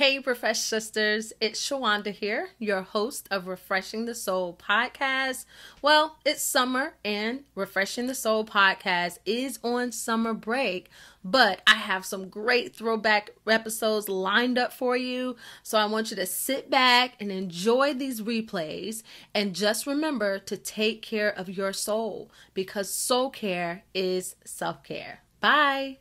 Hey, 0.00 0.18
Refresh 0.18 0.60
Sisters, 0.60 1.34
it's 1.42 1.60
Shawanda 1.60 2.10
here, 2.10 2.48
your 2.58 2.80
host 2.80 3.28
of 3.30 3.46
Refreshing 3.46 4.06
the 4.06 4.14
Soul 4.14 4.58
podcast. 4.58 5.44
Well, 5.82 6.16
it's 6.24 6.40
summer 6.40 6.94
and 7.04 7.44
Refreshing 7.54 8.06
the 8.06 8.14
Soul 8.14 8.46
podcast 8.46 9.18
is 9.26 9.58
on 9.62 9.92
summer 9.92 10.32
break, 10.32 10.88
but 11.22 11.60
I 11.66 11.74
have 11.74 12.06
some 12.06 12.30
great 12.30 12.74
throwback 12.74 13.32
episodes 13.46 14.08
lined 14.08 14.56
up 14.56 14.72
for 14.72 14.96
you. 14.96 15.36
So 15.62 15.76
I 15.76 15.84
want 15.84 16.08
you 16.10 16.16
to 16.16 16.24
sit 16.24 16.70
back 16.70 17.16
and 17.20 17.30
enjoy 17.30 17.92
these 17.92 18.22
replays 18.22 19.02
and 19.34 19.54
just 19.54 19.86
remember 19.86 20.38
to 20.38 20.56
take 20.56 21.02
care 21.02 21.28
of 21.28 21.50
your 21.50 21.74
soul 21.74 22.30
because 22.54 22.88
soul 22.88 23.28
care 23.28 23.84
is 23.92 24.34
self 24.46 24.82
care. 24.82 25.24
Bye. 25.42 25.98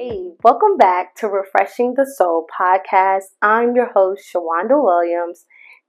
Hey, 0.00 0.30
welcome 0.44 0.76
back 0.76 1.16
to 1.16 1.26
Refreshing 1.26 1.94
the 1.96 2.06
Soul 2.06 2.46
podcast. 2.56 3.34
I'm 3.42 3.74
your 3.74 3.90
host, 3.92 4.32
Shawanda 4.32 4.80
Williams. 4.80 5.44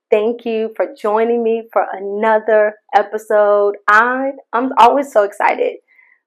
Thank 0.09 0.45
you 0.45 0.73
for 0.75 0.87
joining 0.99 1.43
me 1.43 1.69
for 1.71 1.85
another 1.93 2.73
episode. 2.95 3.75
I, 3.87 4.31
I'm 4.51 4.71
always 4.79 5.11
so 5.11 5.25
excited 5.25 5.75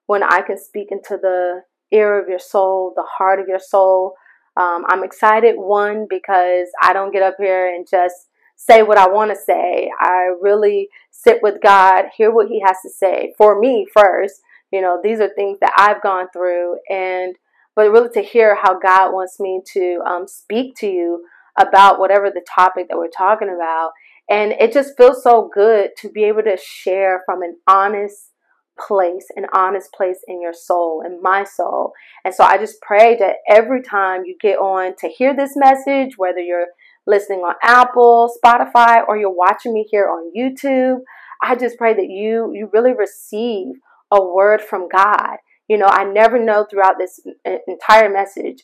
when 0.06 0.22
I 0.22 0.42
can 0.42 0.58
speak 0.58 0.92
into 0.92 1.18
the 1.20 1.62
ear 1.90 2.22
of 2.22 2.28
your 2.28 2.38
soul, 2.38 2.92
the 2.94 3.02
heart 3.18 3.40
of 3.40 3.48
your 3.48 3.58
soul. 3.58 4.14
Um, 4.56 4.84
I'm 4.86 5.02
excited, 5.02 5.56
one, 5.56 6.06
because 6.08 6.68
I 6.80 6.92
don't 6.92 7.12
get 7.12 7.24
up 7.24 7.34
here 7.40 7.66
and 7.66 7.84
just 7.90 8.14
say 8.54 8.84
what 8.84 8.96
I 8.96 9.08
want 9.08 9.32
to 9.32 9.36
say. 9.36 9.90
I 9.98 10.30
really 10.40 10.88
sit 11.10 11.40
with 11.42 11.60
God, 11.60 12.04
hear 12.16 12.30
what 12.30 12.46
He 12.46 12.62
has 12.64 12.76
to 12.84 12.90
say 12.90 13.34
for 13.36 13.58
me 13.58 13.88
first. 13.92 14.40
You 14.70 14.82
know, 14.82 15.00
these 15.02 15.18
are 15.18 15.30
things 15.34 15.58
that 15.62 15.72
I've 15.76 16.00
gone 16.00 16.28
through, 16.32 16.76
and 16.88 17.34
but 17.74 17.90
really 17.90 18.10
to 18.14 18.22
hear 18.22 18.56
how 18.60 18.78
God 18.78 19.12
wants 19.12 19.38
me 19.40 19.60
to 19.72 20.00
um, 20.06 20.26
speak 20.26 20.74
to 20.76 20.86
you 20.86 21.24
about 21.58 21.98
whatever 21.98 22.30
the 22.30 22.44
topic 22.54 22.86
that 22.88 22.98
we're 22.98 23.08
talking 23.08 23.54
about. 23.54 23.90
And 24.30 24.52
it 24.52 24.72
just 24.72 24.96
feels 24.96 25.22
so 25.22 25.50
good 25.52 25.90
to 25.98 26.08
be 26.08 26.24
able 26.24 26.42
to 26.42 26.56
share 26.56 27.22
from 27.26 27.42
an 27.42 27.56
honest 27.66 28.30
place, 28.78 29.26
an 29.36 29.46
honest 29.52 29.92
place 29.92 30.18
in 30.26 30.40
your 30.40 30.54
soul, 30.54 31.02
in 31.04 31.20
my 31.22 31.44
soul. 31.44 31.92
And 32.24 32.34
so 32.34 32.44
I 32.44 32.56
just 32.58 32.80
pray 32.80 33.16
that 33.16 33.36
every 33.48 33.82
time 33.82 34.22
you 34.24 34.36
get 34.40 34.56
on 34.56 34.94
to 35.00 35.08
hear 35.08 35.36
this 35.36 35.52
message, 35.56 36.14
whether 36.16 36.40
you're 36.40 36.68
listening 37.06 37.40
on 37.40 37.54
Apple, 37.62 38.32
Spotify, 38.42 39.02
or 39.06 39.16
you're 39.16 39.34
watching 39.34 39.74
me 39.74 39.86
here 39.90 40.06
on 40.06 40.32
YouTube, 40.36 41.00
I 41.42 41.56
just 41.56 41.76
pray 41.76 41.92
that 41.92 42.08
you 42.08 42.52
you 42.54 42.70
really 42.72 42.92
receive 42.92 43.66
a 44.10 44.22
word 44.22 44.60
from 44.60 44.88
God 44.88 45.38
you 45.72 45.78
know, 45.78 45.88
I 45.88 46.04
never 46.04 46.38
know 46.38 46.66
throughout 46.68 46.96
this 46.98 47.18
entire 47.66 48.10
message 48.12 48.58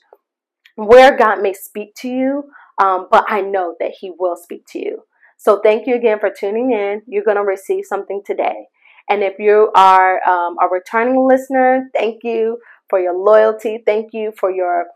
where 0.75 1.17
God 1.17 1.41
may 1.41 1.55
speak 1.55 1.95
to 2.03 2.09
you, 2.09 2.45
um, 2.83 3.09
but 3.11 3.25
I 3.29 3.41
know 3.41 3.77
that 3.81 3.93
He 3.99 4.13
will 4.19 4.37
speak 4.37 4.67
to 4.73 4.79
you. 4.79 5.05
So 5.39 5.61
thank 5.65 5.87
you 5.87 5.95
again 5.95 6.19
for 6.21 6.29
tuning 6.29 6.71
in. 6.73 7.01
You're 7.07 7.25
going 7.25 7.39
to 7.39 7.43
receive 7.43 7.85
something 7.87 8.21
today. 8.27 8.67
And 9.09 9.23
if 9.23 9.39
you 9.39 9.71
are 9.75 10.23
um, 10.29 10.57
a 10.63 10.69
returning 10.71 11.27
listener, 11.27 11.89
thank 11.97 12.23
you 12.25 12.59
for 12.91 13.01
your 13.01 13.17
loyalty. 13.17 13.83
Thank 13.87 14.13
you 14.13 14.33
for 14.39 14.51
your, 14.51 14.89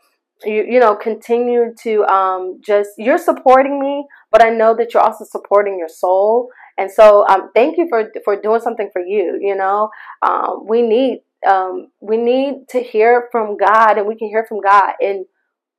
you, 0.45 0.67
you 0.69 0.79
know, 0.79 0.95
continue 0.95 1.73
to 1.85 2.05
um, 2.13 2.61
just, 2.63 2.91
you're 2.99 3.17
supporting 3.17 3.81
me, 3.81 4.05
but 4.31 4.45
I 4.45 4.51
know 4.51 4.77
that 4.77 4.93
you're 4.93 5.03
also 5.03 5.25
supporting 5.25 5.79
your 5.79 5.89
soul. 5.89 6.51
And 6.77 6.91
so 6.91 7.27
um, 7.27 7.49
thank 7.55 7.79
you 7.79 7.87
for, 7.89 8.11
for 8.23 8.39
doing 8.39 8.61
something 8.61 8.91
for 8.93 9.01
you. 9.01 9.39
You 9.41 9.57
know, 9.57 9.89
um, 10.21 10.67
we 10.69 10.83
need 10.83 11.21
um, 11.49 11.89
we 12.01 12.17
need 12.17 12.69
to 12.71 12.81
hear 12.81 13.29
from 13.33 13.57
God, 13.57 13.99
and 13.99 14.07
we 14.07 14.17
can 14.17 14.29
hear 14.29 14.45
from 14.49 14.61
God 14.61 14.93
in 15.01 15.27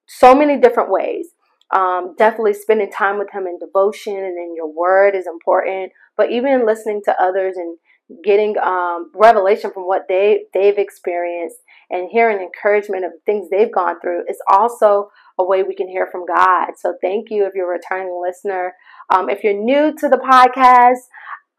so 0.07 0.35
many 0.35 0.59
different 0.59 0.91
ways. 0.91 1.27
Um, 1.73 2.13
definitely 2.17 2.53
spending 2.53 2.91
time 2.91 3.17
with 3.17 3.31
Him 3.31 3.47
in 3.47 3.57
devotion 3.57 4.15
and 4.15 4.37
in 4.37 4.53
your 4.55 4.71
word 4.71 5.15
is 5.15 5.25
important, 5.27 5.91
but 6.15 6.31
even 6.31 6.65
listening 6.65 7.01
to 7.05 7.15
others 7.21 7.55
and 7.57 7.77
getting 8.23 8.57
um, 8.57 9.11
revelation 9.15 9.71
from 9.71 9.83
what 9.83 10.03
they 10.07 10.45
they've 10.53 10.77
experienced 10.77 11.57
and 11.89 12.09
hearing 12.11 12.39
encouragement 12.39 13.05
of 13.05 13.11
things 13.25 13.47
they've 13.49 13.73
gone 13.73 13.99
through 14.01 14.23
is 14.29 14.37
also 14.51 15.09
a 15.39 15.43
way 15.43 15.63
we 15.63 15.75
can 15.75 15.87
hear 15.87 16.07
from 16.11 16.25
God. 16.25 16.71
So 16.77 16.95
thank 17.01 17.29
you 17.29 17.45
if 17.45 17.53
you're 17.55 17.73
a 17.73 17.77
returning 17.77 18.21
listener. 18.21 18.73
Um, 19.09 19.29
if 19.29 19.43
you're 19.43 19.53
new 19.53 19.95
to 19.95 20.09
the 20.09 20.17
podcast, 20.17 21.07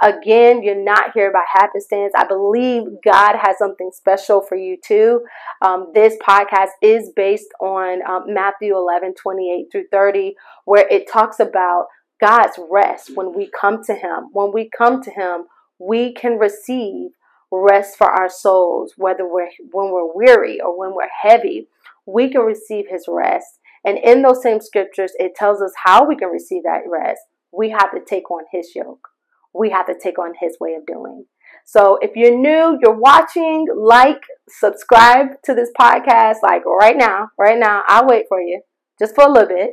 Again, 0.05 0.63
you're 0.63 0.85
not 0.85 1.13
here 1.15 1.33
by 1.33 1.45
happenstance. 1.51 2.13
I 2.15 2.27
believe 2.27 2.83
God 3.03 3.37
has 3.41 3.57
something 3.57 3.91
special 3.91 4.43
for 4.43 4.55
you 4.55 4.77
too. 4.77 5.23
Um, 5.63 5.93
this 5.95 6.15
podcast 6.23 6.73
is 6.83 7.11
based 7.17 7.49
on 7.59 8.03
um, 8.07 8.25
Matthew 8.27 8.77
11, 8.77 9.15
28 9.15 9.69
through 9.73 9.87
30, 9.91 10.35
where 10.67 10.87
it 10.91 11.11
talks 11.11 11.41
about 11.41 11.87
God's 12.21 12.59
rest 12.71 13.13
when 13.15 13.35
we 13.35 13.51
come 13.59 13.83
to 13.85 13.95
Him. 13.95 14.29
When 14.33 14.53
we 14.53 14.69
come 14.77 15.03
to 15.05 15.11
Him, 15.11 15.45
we 15.79 16.13
can 16.13 16.39
receive 16.39 17.13
rest 17.51 17.97
for 17.97 18.09
our 18.09 18.29
souls, 18.29 18.93
whether 18.99 19.27
we're 19.27 19.49
when 19.73 19.91
we're 19.91 20.15
weary 20.15 20.61
or 20.61 20.79
when 20.79 20.95
we're 20.95 21.09
heavy, 21.23 21.69
we 22.05 22.31
can 22.31 22.43
receive 22.43 22.85
His 22.91 23.07
rest. 23.09 23.59
And 23.87 23.97
in 23.97 24.21
those 24.21 24.43
same 24.43 24.61
scriptures, 24.61 25.13
it 25.19 25.35
tells 25.35 25.63
us 25.63 25.73
how 25.83 26.07
we 26.07 26.15
can 26.15 26.29
receive 26.29 26.65
that 26.65 26.83
rest. 26.87 27.23
We 27.53 27.71
have 27.71 27.91
to 27.93 28.01
take 28.07 28.31
on 28.31 28.45
His 28.53 28.75
yoke 28.75 29.09
we 29.55 29.71
have 29.71 29.87
to 29.87 29.95
take 30.01 30.19
on 30.19 30.33
his 30.41 30.57
way 30.61 30.75
of 30.75 30.87
doing. 30.87 31.27
So 31.65 31.99
if 32.03 32.11
you're 32.15 32.37
new, 32.37 32.79
you're 32.83 32.99
watching, 32.99 33.67
like, 33.75 34.21
subscribe 34.49 35.29
to 35.45 35.55
this 35.55 35.71
podcast, 35.79 36.37
like 36.43 36.65
right 36.67 36.97
now, 36.97 37.31
right 37.39 37.59
now. 37.59 37.83
I'll 37.87 38.07
wait 38.07 38.27
for 38.29 38.41
you 38.41 38.61
just 38.99 39.15
for 39.15 39.25
a 39.25 39.33
little 39.33 39.49
bit. 39.49 39.71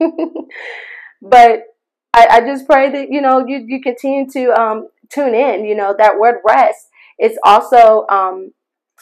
but 1.22 1.60
I, 2.14 2.26
I, 2.30 2.40
just 2.40 2.66
pray 2.66 2.90
that, 2.90 3.08
you 3.10 3.20
know, 3.20 3.44
you, 3.46 3.64
you 3.66 3.80
continue 3.82 4.30
to 4.30 4.52
um, 4.58 4.88
tune 5.12 5.34
in. 5.34 5.64
You 5.64 5.74
know, 5.74 5.94
that 5.98 6.18
word 6.18 6.36
rest 6.46 6.86
is 7.20 7.36
also, 7.44 8.06
um, 8.08 8.52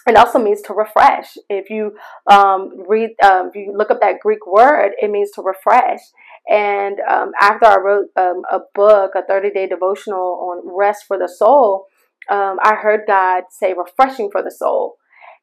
it 0.07 0.17
also 0.17 0.39
means 0.39 0.63
to 0.63 0.73
refresh. 0.73 1.37
If 1.49 1.71
you 1.71 1.97
um, 2.31 2.85
read, 2.89 3.11
um, 3.23 3.49
if 3.49 3.57
you 3.57 3.75
look 3.77 3.91
up 3.91 4.01
that 4.01 4.21
Greek 4.21 4.47
word, 4.47 4.93
it 5.01 5.11
means 5.11 5.31
to 5.33 5.43
refresh. 5.43 6.01
And 6.49 6.99
um, 7.01 7.33
after 7.41 7.67
I 7.67 7.77
wrote 7.79 8.07
um, 8.17 8.43
a 8.51 8.61
book, 8.75 9.13
a 9.17 9.23
30 9.27 9.51
day 9.51 9.67
devotional 9.67 10.51
on 10.51 10.77
rest 10.77 11.05
for 11.07 11.19
the 11.19 11.29
soul, 11.29 11.87
um, 12.31 12.59
I 12.63 12.75
heard 12.75 13.01
God 13.07 13.45
say 13.51 13.75
refreshing 13.77 14.31
for 14.31 14.43
the 14.43 14.51
soul. 14.51 14.97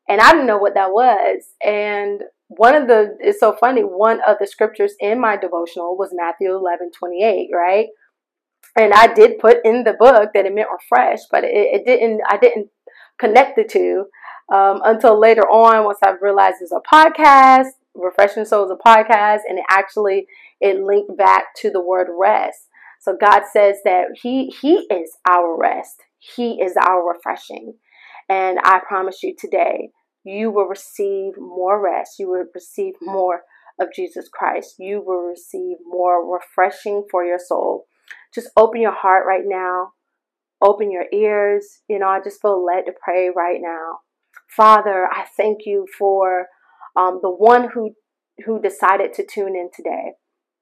And 0.08 0.22
I 0.22 0.32
didn't 0.32 0.48
know 0.48 0.58
what 0.58 0.76
that 0.76 0.92
was. 0.92 1.44
And 1.64 2.22
one 2.48 2.76
of 2.76 2.88
the, 2.88 3.18
it's 3.20 3.40
so 3.40 3.56
funny, 3.60 3.82
one 3.82 4.20
of 4.28 4.38
the 4.40 4.48
scriptures 4.48 4.94
in 5.00 5.20
my 5.20 5.38
devotional 5.38 5.98
was 5.98 6.14
Matthew 6.14 6.54
11 6.54 6.92
28, 6.98 7.50
right? 7.54 7.88
And 8.78 8.94
I 8.94 9.14
did 9.14 9.40
put 9.40 9.58
in 9.64 9.84
the 9.84 9.94
book 9.94 10.32
that 10.34 10.46
it 10.46 10.54
meant 10.54 10.70
refresh, 10.72 11.20
but 11.32 11.44
it, 11.44 11.52
it 11.54 11.86
didn't, 11.86 12.22
I 12.28 12.38
didn't 12.38 12.70
connect 13.20 13.56
the 13.56 13.64
two 13.64 14.06
um, 14.54 14.82
until 14.84 15.20
later 15.20 15.44
on 15.44 15.86
once 15.86 16.00
I 16.04 16.14
realized 16.22 16.58
it's 16.62 16.72
a 16.72 16.82
podcast 16.94 17.68
refreshing 17.96 18.46
souls 18.46 18.72
a 18.72 18.88
podcast 18.88 19.42
and 19.48 19.60
it 19.60 19.66
actually 19.70 20.26
it 20.64 20.82
linked 20.82 21.18
back 21.18 21.54
to 21.58 21.70
the 21.70 21.82
word 21.84 22.08
rest. 22.18 22.70
So 23.02 23.16
god 23.20 23.44
says 23.52 23.78
that 23.84 24.06
he 24.22 24.52
he 24.62 24.88
is 24.90 25.18
our 25.30 25.56
rest. 25.60 26.02
He 26.18 26.62
is 26.62 26.76
our 26.78 27.06
refreshing. 27.06 27.74
And 28.30 28.58
i 28.64 28.80
promise 28.88 29.22
you 29.22 29.36
today 29.38 29.90
you 30.24 30.50
will 30.50 30.66
receive 30.68 31.34
more 31.38 31.84
rest. 31.84 32.14
You 32.18 32.30
will 32.30 32.46
receive 32.56 32.94
more 33.02 33.42
of 33.80 33.90
jesus 33.94 34.30
christ. 34.34 34.76
You 34.80 35.04
will 35.06 35.24
receive 35.24 35.78
more 35.86 36.26
refreshing 36.26 37.04
for 37.12 37.26
your 37.26 37.40
soul. 37.40 37.86
Just 38.34 38.50
open 38.58 38.82
your 38.82 38.96
heart 38.96 39.26
right 39.28 39.46
now. 39.46 39.90
Open 40.62 40.90
your 40.90 41.06
ears. 41.12 41.82
You 41.90 42.00
know 42.00 42.08
i 42.08 42.22
just 42.24 42.42
feel 42.42 42.64
led 42.66 42.86
to 42.86 42.94
pray 43.04 43.30
right 43.36 43.60
now. 43.62 44.00
Father 44.48 45.10
i 45.12 45.26
thank 45.36 45.66
you 45.66 45.86
for 46.00 46.48
um, 46.96 47.20
the 47.22 47.30
one 47.30 47.70
who 47.74 47.96
who 48.46 48.62
decided 48.62 49.14
to 49.14 49.26
tune 49.26 49.56
in 49.56 49.70
today, 49.74 50.14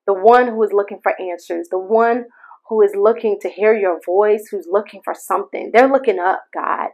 the 0.06 0.14
one 0.14 0.48
who 0.48 0.64
is 0.64 0.72
looking 0.74 1.00
for 1.02 1.14
answers, 1.20 1.68
the 1.70 1.80
one 1.80 2.26
who 2.70 2.82
is 2.82 2.96
looking 2.96 3.38
to 3.42 3.50
hear 3.50 3.76
your 3.76 4.00
voice, 4.06 4.48
who's 4.50 4.68
looking 4.70 5.02
for 5.04 5.14
something. 5.14 5.72
They're 5.74 5.92
looking 5.92 6.20
up, 6.20 6.44
God. 6.54 6.90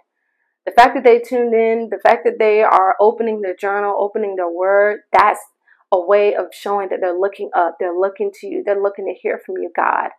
The 0.66 0.72
fact 0.72 0.96
that 0.96 1.04
they 1.04 1.20
tuned 1.20 1.54
in, 1.54 1.90
the 1.92 2.00
fact 2.00 2.24
that 2.26 2.40
they 2.40 2.62
are 2.62 2.96
opening 3.00 3.42
their 3.42 3.56
journal, 3.56 3.96
opening 3.98 4.36
their 4.36 4.50
word, 4.50 5.02
that's 5.14 5.40
a 5.92 6.06
way 6.06 6.36
of 6.36 6.48
showing 6.52 6.90
that 6.90 7.00
they're 7.00 7.18
looking 7.18 7.50
up. 7.56 7.78
They're 7.80 7.98
looking 7.98 8.32
to 8.42 8.48
you. 8.48 8.64
They're 8.66 8.82
looking 8.82 9.06
to 9.06 9.14
hear 9.14 9.40
from 9.46 9.56
you, 9.58 9.72
God. 9.76 10.10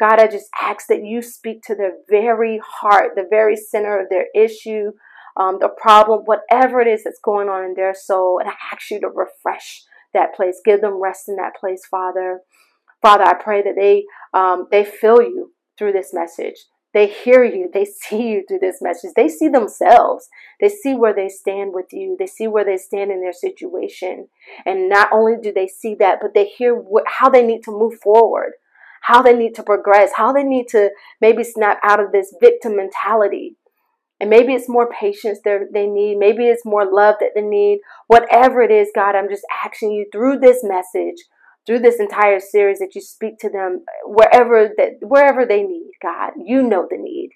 God, 0.00 0.18
I 0.18 0.26
just 0.26 0.48
ask 0.60 0.86
that 0.88 1.04
you 1.04 1.22
speak 1.22 1.62
to 1.66 1.76
their 1.76 1.92
very 2.10 2.60
heart, 2.66 3.12
the 3.14 3.26
very 3.28 3.54
center 3.54 4.00
of 4.00 4.08
their 4.08 4.26
issue, 4.34 4.92
um, 5.36 5.58
the 5.60 5.68
problem, 5.68 6.22
whatever 6.24 6.80
it 6.80 6.88
is 6.88 7.04
that's 7.04 7.20
going 7.22 7.48
on 7.48 7.64
in 7.64 7.74
their 7.74 7.94
soul. 7.94 8.40
And 8.40 8.48
I 8.48 8.54
ask 8.72 8.90
you 8.90 9.00
to 9.00 9.08
refresh 9.08 9.84
that 10.14 10.34
place. 10.34 10.60
Give 10.64 10.80
them 10.80 11.02
rest 11.02 11.28
in 11.28 11.36
that 11.36 11.56
place, 11.58 11.84
Father. 11.90 12.40
Father, 13.00 13.24
I 13.24 13.34
pray 13.34 13.62
that 13.62 13.74
they 13.76 14.04
um, 14.32 14.68
they 14.70 14.84
feel 14.84 15.20
you 15.20 15.52
through 15.76 15.92
this 15.92 16.12
message. 16.12 16.66
They 16.94 17.06
hear 17.06 17.42
you. 17.42 17.70
They 17.72 17.84
see 18.00 18.28
you 18.28 18.44
through 18.46 18.60
this 18.60 18.80
message. 18.80 19.12
They 19.16 19.28
see 19.28 19.48
themselves. 19.48 20.28
They 20.60 20.68
see 20.68 20.94
where 20.94 21.14
they 21.14 21.28
stand 21.28 21.72
with 21.74 21.86
you. 21.92 22.16
They 22.18 22.26
see 22.26 22.46
where 22.46 22.64
they 22.64 22.76
stand 22.76 23.10
in 23.10 23.20
their 23.20 23.32
situation. 23.32 24.28
And 24.64 24.88
not 24.88 25.08
only 25.12 25.34
do 25.42 25.52
they 25.52 25.66
see 25.66 25.94
that, 25.96 26.18
but 26.20 26.34
they 26.34 26.46
hear 26.46 26.82
how 27.06 27.28
they 27.28 27.44
need 27.44 27.62
to 27.64 27.70
move 27.70 27.94
forward, 28.00 28.52
how 29.02 29.22
they 29.22 29.34
need 29.34 29.54
to 29.56 29.62
progress, 29.62 30.12
how 30.16 30.32
they 30.32 30.44
need 30.44 30.68
to 30.68 30.90
maybe 31.20 31.44
snap 31.44 31.78
out 31.82 32.00
of 32.00 32.12
this 32.12 32.34
victim 32.40 32.76
mentality. 32.76 33.56
And 34.22 34.30
maybe 34.30 34.54
it's 34.54 34.68
more 34.68 34.88
patience 34.88 35.40
they 35.44 35.88
need. 35.88 36.16
Maybe 36.16 36.44
it's 36.44 36.64
more 36.64 36.84
love 36.90 37.16
that 37.18 37.32
they 37.34 37.42
need. 37.42 37.80
Whatever 38.06 38.62
it 38.62 38.70
is, 38.70 38.88
God, 38.94 39.16
I'm 39.16 39.28
just 39.28 39.42
asking 39.64 39.90
you 39.90 40.06
through 40.12 40.38
this 40.38 40.60
message 40.62 41.16
through 41.66 41.80
this 41.80 42.00
entire 42.00 42.38
series 42.40 42.78
that 42.78 42.94
you 42.94 43.00
speak 43.00 43.38
to 43.38 43.50
them 43.50 43.84
wherever 44.04 44.68
that 44.76 44.98
wherever 45.00 45.44
they 45.44 45.62
need 45.62 45.90
god. 46.00 46.32
You 46.36 46.62
know 46.62 46.86
the 46.88 46.98
need. 46.98 47.30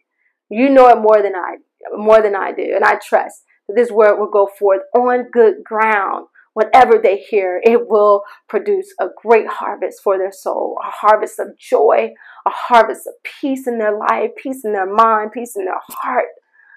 You 0.49 0.71
know 0.71 0.89
it 0.89 0.99
more 0.99 1.23
than 1.23 1.35
i 1.35 1.57
more 1.97 2.23
than 2.23 2.37
i 2.37 2.53
do. 2.53 2.73
And 2.75 2.85
i 2.85 2.95
trust 2.97 3.43
that 3.67 3.75
this 3.75 3.91
word 3.91 4.19
will 4.19 4.31
go 4.31 4.49
forth 4.59 4.83
on 4.97 5.31
good 5.33 5.65
ground. 5.65 6.27
Whatever 6.55 7.01
they 7.03 7.19
hear 7.19 7.61
it 7.65 7.89
will 7.89 8.23
produce 8.49 8.95
a 9.01 9.09
great 9.23 9.49
harvest 9.49 10.01
for 10.03 10.17
their 10.17 10.33
soul 10.33 10.79
a 10.83 10.91
harvest 10.91 11.39
of 11.39 11.49
joy 11.59 12.11
a 12.47 12.51
harvest 12.51 13.07
of 13.07 13.13
peace 13.23 13.67
in 13.67 13.79
their 13.79 13.95
life 13.95 14.31
peace 14.43 14.63
in 14.65 14.73
their 14.73 14.91
mind 14.91 15.33
peace 15.33 15.55
in 15.55 15.67
their 15.67 15.81
heart 15.91 16.29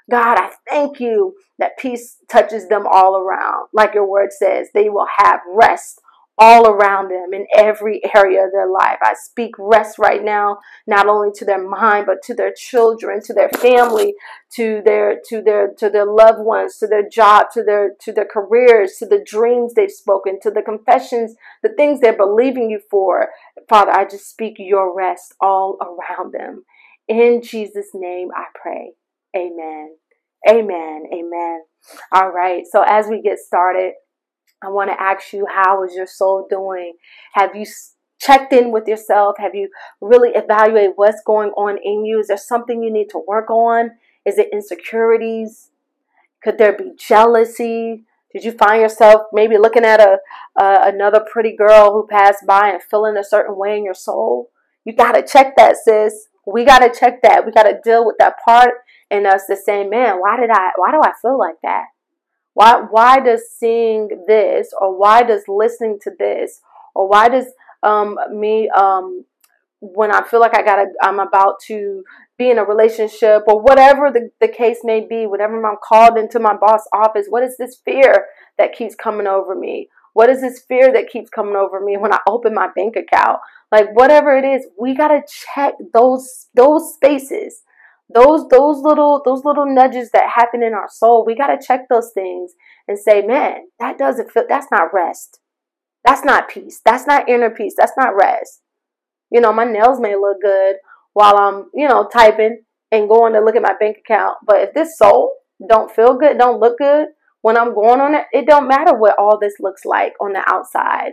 God, 0.10 0.38
I 0.40 0.52
thank 0.68 1.00
you 1.00 1.36
that 1.60 1.78
peace 1.78 2.18
touches 2.30 2.68
them 2.68 2.86
all 2.90 3.18
around. 3.18 3.68
Like 3.74 3.94
your 3.94 4.10
word 4.10 4.32
says, 4.32 4.70
they 4.74 4.90
will 4.90 5.08
have 5.18 5.42
rest 5.48 6.02
all 6.42 6.68
around 6.68 7.10
them 7.12 7.34
in 7.34 7.46
every 7.54 8.02
area 8.16 8.46
of 8.46 8.54
their 8.54 8.70
life. 8.70 8.98
I 9.04 9.14
speak 9.14 9.52
rest 9.60 10.00
right 10.00 10.24
now, 10.24 10.60
not 10.88 11.08
only 11.08 11.32
to 11.36 11.44
their 11.44 11.62
mind, 11.62 12.06
but 12.06 12.24
to 12.24 12.34
their 12.34 12.54
children, 12.54 13.22
to 13.26 13.34
their 13.34 13.50
family, 13.50 14.16
to 14.54 14.82
their 14.86 15.20
to 15.28 15.42
their 15.42 15.74
to 15.78 15.90
their 15.90 16.06
loved 16.06 16.40
ones, 16.40 16.78
to 16.78 16.88
their 16.88 17.08
job, 17.08 17.48
to 17.54 17.64
their 17.64 17.92
to 18.00 18.14
their 18.14 18.26
careers, 18.26 18.94
to 19.00 19.06
the 19.06 19.22
dreams 19.24 19.74
they've 19.74 19.92
spoken, 19.92 20.40
to 20.42 20.50
the 20.50 20.62
confessions, 20.62 21.36
the 21.62 21.74
things 21.76 22.00
they're 22.00 22.16
believing 22.16 22.70
you 22.70 22.80
for. 22.90 23.28
Father, 23.68 23.92
I 23.92 24.06
just 24.06 24.30
speak 24.30 24.56
your 24.58 24.96
rest 24.96 25.36
all 25.42 25.78
around 25.82 26.34
them. 26.34 26.64
In 27.10 27.42
Jesus' 27.44 27.90
name 27.94 28.30
I 28.34 28.46
pray. 28.56 28.94
Amen. 29.36 29.96
Amen. 30.50 31.04
Amen. 31.14 31.62
All 32.14 32.30
right. 32.30 32.64
So 32.70 32.84
as 32.86 33.08
we 33.08 33.22
get 33.22 33.40
started, 33.40 33.94
I 34.64 34.70
want 34.70 34.90
to 34.90 35.02
ask 35.02 35.32
you, 35.34 35.46
how 35.50 35.84
is 35.84 35.96
your 35.96 36.08
soul 36.08 36.48
doing? 36.50 36.94
Have 37.34 37.56
you 37.56 37.66
checked 38.20 38.52
in 38.52 38.72
with 38.72 38.88
yourself? 38.88 39.36
Have 39.40 39.56
you 39.56 39.70
really 40.02 40.32
evaluated 40.36 40.94
what's 40.96 41.22
going 41.26 41.50
on 41.52 41.78
in 41.84 42.06
you? 42.06 42.20
Is 42.20 42.28
there 42.28 42.38
something 42.38 42.84
you 42.84 42.92
need 42.92 43.10
to 43.12 43.24
work 43.26 43.50
on? 43.50 43.92
Is 44.26 44.38
it 44.38 44.50
insecurities? 44.52 45.72
Could 46.44 46.58
there 46.58 46.74
be 46.74 46.92
jealousy? 46.98 48.04
Did 48.34 48.44
you 48.44 48.52
find 48.52 48.82
yourself 48.82 49.24
maybe 49.34 49.58
looking 49.58 49.86
at 49.86 50.00
a 50.00 50.20
uh, 50.60 50.84
another 50.84 51.20
pretty 51.32 51.56
girl 51.56 51.94
who 51.94 52.08
passed 52.08 52.46
by 52.46 52.70
and 52.70 52.84
feeling 52.84 53.18
a 53.18 53.24
certain 53.24 53.58
way 53.58 53.78
in 53.78 53.84
your 53.84 53.94
soul? 53.94 54.52
You 54.86 54.94
got 54.94 55.14
to 55.14 55.24
check 55.24 55.56
that, 55.58 55.78
sis. 55.78 56.28
We 56.46 56.64
got 56.66 56.80
to 56.80 56.92
check 56.98 57.22
that. 57.24 57.46
We 57.46 57.52
got 57.52 57.64
to 57.64 57.80
deal 57.84 58.06
with 58.06 58.18
that 58.20 58.36
part 58.46 58.74
in 59.12 59.26
us 59.26 59.44
the 59.48 59.56
same 59.56 59.90
man, 59.90 60.18
why 60.20 60.38
did 60.40 60.50
I 60.50 60.72
why 60.76 60.92
do 60.92 61.02
I 61.04 61.12
feel 61.22 61.38
like 61.38 61.58
that? 61.64 61.86
Why 62.54 62.82
why 62.90 63.20
does 63.20 63.44
seeing 63.58 64.10
this 64.28 64.70
or 64.80 64.98
why 64.98 65.24
does 65.24 65.44
listening 65.48 66.00
to 66.04 66.12
this 66.18 66.62
or 66.94 67.08
why 67.08 67.30
does 67.30 67.46
um 67.84 68.18
me 68.32 68.70
um 68.70 69.26
when 69.82 70.12
I 70.12 70.24
feel 70.28 70.40
like 70.40 70.56
I 70.58 70.62
gotta 70.62 70.88
I'm 71.02 71.20
about 71.20 71.60
to 71.68 72.04
be 72.38 72.50
in 72.50 72.58
a 72.58 72.64
relationship 72.64 73.44
or 73.48 73.62
whatever 73.62 74.12
the, 74.12 74.30
the 74.42 74.48
case 74.48 74.80
may 74.84 75.06
be, 75.08 75.26
whenever 75.26 75.64
I'm 75.66 75.78
called 75.84 76.18
into 76.18 76.40
my 76.40 76.56
boss 76.56 76.82
office, 76.94 77.28
what 77.30 77.44
is 77.44 77.58
this 77.58 77.78
fear 77.86 78.28
that 78.58 78.74
keeps 78.74 78.96
coming 78.96 79.28
over 79.28 79.56
me? 79.56 79.90
What 80.14 80.30
is 80.30 80.42
this 80.42 80.62
fear 80.68 80.92
that 80.92 81.10
keeps 81.10 81.30
coming 81.30 81.56
over 81.56 81.80
me 81.80 81.98
when 81.98 82.14
I 82.14 82.20
open 82.28 82.54
my 82.54 82.68
bank 82.76 82.96
account? 82.96 83.40
Like 83.72 83.96
whatever 83.96 84.36
it 84.36 84.44
is, 84.44 84.68
we 84.80 84.96
gotta 84.96 85.22
check 85.28 85.76
those 85.94 86.48
those 86.56 86.94
spaces 86.96 87.62
those 88.14 88.48
those 88.50 88.82
little 88.82 89.22
those 89.24 89.46
little 89.46 89.66
nudges 89.66 90.10
that 90.12 90.32
happen 90.36 90.64
in 90.64 90.74
our 90.74 90.90
soul 90.90 91.24
we 91.26 91.36
got 91.36 91.48
to 91.48 91.66
check 91.66 91.82
those 91.90 92.12
things 92.14 92.54
and 92.88 92.98
say 92.98 93.22
man 93.22 93.68
that 93.80 93.98
doesn't 93.98 94.32
feel 94.32 94.44
that's 94.50 94.68
not 94.72 94.94
rest. 94.94 95.40
That's 96.06 96.24
not 96.24 96.50
peace. 96.50 96.82
That's 96.84 97.06
not 97.06 97.28
inner 97.28 97.50
peace. 97.50 97.74
That's 97.78 97.92
not 97.98 98.16
rest. 98.16 98.62
You 99.32 99.42
know 99.42 99.54
my 99.54 99.66
nails 99.66 100.00
may 100.00 100.16
look 100.16 100.42
good 100.42 100.78
while 101.14 101.38
i'm 101.38 101.70
you 101.74 101.88
know 101.88 102.08
typing 102.12 102.64
and 102.92 103.10
going 103.10 103.34
to 103.34 103.42
look 103.42 103.56
at 103.56 103.62
my 103.62 103.74
bank 103.80 103.98
account 103.98 104.38
but 104.46 104.62
if 104.62 104.74
this 104.74 104.98
soul 104.98 105.34
don't 105.68 105.92
feel 105.92 106.16
good 106.16 106.38
don't 106.38 106.60
look 106.60 106.78
good 106.78 107.08
when 107.42 107.58
i'm 107.58 107.74
going 107.74 108.00
on 108.00 108.16
it 108.16 108.26
it 108.32 108.48
don't 108.48 108.68
matter 108.68 108.96
what 108.96 109.18
all 109.20 109.38
this 109.40 109.54
looks 109.60 109.86
like 109.86 110.14
on 110.22 110.34
the 110.34 110.44
outside. 110.48 111.12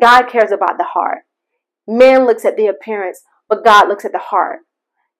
God 0.00 0.28
cares 0.28 0.50
about 0.50 0.78
the 0.78 0.84
heart. 0.84 1.18
Man 1.86 2.24
looks 2.24 2.44
at 2.44 2.56
the 2.56 2.66
appearance 2.66 3.22
but 3.48 3.64
god 3.64 3.88
looks 3.88 4.04
at 4.04 4.12
the 4.12 4.18
heart 4.18 4.60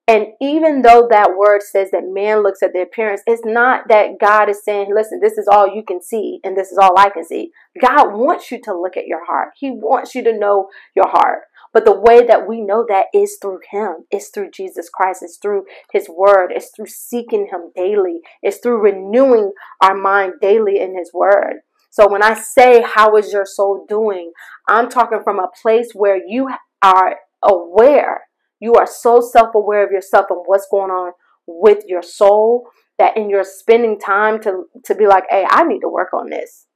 and 0.08 0.26
even 0.40 0.82
though 0.82 1.06
that 1.10 1.37
word 1.37 1.62
says 1.62 1.93
that 1.93 2.02
man 2.12 2.43
looks 2.43 2.62
at 2.62 2.72
the 2.72 2.82
appearance, 2.82 3.22
it's 3.25 3.44
not 3.44 3.88
that 3.88 4.19
God 4.20 4.49
is 4.49 4.64
saying, 4.64 4.88
listen, 4.93 5.20
this 5.22 5.38
is 5.38 5.46
all 5.50 5.72
you 5.72 5.84
can 5.84 6.02
see 6.02 6.40
and 6.43 6.56
this 6.56 6.72
is 6.72 6.78
all 6.78 6.99
I 6.99 7.08
can 7.10 7.25
see. 7.25 7.52
God 7.81 8.12
wants 8.12 8.50
you 8.50 8.60
to 8.64 8.78
look 8.78 8.96
at 8.96 9.06
your 9.06 9.25
heart. 9.25 9.50
He 9.56 9.70
wants 9.70 10.14
you 10.14 10.25
to 10.25 10.37
know 10.37 10.69
your 10.96 11.08
heart. 11.08 11.43
But 11.72 11.84
the 11.84 11.99
way 11.99 12.26
that 12.26 12.49
we 12.49 12.60
know 12.60 12.84
that 12.88 13.06
is 13.14 13.38
through 13.40 13.60
Him. 13.70 14.04
It's 14.10 14.28
through 14.28 14.50
Jesus 14.50 14.90
Christ. 14.93 15.22
It's 15.22 15.38
through 15.38 15.64
His 15.93 16.08
Word. 16.08 16.52
It's 16.55 16.70
through 16.75 16.88
seeking 16.88 17.48
Him 17.50 17.70
daily. 17.75 18.20
It's 18.43 18.58
through 18.58 18.82
renewing 18.82 19.52
our 19.81 19.94
mind 19.94 20.34
daily 20.40 20.81
in 20.81 20.98
His 20.98 21.12
Word. 21.14 21.60
So 21.90 22.10
when 22.10 22.22
I 22.22 22.34
say, 22.34 22.82
How 22.82 23.16
is 23.16 23.32
your 23.32 23.46
soul 23.46 23.87
doing? 23.88 24.32
I'm 24.69 24.90
talking 24.90 25.20
from 25.25 25.38
a 25.38 25.48
place 25.62 25.93
where 25.94 26.20
you 26.26 26.50
are 26.82 27.16
aware 27.43 28.22
you 28.62 28.75
are 28.75 28.87
so 28.87 29.20
self 29.20 29.56
aware 29.56 29.85
of 29.85 29.91
yourself 29.91 30.26
and 30.31 30.38
what's 30.47 30.69
going 30.70 30.93
on 30.93 31.12
with 31.49 31.82
your 31.88 32.03
soul 32.03 32.69
that 32.97 33.17
in 33.17 33.29
your 33.29 33.43
spending 33.43 33.99
time 33.99 34.41
to, 34.41 34.67
to 34.85 34.94
be 34.94 35.09
like, 35.09 35.25
hey, 35.29 35.44
I 35.50 35.64
need 35.64 35.81
to 35.81 35.88
work 35.88 36.14
on 36.14 36.31
this. 36.31 36.67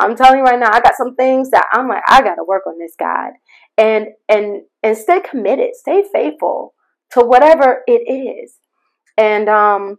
I'm 0.00 0.16
telling 0.16 0.38
you 0.38 0.44
right 0.44 0.58
now, 0.58 0.72
I 0.72 0.80
got 0.80 0.96
some 0.96 1.14
things 1.14 1.50
that 1.50 1.68
I'm 1.72 1.86
like, 1.86 2.02
I 2.08 2.20
gotta 2.22 2.42
work 2.42 2.66
on 2.66 2.78
this, 2.78 2.94
God. 2.98 3.30
And 3.78 4.08
and 4.28 4.62
and 4.82 4.98
stay 4.98 5.20
committed, 5.20 5.76
stay 5.76 6.02
faithful 6.12 6.74
to 7.12 7.20
whatever 7.20 7.82
it 7.86 8.10
is. 8.10 8.56
And 9.16 9.48
um 9.48 9.98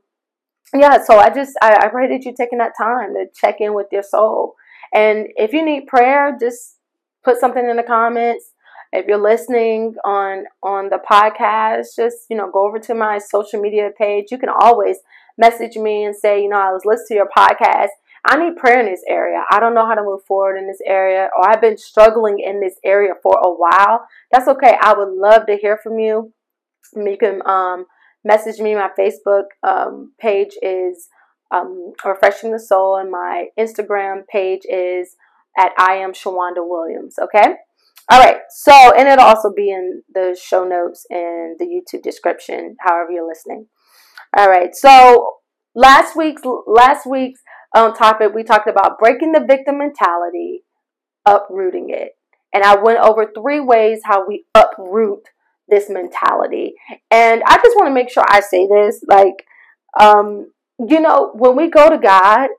yeah, 0.75 1.01
so 1.01 1.18
I 1.18 1.30
just 1.30 1.54
I, 1.62 1.86
I 1.86 1.88
pray 1.88 2.10
that 2.10 2.25
you're 2.25 2.34
taking 2.34 2.60
that 2.60 2.74
time 2.77 3.13
to 3.13 3.27
check 3.34 3.62
in 3.62 3.74
with 3.74 3.88
your 3.94 4.03
soul. 4.03 4.55
And 4.94 5.27
if 5.38 5.53
you 5.53 5.63
need 5.63 5.88
prayer, 5.88 6.36
just 6.38 6.77
put 7.24 7.39
something 7.39 7.70
in 7.70 7.77
the 7.77 7.84
comments 7.84 8.51
if 8.91 9.05
you're 9.07 9.21
listening 9.21 9.95
on 10.03 10.45
on 10.63 10.89
the 10.89 11.00
podcast 11.10 11.95
just 11.95 12.25
you 12.29 12.38
know 12.38 12.50
go 12.51 12.67
over 12.67 12.79
to 12.79 12.93
my 12.93 13.17
social 13.17 13.62
media 13.62 13.89
page. 13.98 14.25
You 14.31 14.38
can 14.38 14.50
always 14.50 14.98
message 15.38 15.75
me 15.75 16.03
and 16.03 16.15
say 16.15 16.41
you 16.41 16.50
know 16.50 16.60
i 16.60 16.71
was 16.71 16.83
listening 16.86 17.07
to 17.07 17.13
your 17.15 17.29
podcast. 17.36 17.89
I 18.24 18.38
need 18.38 18.55
prayer 18.55 18.79
in 18.79 18.86
this 18.86 19.03
area. 19.10 19.43
I 19.50 19.60
don't 19.60 19.74
know 19.74 19.86
how 19.88 19.95
to 19.95 20.03
move 20.03 20.24
forward 20.27 20.57
in 20.57 20.67
this 20.67 20.81
area 20.86 21.29
or 21.36 21.50
i've 21.50 21.62
been 21.62 21.77
struggling 21.77 22.39
in 22.39 22.60
this 22.60 22.75
area 22.83 23.13
for 23.24 23.38
a 23.38 23.50
while. 23.50 24.05
That's 24.31 24.48
okay. 24.48 24.75
I 24.81 24.93
would 24.93 25.13
love 25.13 25.45
to 25.48 25.57
hear 25.57 25.79
from 25.81 26.00
you. 26.00 26.33
You 26.95 27.17
can 27.17 27.41
um, 27.48 27.86
message 28.24 28.60
me. 28.60 28.75
My 28.75 28.89
facebook 29.00 29.45
um, 29.63 30.13
page 30.19 30.51
is 30.62 31.07
um, 31.51 31.93
refreshing 32.05 32.51
the 32.51 32.60
soul 32.60 32.98
and 32.98 33.12
my 33.12 33.48
instagram 33.60 34.25
page 34.27 34.62
is 34.69 35.15
at 35.57 35.71
i 35.77 35.95
am 35.95 36.13
shawanda 36.13 36.60
williams 36.60 37.15
okay 37.21 37.55
all 38.10 38.20
right. 38.20 38.38
So, 38.50 38.74
and 38.98 39.08
it'll 39.08 39.25
also 39.25 39.51
be 39.55 39.70
in 39.70 40.03
the 40.13 40.38
show 40.41 40.63
notes 40.63 41.05
and 41.10 41.58
the 41.60 41.65
YouTube 41.65 42.03
description, 42.03 42.75
however 42.79 43.12
you're 43.12 43.27
listening. 43.27 43.67
All 44.38 44.50
right. 44.50 44.75
So, 44.75 45.36
last 45.75 46.15
week's 46.15 46.41
last 46.67 47.05
week's 47.05 47.41
um, 47.75 47.93
topic 47.93 48.34
we 48.34 48.43
talked 48.43 48.67
about 48.67 49.00
breaking 49.00 49.31
the 49.31 49.46
victim 49.48 49.77
mentality, 49.77 50.63
uprooting 51.25 51.89
it, 51.89 52.13
and 52.53 52.63
I 52.63 52.75
went 52.81 53.00
over 53.00 53.31
three 53.34 53.60
ways 53.60 54.01
how 54.03 54.27
we 54.27 54.46
uproot 54.55 55.27
this 55.67 55.89
mentality. 55.89 56.74
And 57.10 57.41
I 57.46 57.55
just 57.55 57.75
want 57.77 57.88
to 57.88 57.93
make 57.93 58.10
sure 58.10 58.24
I 58.27 58.41
say 58.41 58.67
this, 58.67 59.03
like, 59.08 59.46
um, 60.00 60.51
you 60.77 61.00
know, 61.00 61.31
when 61.34 61.55
we 61.55 61.70
go 61.70 61.89
to 61.89 61.98
God 61.98 62.50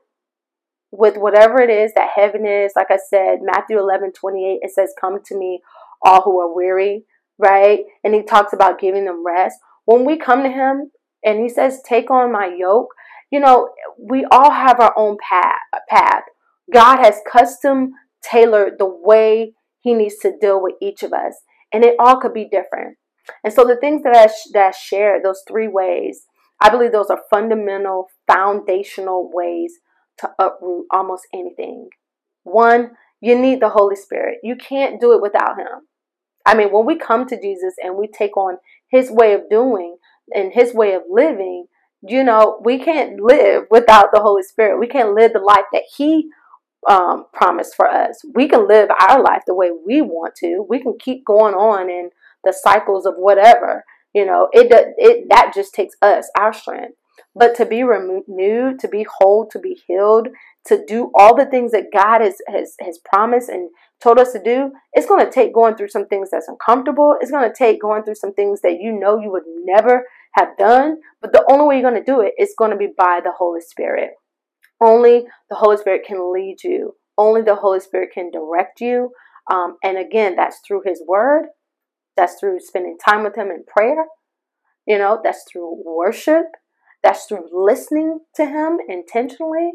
with 0.95 1.17
whatever 1.17 1.59
it 1.59 1.71
is 1.71 1.91
that 1.95 2.11
heaven 2.15 2.45
is. 2.45 2.73
Like 2.75 2.91
I 2.91 2.99
said, 3.09 3.39
Matthew 3.41 3.79
11 3.79 4.13
28, 4.13 4.59
it 4.61 4.71
says, 4.71 4.93
Come 4.99 5.19
to 5.25 5.37
me, 5.37 5.59
all 6.03 6.21
who 6.21 6.39
are 6.39 6.55
weary, 6.55 7.05
right? 7.39 7.79
And 8.03 8.13
he 8.13 8.21
talks 8.21 8.53
about 8.53 8.79
giving 8.79 9.05
them 9.05 9.25
rest. 9.25 9.57
When 9.85 10.05
we 10.05 10.17
come 10.17 10.43
to 10.43 10.49
him 10.49 10.91
and 11.25 11.41
he 11.41 11.49
says, 11.49 11.81
Take 11.83 12.11
on 12.11 12.31
my 12.31 12.55
yoke, 12.55 12.89
you 13.31 13.39
know, 13.39 13.69
we 13.99 14.25
all 14.31 14.51
have 14.51 14.79
our 14.79 14.93
own 14.95 15.17
path. 15.27 15.59
path. 15.89 16.23
God 16.71 16.97
has 16.97 17.19
custom 17.29 17.93
tailored 18.23 18.73
the 18.77 18.87
way 18.87 19.53
he 19.81 19.95
needs 19.95 20.17
to 20.21 20.37
deal 20.39 20.61
with 20.61 20.75
each 20.79 21.01
of 21.01 21.11
us. 21.11 21.41
And 21.73 21.83
it 21.83 21.95
all 21.97 22.17
could 22.17 22.33
be 22.33 22.47
different. 22.47 22.97
And 23.43 23.51
so 23.51 23.65
the 23.65 23.77
things 23.77 24.03
that 24.03 24.15
I, 24.15 24.31
that 24.53 24.67
I 24.67 24.71
shared, 24.71 25.23
those 25.23 25.41
three 25.47 25.67
ways, 25.67 26.27
I 26.61 26.69
believe 26.69 26.91
those 26.91 27.09
are 27.09 27.21
fundamental, 27.31 28.07
foundational 28.31 29.31
ways 29.33 29.73
to 30.19 30.29
uproot 30.39 30.85
almost 30.91 31.27
anything. 31.33 31.89
One, 32.43 32.91
you 33.21 33.37
need 33.37 33.61
the 33.61 33.69
Holy 33.69 33.95
Spirit. 33.95 34.39
You 34.43 34.55
can't 34.55 34.99
do 34.99 35.13
it 35.13 35.21
without 35.21 35.57
Him. 35.57 35.87
I 36.45 36.55
mean, 36.55 36.71
when 36.71 36.85
we 36.85 36.97
come 36.97 37.25
to 37.27 37.39
Jesus 37.39 37.75
and 37.81 37.95
we 37.95 38.07
take 38.07 38.35
on 38.35 38.57
His 38.89 39.09
way 39.09 39.33
of 39.33 39.49
doing 39.49 39.97
and 40.33 40.51
His 40.53 40.73
way 40.73 40.93
of 40.93 41.03
living, 41.09 41.67
you 42.01 42.23
know, 42.23 42.59
we 42.63 42.79
can't 42.79 43.21
live 43.21 43.63
without 43.71 44.07
the 44.13 44.21
Holy 44.21 44.43
Spirit. 44.43 44.79
We 44.79 44.87
can't 44.87 45.15
live 45.15 45.33
the 45.33 45.39
life 45.39 45.65
that 45.71 45.83
He 45.95 46.29
um, 46.89 47.25
promised 47.31 47.75
for 47.75 47.87
us. 47.87 48.21
We 48.33 48.47
can 48.49 48.67
live 48.67 48.89
our 49.07 49.21
life 49.23 49.43
the 49.47 49.55
way 49.55 49.71
we 49.71 50.01
want 50.01 50.35
to. 50.35 50.65
We 50.67 50.81
can 50.81 50.97
keep 50.99 51.25
going 51.25 51.55
on 51.55 51.89
in 51.89 52.09
the 52.43 52.53
cycles 52.53 53.05
of 53.05 53.13
whatever. 53.15 53.85
You 54.13 54.25
know, 54.25 54.49
it 54.51 54.67
it 54.97 55.27
that 55.29 55.53
just 55.55 55.73
takes 55.73 55.95
us 56.01 56.29
our 56.37 56.53
strength. 56.53 56.97
But 57.35 57.55
to 57.55 57.65
be 57.65 57.83
renewed, 57.83 58.79
to 58.79 58.87
be 58.87 59.05
whole, 59.19 59.47
to 59.51 59.59
be 59.59 59.79
healed, 59.87 60.27
to 60.65 60.83
do 60.85 61.11
all 61.15 61.35
the 61.35 61.45
things 61.45 61.71
that 61.71 61.91
God 61.93 62.21
has, 62.21 62.37
has, 62.47 62.75
has 62.79 62.99
promised 63.03 63.49
and 63.49 63.69
told 64.01 64.19
us 64.19 64.33
to 64.33 64.41
do, 64.43 64.71
it's 64.93 65.07
going 65.07 65.25
to 65.25 65.31
take 65.31 65.53
going 65.53 65.75
through 65.75 65.89
some 65.89 66.07
things 66.07 66.29
that's 66.31 66.47
uncomfortable. 66.47 67.15
It's 67.19 67.31
going 67.31 67.49
to 67.49 67.55
take 67.55 67.81
going 67.81 68.03
through 68.03 68.15
some 68.15 68.33
things 68.33 68.61
that 68.61 68.77
you 68.79 68.97
know 68.97 69.19
you 69.19 69.31
would 69.31 69.43
never 69.65 70.05
have 70.35 70.57
done. 70.57 70.97
But 71.21 71.33
the 71.33 71.45
only 71.49 71.65
way 71.65 71.75
you're 71.75 71.89
going 71.89 72.03
to 72.03 72.11
do 72.11 72.21
it 72.21 72.33
is 72.37 72.55
going 72.57 72.71
to 72.71 72.77
be 72.77 72.89
by 72.97 73.19
the 73.23 73.33
Holy 73.37 73.61
Spirit. 73.61 74.11
Only 74.81 75.25
the 75.49 75.55
Holy 75.55 75.77
Spirit 75.77 76.01
can 76.05 76.33
lead 76.33 76.57
you. 76.63 76.95
Only 77.17 77.41
the 77.41 77.55
Holy 77.55 77.79
Spirit 77.79 78.09
can 78.13 78.31
direct 78.31 78.81
you. 78.81 79.11
Um, 79.51 79.77
and 79.83 79.97
again, 79.97 80.35
that's 80.35 80.59
through 80.65 80.83
His 80.85 81.03
Word. 81.07 81.45
That's 82.15 82.39
through 82.39 82.59
spending 82.59 82.97
time 83.03 83.23
with 83.23 83.35
Him 83.35 83.47
in 83.47 83.63
prayer. 83.65 84.05
You 84.85 84.97
know, 84.97 85.19
that's 85.23 85.45
through 85.51 85.81
worship. 85.85 86.45
That's 87.03 87.25
through 87.25 87.49
listening 87.51 88.19
to 88.35 88.45
Him 88.45 88.79
intentionally. 88.87 89.71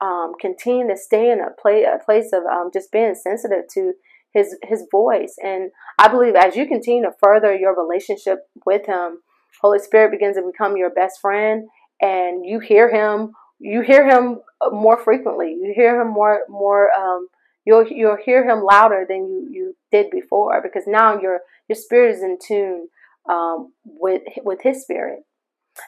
Um, 0.00 0.32
continue 0.40 0.88
to 0.88 0.96
stay 0.96 1.30
in 1.30 1.40
a, 1.40 1.50
play, 1.60 1.84
a 1.84 2.04
place 2.04 2.32
of 2.32 2.42
um, 2.44 2.70
just 2.72 2.90
being 2.90 3.14
sensitive 3.14 3.64
to 3.74 3.92
His 4.32 4.56
His 4.64 4.86
voice. 4.90 5.36
And 5.42 5.70
I 5.98 6.08
believe 6.08 6.34
as 6.34 6.56
you 6.56 6.66
continue 6.66 7.04
to 7.04 7.14
further 7.22 7.54
your 7.54 7.74
relationship 7.80 8.40
with 8.66 8.86
Him, 8.86 9.18
Holy 9.62 9.78
Spirit 9.78 10.10
begins 10.10 10.36
to 10.36 10.42
become 10.42 10.76
your 10.76 10.90
best 10.90 11.20
friend, 11.20 11.68
and 12.02 12.44
you 12.44 12.58
hear 12.58 12.90
Him. 12.90 13.32
You 13.60 13.82
hear 13.82 14.06
Him 14.06 14.40
more 14.72 14.98
frequently. 14.98 15.50
You 15.52 15.72
hear 15.74 16.00
Him 16.00 16.08
more 16.12 16.40
more. 16.48 16.90
Um, 16.98 17.28
you'll 17.64 17.86
you'll 17.86 18.18
hear 18.22 18.48
Him 18.48 18.64
louder 18.64 19.06
than 19.08 19.28
you 19.28 19.48
you 19.50 19.76
did 19.92 20.10
before 20.10 20.60
because 20.60 20.84
now 20.88 21.20
your 21.20 21.40
your 21.68 21.76
spirit 21.76 22.16
is 22.16 22.22
in 22.22 22.36
tune 22.44 22.88
um, 23.30 23.72
with 23.84 24.22
with 24.42 24.58
His 24.62 24.82
spirit. 24.82 25.20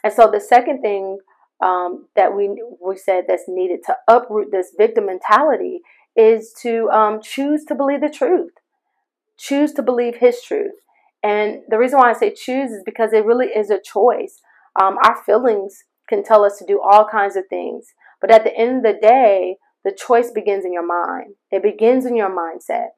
And 0.02 0.12
so 0.12 0.31
the 0.31 0.40
second 0.40 0.83
thing 0.83 1.19
um, 1.62 2.07
that 2.16 2.35
we 2.37 2.62
we 2.85 2.97
said 2.97 3.25
that's 3.26 3.45
needed 3.49 3.81
to 3.87 3.97
uproot 4.09 4.50
this 4.50 4.75
victim 4.76 5.07
mentality 5.07 5.81
is 6.14 6.52
to 6.62 6.88
um, 6.90 7.21
choose 7.23 7.64
to 7.64 7.75
believe 7.75 8.00
the 8.00 8.11
truth, 8.11 8.52
choose 9.38 9.73
to 9.75 9.83
believe 9.83 10.16
His 10.16 10.43
truth. 10.43 10.75
And 11.23 11.61
the 11.69 11.78
reason 11.78 11.99
why 11.99 12.11
I 12.11 12.14
say 12.14 12.33
choose 12.33 12.71
is 12.71 12.83
because 12.85 13.12
it 13.12 13.25
really 13.25 13.47
is 13.47 13.71
a 13.71 13.81
choice. 13.81 14.40
Um, 14.81 14.99
our 15.02 15.23
feelings 15.25 15.85
can 16.09 16.23
tell 16.23 16.45
us 16.45 16.59
to 16.59 16.66
do 16.66 16.81
all 16.81 17.09
kinds 17.09 17.37
of 17.37 17.45
things, 17.49 17.87
but 18.21 18.31
at 18.31 18.45
the 18.45 18.57
end 18.57 18.78
of 18.78 18.83
the 18.95 18.99
day, 19.00 19.57
the 19.85 19.93
choice 19.93 20.31
begins 20.31 20.64
in 20.64 20.73
your 20.73 20.87
mind. 20.87 21.35
It 21.50 21.62
begins 21.62 22.07
in 22.07 22.16
your 22.16 22.31
mindset. 22.31 22.88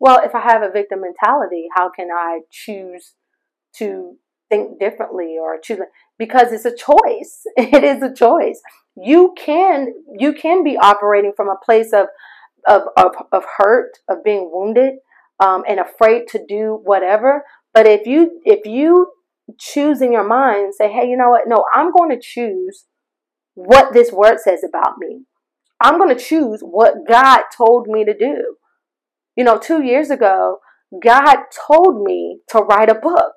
Well, 0.00 0.20
if 0.24 0.34
I 0.34 0.40
have 0.40 0.62
a 0.62 0.70
victim 0.70 1.00
mentality, 1.02 1.68
how 1.74 1.90
can 1.90 2.08
I 2.10 2.40
choose 2.50 3.14
to 3.76 4.16
think 4.48 4.78
differently 4.78 5.36
or 5.40 5.58
choose 5.58 5.80
because 6.18 6.52
it's 6.52 6.64
a 6.64 6.74
choice. 6.74 7.42
It 7.56 7.84
is 7.84 8.02
a 8.02 8.14
choice. 8.14 8.60
You 8.96 9.34
can 9.36 9.92
you 10.18 10.32
can 10.32 10.62
be 10.62 10.76
operating 10.76 11.32
from 11.36 11.48
a 11.48 11.64
place 11.64 11.92
of 11.92 12.06
of 12.66 12.82
of, 12.96 13.12
of 13.32 13.44
hurt, 13.58 13.98
of 14.08 14.24
being 14.24 14.50
wounded, 14.52 14.94
um, 15.40 15.64
and 15.68 15.80
afraid 15.80 16.28
to 16.28 16.44
do 16.46 16.80
whatever. 16.84 17.44
But 17.72 17.86
if 17.86 18.06
you 18.06 18.40
if 18.44 18.66
you 18.66 19.12
choose 19.58 20.00
in 20.00 20.12
your 20.12 20.26
mind 20.26 20.74
say, 20.74 20.90
hey, 20.90 21.08
you 21.08 21.16
know 21.16 21.30
what? 21.30 21.42
No, 21.46 21.64
I'm 21.74 21.92
going 21.92 22.10
to 22.10 22.20
choose 22.20 22.86
what 23.54 23.92
this 23.92 24.10
word 24.12 24.38
says 24.40 24.64
about 24.66 24.98
me. 24.98 25.24
I'm 25.80 25.98
going 25.98 26.16
to 26.16 26.22
choose 26.22 26.60
what 26.60 27.06
God 27.06 27.42
told 27.56 27.86
me 27.86 28.04
to 28.04 28.16
do. 28.16 28.56
You 29.36 29.44
know, 29.44 29.58
two 29.58 29.82
years 29.82 30.10
ago, 30.10 30.58
God 31.02 31.38
told 31.66 32.02
me 32.02 32.40
to 32.48 32.58
write 32.58 32.88
a 32.88 32.94
book. 32.94 33.32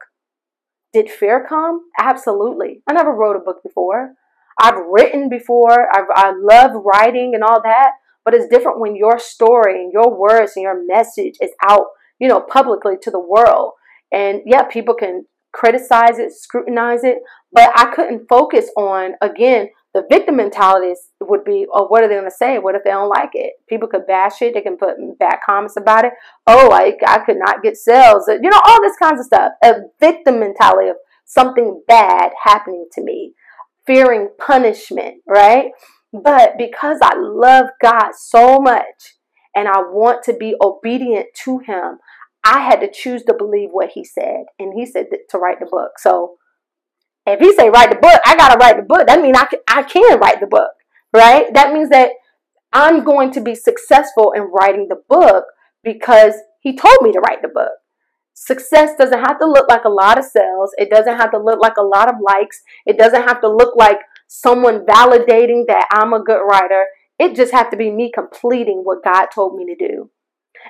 Did 0.94 1.10
fear 1.10 1.46
come? 1.48 1.82
Absolutely. 2.00 2.82
I 2.88 2.94
never 2.94 3.14
wrote 3.14 3.36
a 3.36 3.40
book 3.40 3.62
before. 3.64 4.14
I've 4.60 4.82
written 4.90 5.30
before. 5.30 5.88
I've, 5.96 6.08
I 6.16 6.34
love 6.36 6.72
writing 6.84 7.34
and 7.36 7.44
all 7.44 7.62
that. 7.64 7.92
But 8.26 8.34
it's 8.34 8.50
different 8.50 8.80
when 8.80 8.96
your 8.96 9.20
story 9.20 9.82
and 9.82 9.92
your 9.94 10.18
words 10.18 10.54
and 10.56 10.64
your 10.64 10.86
message 10.86 11.36
is 11.42 11.52
out, 11.64 11.86
you 12.20 12.28
know, 12.28 12.42
publicly 12.42 12.96
to 13.02 13.12
the 13.12 13.20
world. 13.20 13.74
And 14.12 14.42
yeah, 14.46 14.64
people 14.64 14.96
can 14.96 15.26
criticize 15.54 16.20
it, 16.20 16.34
scrutinize 16.34 17.04
it, 17.04 17.20
but 17.52 17.72
I 17.76 17.94
couldn't 17.94 18.28
focus 18.28 18.70
on, 18.78 19.14
again, 19.22 19.70
the 19.94 20.04
victim 20.10 20.36
mentality 20.36 20.94
would 21.22 21.44
be, 21.44 21.66
oh, 21.74 21.88
what 21.88 22.04
are 22.04 22.08
they 22.08 22.16
going 22.16 22.26
to 22.26 22.32
say? 22.32 22.60
What 22.60 22.76
if 22.76 22.84
they 22.84 22.92
don't 22.92 23.10
like 23.10 23.32
it? 23.34 23.54
People 23.68 23.88
could 23.88 24.06
bash 24.06 24.42
it. 24.42 24.54
They 24.54 24.62
can 24.62 24.78
put 24.78 24.96
bad 25.18 25.38
comments 25.46 25.76
about 25.78 26.06
it. 26.06 26.14
Oh, 26.46 26.72
I, 26.72 26.94
I 27.08 27.20
could 27.20 27.38
not 27.38 27.64
get 27.64 27.78
sales. 27.78 28.28
You 28.28 28.50
know, 28.50 28.62
all 28.66 28.82
this 28.82 28.98
kinds 29.02 29.20
of 29.20 29.26
stuff. 29.26 29.54
A 29.64 29.74
victim 30.00 30.40
mentality 30.40 30.90
of 30.90 30.98
something 31.26 31.82
bad 31.88 32.32
happening 32.44 32.88
to 32.94 33.04
me, 33.04 33.34
fearing 33.86 34.30
punishment, 34.40 35.16
right? 35.28 35.72
But 36.14 36.54
because 36.58 37.00
I 37.02 37.16
love 37.18 37.68
God 37.82 38.12
so 38.16 38.60
much 38.60 39.16
and 39.56 39.68
I 39.68 39.80
want 39.80 40.24
to 40.26 40.34
be 40.34 40.56
obedient 40.62 41.28
to 41.44 41.60
Him, 41.60 41.98
I 42.44 42.60
had 42.60 42.80
to 42.82 42.92
choose 42.92 43.24
to 43.24 43.34
believe 43.34 43.70
what 43.72 43.92
He 43.94 44.04
said. 44.04 44.46
And 44.60 44.74
He 44.74 44.86
said 44.86 45.08
to 45.30 45.38
write 45.38 45.60
the 45.60 45.66
book. 45.66 45.92
So, 45.98 46.36
if 47.34 47.40
he 47.40 47.54
say 47.54 47.70
write 47.70 47.90
the 47.90 47.96
book, 47.96 48.20
I 48.26 48.36
gotta 48.36 48.58
write 48.58 48.78
the 48.78 48.84
book. 48.84 49.08
That 49.08 49.22
means 49.22 49.38
I 49.38 49.46
can, 49.46 49.60
I 49.68 49.84
can 49.84 50.20
write 50.20 50.40
the 50.40 50.48
book, 50.48 50.72
right? 51.14 51.54
That 51.54 51.74
means 51.74 51.90
that 51.90 52.12
I'm 52.74 53.04
going 53.04 53.32
to 53.32 53.42
be 53.42 53.56
successful 53.56 54.34
in 54.34 54.44
writing 54.44 54.88
the 54.90 55.02
book 55.10 55.46
because 55.84 56.34
he 56.62 56.76
told 56.76 56.98
me 57.02 57.12
to 57.12 57.20
write 57.20 57.42
the 57.42 57.48
book. 57.48 57.72
Success 58.34 58.92
doesn't 58.98 59.26
have 59.26 59.40
to 59.40 59.48
look 59.48 59.68
like 59.68 59.86
a 59.86 59.90
lot 59.90 60.20
of 60.20 60.26
sales. 60.26 60.72
It 60.78 60.90
doesn't 60.90 61.18
have 61.18 61.32
to 61.32 61.40
look 61.40 61.60
like 61.60 61.78
a 61.78 61.84
lot 61.84 62.08
of 62.08 62.16
likes. 62.22 62.62
It 62.86 62.98
doesn't 62.98 63.24
have 63.24 63.42
to 63.42 63.50
look 63.50 63.76
like 63.76 63.98
someone 64.28 64.86
validating 64.86 65.66
that 65.68 65.88
I'm 65.92 66.14
a 66.14 66.24
good 66.24 66.42
writer. 66.48 66.86
It 67.18 67.36
just 67.36 67.52
has 67.52 67.68
to 67.72 67.78
be 67.78 67.90
me 67.90 68.12
completing 68.14 68.82
what 68.84 69.04
God 69.04 69.28
told 69.34 69.56
me 69.56 69.66
to 69.66 69.76
do. 69.76 70.12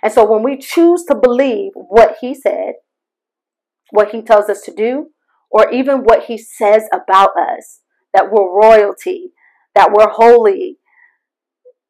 And 0.01 0.13
so 0.13 0.25
when 0.25 0.43
we 0.43 0.57
choose 0.57 1.03
to 1.05 1.15
believe 1.15 1.71
what 1.75 2.17
he 2.21 2.33
said, 2.33 2.75
what 3.91 4.11
he 4.11 4.21
tells 4.21 4.49
us 4.49 4.61
to 4.61 4.73
do, 4.73 5.07
or 5.49 5.71
even 5.71 5.99
what 5.99 6.25
he 6.25 6.37
says 6.37 6.83
about 6.93 7.31
us 7.37 7.81
that 8.13 8.31
we're 8.31 8.51
royalty, 8.51 9.31
that 9.75 9.91
we're 9.91 10.09
holy, 10.09 10.77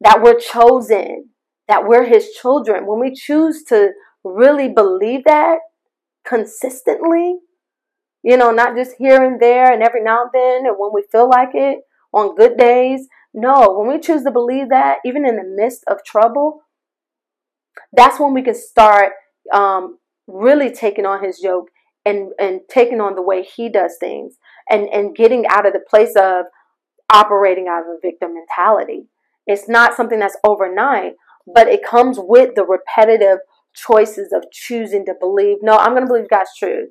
that 0.00 0.22
we're 0.22 0.38
chosen, 0.38 1.30
that 1.66 1.86
we're 1.86 2.04
his 2.04 2.30
children. 2.40 2.86
When 2.86 3.00
we 3.00 3.14
choose 3.14 3.62
to 3.64 3.90
really 4.24 4.68
believe 4.68 5.24
that 5.24 5.58
consistently, 6.26 7.38
you 8.22 8.36
know, 8.36 8.50
not 8.50 8.76
just 8.76 8.96
here 8.98 9.22
and 9.22 9.40
there 9.40 9.72
and 9.72 9.82
every 9.82 10.02
now 10.02 10.22
and 10.22 10.30
then 10.32 10.66
and 10.66 10.76
when 10.78 10.90
we 10.92 11.04
feel 11.10 11.28
like 11.28 11.50
it 11.54 11.78
on 12.12 12.34
good 12.34 12.56
days. 12.56 13.08
No, 13.34 13.78
when 13.78 13.88
we 13.88 14.00
choose 14.00 14.22
to 14.24 14.30
believe 14.30 14.70
that, 14.70 14.98
even 15.04 15.26
in 15.26 15.36
the 15.36 15.44
midst 15.44 15.84
of 15.88 15.98
trouble, 16.04 16.62
that's 17.92 18.18
when 18.18 18.34
we 18.34 18.42
can 18.42 18.54
start 18.54 19.12
um, 19.52 19.98
really 20.26 20.70
taking 20.70 21.06
on 21.06 21.22
his 21.22 21.42
yoke 21.42 21.68
and 22.04 22.32
and 22.38 22.60
taking 22.68 23.00
on 23.00 23.14
the 23.14 23.22
way 23.22 23.42
he 23.42 23.68
does 23.68 23.96
things 23.98 24.36
and 24.68 24.88
and 24.88 25.16
getting 25.16 25.46
out 25.48 25.66
of 25.66 25.72
the 25.72 25.80
place 25.88 26.14
of 26.16 26.46
operating 27.12 27.68
out 27.68 27.80
of 27.80 27.86
a 27.88 28.00
victim 28.02 28.34
mentality. 28.34 29.06
It's 29.46 29.68
not 29.68 29.94
something 29.94 30.18
that's 30.18 30.36
overnight 30.44 31.14
but 31.52 31.68
it 31.68 31.80
comes 31.82 32.18
with 32.20 32.54
the 32.54 32.64
repetitive 32.64 33.38
choices 33.74 34.32
of 34.32 34.44
choosing 34.52 35.04
to 35.06 35.14
believe. 35.18 35.58
No 35.62 35.76
i'm 35.76 35.92
going 35.92 36.02
to 36.02 36.08
believe 36.08 36.28
god's 36.28 36.50
truth. 36.58 36.90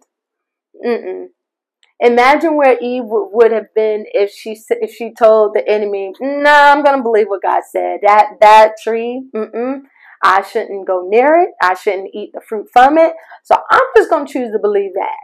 Mm-mm. 0.86 1.28
imagine 2.00 2.56
where 2.56 2.78
eve 2.80 3.04
would 3.06 3.52
have 3.52 3.74
been 3.74 4.06
if 4.14 4.32
she 4.32 4.56
if 4.70 4.94
she 4.94 5.12
told 5.12 5.56
the 5.56 5.68
enemy 5.68 6.14
no 6.22 6.42
nah, 6.44 6.72
i'm 6.72 6.84
going 6.84 6.98
to 6.98 7.04
believe 7.04 7.28
what 7.28 7.42
god 7.42 7.64
said. 7.70 8.00
That 8.04 8.34
that 8.42 8.74
tree? 8.82 9.24
Mm-mm. 9.36 9.82
I 10.24 10.42
shouldn't 10.42 10.88
go 10.88 11.08
near 11.08 11.36
it. 11.36 11.50
I 11.62 11.74
shouldn't 11.74 12.12
eat 12.14 12.32
the 12.34 12.42
fruit 12.42 12.68
from 12.72 12.98
it. 12.98 13.14
So 13.44 13.56
I'm 13.70 13.84
just 13.96 14.10
going 14.10 14.26
to 14.26 14.34
choose 14.34 14.52
to 14.52 14.60
believe 14.60 14.92
that. 14.94 15.18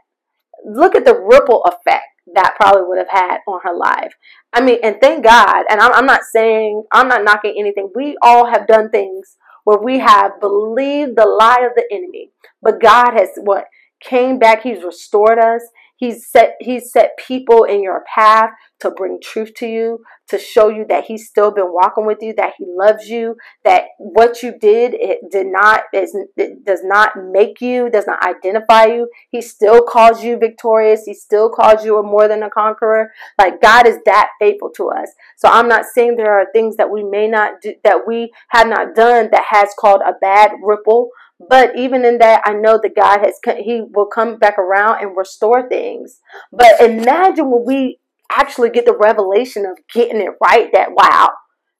Look 0.65 0.95
at 0.95 1.05
the 1.05 1.19
ripple 1.19 1.63
effect 1.63 2.05
that 2.35 2.55
probably 2.59 2.83
would 2.85 2.99
have 2.99 3.09
had 3.09 3.39
on 3.47 3.59
her 3.63 3.75
life. 3.75 4.13
I 4.53 4.61
mean, 4.61 4.79
and 4.83 4.95
thank 5.01 5.23
God, 5.23 5.65
and 5.69 5.81
I'm, 5.81 5.93
I'm 5.93 6.05
not 6.05 6.21
saying, 6.31 6.83
I'm 6.91 7.09
not 7.09 7.23
knocking 7.23 7.55
anything. 7.59 7.91
We 7.93 8.15
all 8.21 8.49
have 8.49 8.67
done 8.67 8.89
things 8.89 9.35
where 9.65 9.79
we 9.79 9.99
have 9.99 10.39
believed 10.39 11.17
the 11.17 11.25
lie 11.25 11.65
of 11.65 11.75
the 11.75 11.85
enemy, 11.91 12.31
but 12.61 12.81
God 12.81 13.13
has 13.13 13.29
what? 13.41 13.65
came 14.03 14.37
back. 14.37 14.61
He's 14.61 14.83
restored 14.83 15.39
us. 15.39 15.61
He's 16.03 16.27
set 16.27 16.55
he's 16.59 16.91
set 16.91 17.11
people 17.17 17.63
in 17.63 17.81
your 17.81 18.03
path 18.13 18.49
to 18.81 18.91
bring 18.91 19.21
truth 19.23 19.53
to 19.59 19.65
you, 19.65 20.03
to 20.27 20.37
show 20.37 20.67
you 20.67 20.85
that 20.89 21.05
he's 21.05 21.29
still 21.29 21.49
been 21.49 21.71
walking 21.71 22.05
with 22.05 22.17
you, 22.19 22.33
that 22.35 22.55
he 22.57 22.65
loves 22.67 23.07
you, 23.07 23.37
that 23.63 23.83
what 23.99 24.43
you 24.43 24.53
did 24.59 24.95
it 24.95 25.19
did 25.31 25.47
not 25.47 25.83
it 25.93 26.65
does 26.65 26.81
not 26.83 27.11
make 27.31 27.61
you, 27.61 27.89
does 27.89 28.05
not 28.05 28.21
identify 28.21 28.83
you. 28.83 29.07
He 29.29 29.41
still 29.41 29.81
calls 29.81 30.21
you 30.21 30.37
victorious. 30.37 31.03
He 31.05 31.13
still 31.13 31.49
calls 31.49 31.85
you 31.85 31.97
a 31.97 32.03
more 32.03 32.27
than 32.27 32.43
a 32.43 32.49
conqueror. 32.49 33.11
Like 33.37 33.61
God 33.61 33.87
is 33.87 33.99
that 34.05 34.31
faithful 34.39 34.71
to 34.75 34.89
us. 34.89 35.09
So 35.37 35.47
I'm 35.47 35.69
not 35.69 35.85
saying 35.85 36.17
there 36.17 36.37
are 36.37 36.47
things 36.51 36.75
that 36.75 36.91
we 36.91 37.05
may 37.05 37.29
not 37.29 37.61
do 37.61 37.75
that 37.85 38.05
we 38.05 38.33
have 38.49 38.67
not 38.67 38.93
done 38.93 39.29
that 39.31 39.45
has 39.51 39.69
called 39.79 40.01
a 40.05 40.19
bad 40.19 40.51
ripple 40.61 41.11
but 41.49 41.77
even 41.77 42.05
in 42.05 42.17
that, 42.19 42.41
I 42.45 42.53
know 42.53 42.79
that 42.81 42.95
God 42.95 43.19
has, 43.19 43.39
He 43.63 43.83
will 43.93 44.05
come 44.05 44.37
back 44.37 44.57
around 44.57 45.01
and 45.01 45.17
restore 45.17 45.67
things. 45.67 46.19
But 46.51 46.79
imagine 46.81 47.49
when 47.49 47.65
we 47.65 47.99
actually 48.31 48.69
get 48.69 48.85
the 48.85 48.97
revelation 48.97 49.65
of 49.65 49.77
getting 49.93 50.21
it 50.21 50.33
right 50.43 50.69
that, 50.73 50.89
wow, 50.91 51.31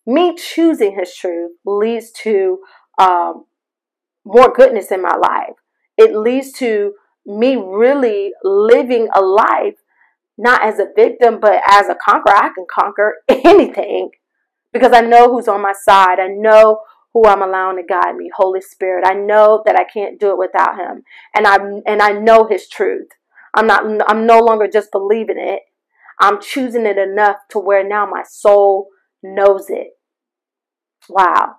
me 0.06 0.36
choosing 0.36 0.98
His 0.98 1.16
truth 1.16 1.52
leads 1.66 2.12
to 2.24 2.60
um, 3.00 3.46
more 4.26 4.54
goodness 4.54 4.92
in 4.92 5.02
my 5.02 5.16
life. 5.16 5.56
It 5.98 6.16
leads 6.16 6.52
to 6.54 6.94
me 7.26 7.56
really 7.56 8.32
living 8.44 9.08
a 9.14 9.22
life 9.22 9.76
not 10.38 10.64
as 10.64 10.80
a 10.80 10.88
victim, 10.96 11.40
but 11.40 11.62
as 11.68 11.88
a 11.88 11.96
conqueror. 11.96 12.36
I 12.36 12.50
can 12.54 12.66
conquer 12.70 13.18
anything 13.30 14.12
because 14.72 14.92
I 14.94 15.02
know 15.02 15.32
who's 15.32 15.48
on 15.48 15.62
my 15.62 15.74
side. 15.74 16.20
I 16.20 16.28
know 16.28 16.80
who 17.14 17.26
I'm 17.26 17.42
allowing 17.44 17.78
to 17.78 17.84
guide 17.84 18.16
me, 18.16 18.32
Holy 18.36 18.62
Spirit. 18.62 19.06
I 19.06 19.14
know 19.14 19.62
that 19.66 19.76
I 19.76 19.84
can't 19.84 20.20
do 20.20 20.32
it 20.32 20.38
without 20.38 20.78
him. 20.78 21.04
And 21.36 21.46
I 21.46 21.58
and 21.86 22.02
I 22.02 22.12
know 22.12 22.48
his 22.48 22.68
truth. 22.68 23.10
I'm 23.54 23.68
not 23.68 23.84
I'm 24.08 24.26
no 24.26 24.40
longer 24.40 24.68
just 24.68 24.92
believing 24.92 25.38
it. 25.38 25.62
I'm 26.20 26.42
choosing 26.42 26.86
it 26.86 26.98
enough 26.98 27.38
to 27.50 27.60
where 27.60 27.88
now 27.88 28.06
my 28.06 28.24
soul 28.28 28.88
knows 29.22 29.68
it. 29.70 29.90
Wow. 31.10 31.56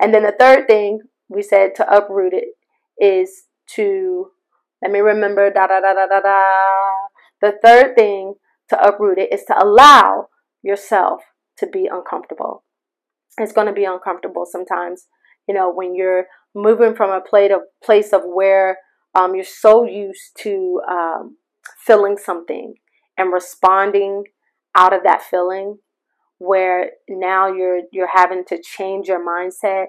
And 0.00 0.12
then 0.12 0.24
the 0.24 0.34
third 0.38 0.66
thing 0.66 1.00
we 1.28 1.42
said 1.42 1.74
to 1.76 1.90
uproot 1.90 2.32
it 2.34 2.48
is 3.02 3.44
to 3.74 4.30
let 4.82 4.90
me 4.90 5.00
remember 5.00 5.50
da 5.50 5.66
da 5.66 5.80
da 5.80 5.94
da 5.94 6.06
da 6.06 6.20
da. 6.20 6.44
The 7.40 7.54
third 7.62 7.96
thing 7.96 8.34
to 8.68 8.80
uproot 8.80 9.18
it 9.18 9.32
is 9.32 9.44
to 9.44 9.54
allow 9.58 10.28
yourself 10.62 11.22
to 11.56 11.66
be 11.66 11.88
uncomfortable 11.90 12.64
it's 13.38 13.52
going 13.52 13.66
to 13.66 13.72
be 13.72 13.84
uncomfortable 13.84 14.46
sometimes 14.50 15.06
you 15.46 15.54
know 15.54 15.72
when 15.72 15.94
you're 15.94 16.26
moving 16.54 16.94
from 16.94 17.10
a 17.10 17.20
plate 17.20 17.50
of 17.50 17.60
place 17.82 18.12
of 18.12 18.22
where 18.24 18.78
um, 19.14 19.34
you're 19.34 19.44
so 19.44 19.84
used 19.84 20.36
to 20.38 20.80
um, 20.90 21.36
feeling 21.84 22.16
something 22.16 22.74
and 23.16 23.32
responding 23.32 24.24
out 24.74 24.92
of 24.92 25.02
that 25.04 25.22
feeling 25.22 25.78
where 26.38 26.90
now 27.08 27.52
you're 27.52 27.80
you're 27.92 28.10
having 28.12 28.44
to 28.46 28.60
change 28.62 29.08
your 29.08 29.24
mindset 29.24 29.86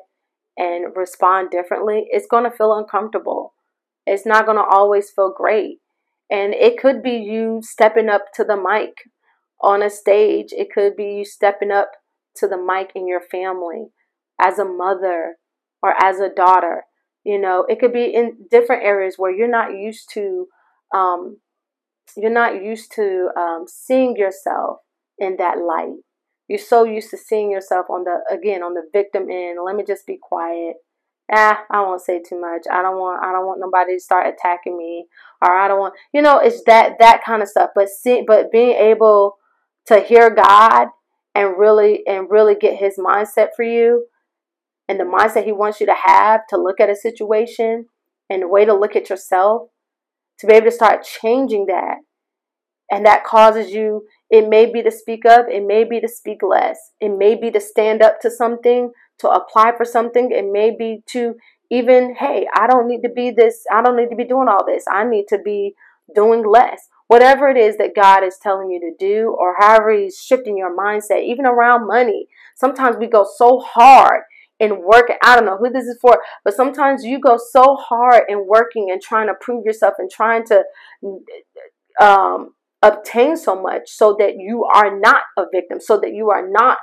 and 0.57 0.95
respond 0.95 1.49
differently 1.51 2.07
it's 2.09 2.27
going 2.27 2.43
to 2.43 2.55
feel 2.55 2.73
uncomfortable. 2.73 3.53
It's 4.05 4.25
not 4.25 4.45
going 4.45 4.57
to 4.57 4.63
always 4.63 5.11
feel 5.11 5.31
great. 5.35 5.77
And 6.31 6.53
it 6.53 6.79
could 6.79 7.03
be 7.03 7.17
you 7.17 7.59
stepping 7.63 8.09
up 8.09 8.25
to 8.35 8.43
the 8.43 8.55
mic 8.55 8.93
on 9.61 9.83
a 9.83 9.89
stage. 9.89 10.47
It 10.51 10.69
could 10.73 10.95
be 10.95 11.05
you 11.05 11.25
stepping 11.25 11.71
up 11.71 11.91
to 12.37 12.47
the 12.47 12.57
mic 12.57 12.91
in 12.95 13.07
your 13.07 13.21
family 13.21 13.87
as 14.39 14.59
a 14.59 14.65
mother 14.65 15.37
or 15.81 15.93
as 16.01 16.19
a 16.19 16.29
daughter. 16.29 16.83
You 17.23 17.39
know, 17.39 17.65
it 17.67 17.79
could 17.79 17.93
be 17.93 18.05
in 18.05 18.47
different 18.49 18.83
areas 18.83 19.15
where 19.17 19.31
you're 19.31 19.49
not 19.49 19.73
used 19.73 20.09
to, 20.13 20.47
um, 20.95 21.37
you're 22.15 22.31
not 22.31 22.63
used 22.63 22.91
to 22.95 23.29
um, 23.37 23.65
seeing 23.67 24.15
yourself 24.15 24.77
in 25.17 25.35
that 25.37 25.57
light. 25.57 25.97
You're 26.47 26.57
so 26.57 26.83
used 26.83 27.11
to 27.11 27.17
seeing 27.17 27.51
yourself 27.51 27.85
on 27.89 28.05
the 28.05 28.21
again 28.33 28.63
on 28.63 28.73
the 28.73 28.83
victim 28.91 29.29
end. 29.29 29.59
Let 29.63 29.75
me 29.75 29.83
just 29.85 30.07
be 30.07 30.17
quiet. 30.19 30.77
Ah, 31.31 31.63
I 31.69 31.81
won't 31.81 32.01
say 32.01 32.19
too 32.27 32.41
much. 32.41 32.63
I 32.71 32.81
don't 32.81 32.97
want 32.97 33.23
I 33.23 33.31
don't 33.31 33.45
want 33.45 33.59
nobody 33.59 33.95
to 33.95 34.03
start 34.03 34.33
attacking 34.33 34.75
me, 34.75 35.05
or 35.43 35.55
I 35.55 35.67
don't 35.67 35.79
want 35.79 35.93
you 36.11 36.23
know 36.23 36.39
it's 36.39 36.63
that 36.65 36.93
that 36.99 37.23
kind 37.23 37.43
of 37.43 37.49
stuff. 37.49 37.69
But 37.75 37.89
see, 37.89 38.23
but 38.25 38.51
being 38.51 38.71
able 38.71 39.37
to 39.87 39.99
hear 39.99 40.31
God 40.33 40.87
and 41.39 41.57
really 41.57 42.03
and 42.05 42.29
really 42.29 42.55
get 42.55 42.79
his 42.79 42.97
mindset 42.97 43.49
for 43.55 43.63
you. 43.63 44.07
And 44.87 44.99
the 44.99 45.05
mindset 45.05 45.45
he 45.45 45.51
wants 45.51 45.79
you 45.79 45.85
to 45.85 45.95
have 46.05 46.41
to 46.49 46.57
look 46.57 46.79
at 46.79 46.89
a 46.89 46.95
situation 46.95 47.85
and 48.29 48.41
the 48.41 48.47
way 48.47 48.65
to 48.65 48.73
look 48.73 48.95
at 48.95 49.09
yourself 49.09 49.69
to 50.39 50.47
be 50.47 50.53
able 50.53 50.65
to 50.65 50.71
start 50.71 51.03
changing 51.03 51.67
that. 51.67 51.97
And 52.91 53.05
that 53.05 53.23
causes 53.23 53.71
you 53.71 54.03
it 54.29 54.47
may 54.47 54.71
be 54.71 54.83
to 54.83 54.91
speak 54.91 55.25
up 55.25 55.45
it 55.49 55.65
may 55.65 55.83
be 55.83 55.99
to 55.99 56.07
speak 56.07 56.39
less 56.43 56.91
it 56.99 57.09
may 57.09 57.35
be 57.35 57.51
to 57.51 57.59
stand 57.59 58.01
up 58.01 58.19
to 58.21 58.29
something 58.29 58.91
to 59.17 59.29
apply 59.29 59.73
for 59.75 59.85
something 59.85 60.31
it 60.31 60.45
may 60.51 60.75
be 60.75 61.01
to 61.07 61.35
even 61.71 62.15
hey 62.15 62.47
i 62.55 62.67
don't 62.67 62.87
need 62.87 63.01
to 63.01 63.09
be 63.09 63.31
this 63.31 63.63
i 63.71 63.81
don't 63.81 63.95
need 63.95 64.09
to 64.09 64.15
be 64.15 64.23
doing 64.23 64.47
all 64.47 64.65
this 64.65 64.85
i 64.91 65.03
need 65.03 65.25
to 65.27 65.37
be 65.37 65.73
doing 66.15 66.43
less 66.45 66.87
whatever 67.09 67.49
it 67.49 67.57
is 67.57 67.75
that 67.77 67.95
God 67.95 68.23
is 68.23 68.37
telling 68.41 68.69
you 68.69 68.79
to 68.79 68.93
do, 68.97 69.35
or 69.37 69.55
however 69.59 69.91
He's 69.91 70.21
shifting 70.21 70.57
your 70.57 70.75
mindset, 70.77 71.23
even 71.23 71.45
around 71.45 71.87
money. 71.87 72.27
Sometimes 72.55 72.97
we 72.97 73.07
go 73.07 73.25
so 73.35 73.59
hard 73.59 74.21
in 74.59 74.83
working. 74.83 75.15
I 75.23 75.35
don't 75.35 75.45
know 75.45 75.57
who 75.57 75.71
this 75.71 75.85
is 75.85 75.97
for, 75.99 76.21
but 76.45 76.53
sometimes 76.53 77.03
you 77.03 77.19
go 77.19 77.37
so 77.37 77.75
hard 77.75 78.23
in 78.29 78.45
working 78.47 78.89
and 78.91 79.01
trying 79.01 79.27
to 79.27 79.33
prove 79.41 79.65
yourself 79.65 79.95
and 79.97 80.09
trying 80.09 80.45
to 80.45 80.63
um, 81.99 82.51
obtain 82.83 83.35
so 83.37 83.59
much 83.59 83.83
so 83.87 84.15
that 84.19 84.35
you 84.37 84.65
are 84.71 84.99
not 84.99 85.23
a 85.35 85.45
victim, 85.51 85.79
so 85.81 85.99
that 85.99 86.13
you 86.13 86.29
are 86.29 86.47
not 86.47 86.77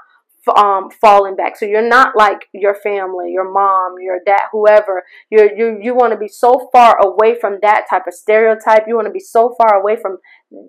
um, 0.55 0.91
falling 1.01 1.37
back. 1.37 1.57
So 1.57 1.67
you're 1.67 1.87
not 1.87 2.17
like 2.17 2.47
your 2.53 2.75
family, 2.75 3.33
your 3.33 3.51
mom, 3.51 3.97
your 4.01 4.19
dad, 4.25 4.43
whoever. 4.53 5.05
You're, 5.31 5.55
you 5.57 5.79
you 5.81 5.95
want 5.95 6.13
to 6.13 6.19
be 6.19 6.29
so 6.29 6.69
far 6.73 6.99
away 7.05 7.39
from 7.41 7.59
that 7.63 7.87
type 7.89 8.07
of 8.07 8.15
stereotype. 8.15 8.85
You 8.87 8.97
want 8.97 9.07
to 9.07 9.13
be 9.13 9.21
so 9.21 9.55
far 9.59 9.75
away 9.75 9.97
from 10.01 10.19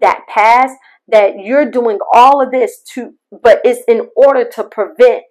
that 0.02 0.22
past 0.28 0.76
that 1.10 1.40
you're 1.40 1.70
doing 1.70 2.00
all 2.14 2.42
of 2.42 2.52
this 2.52 2.82
to, 2.94 3.14
but 3.32 3.62
it's 3.64 3.82
in 3.88 4.10
order 4.16 4.48
to 4.56 4.64
prevent 4.64 5.24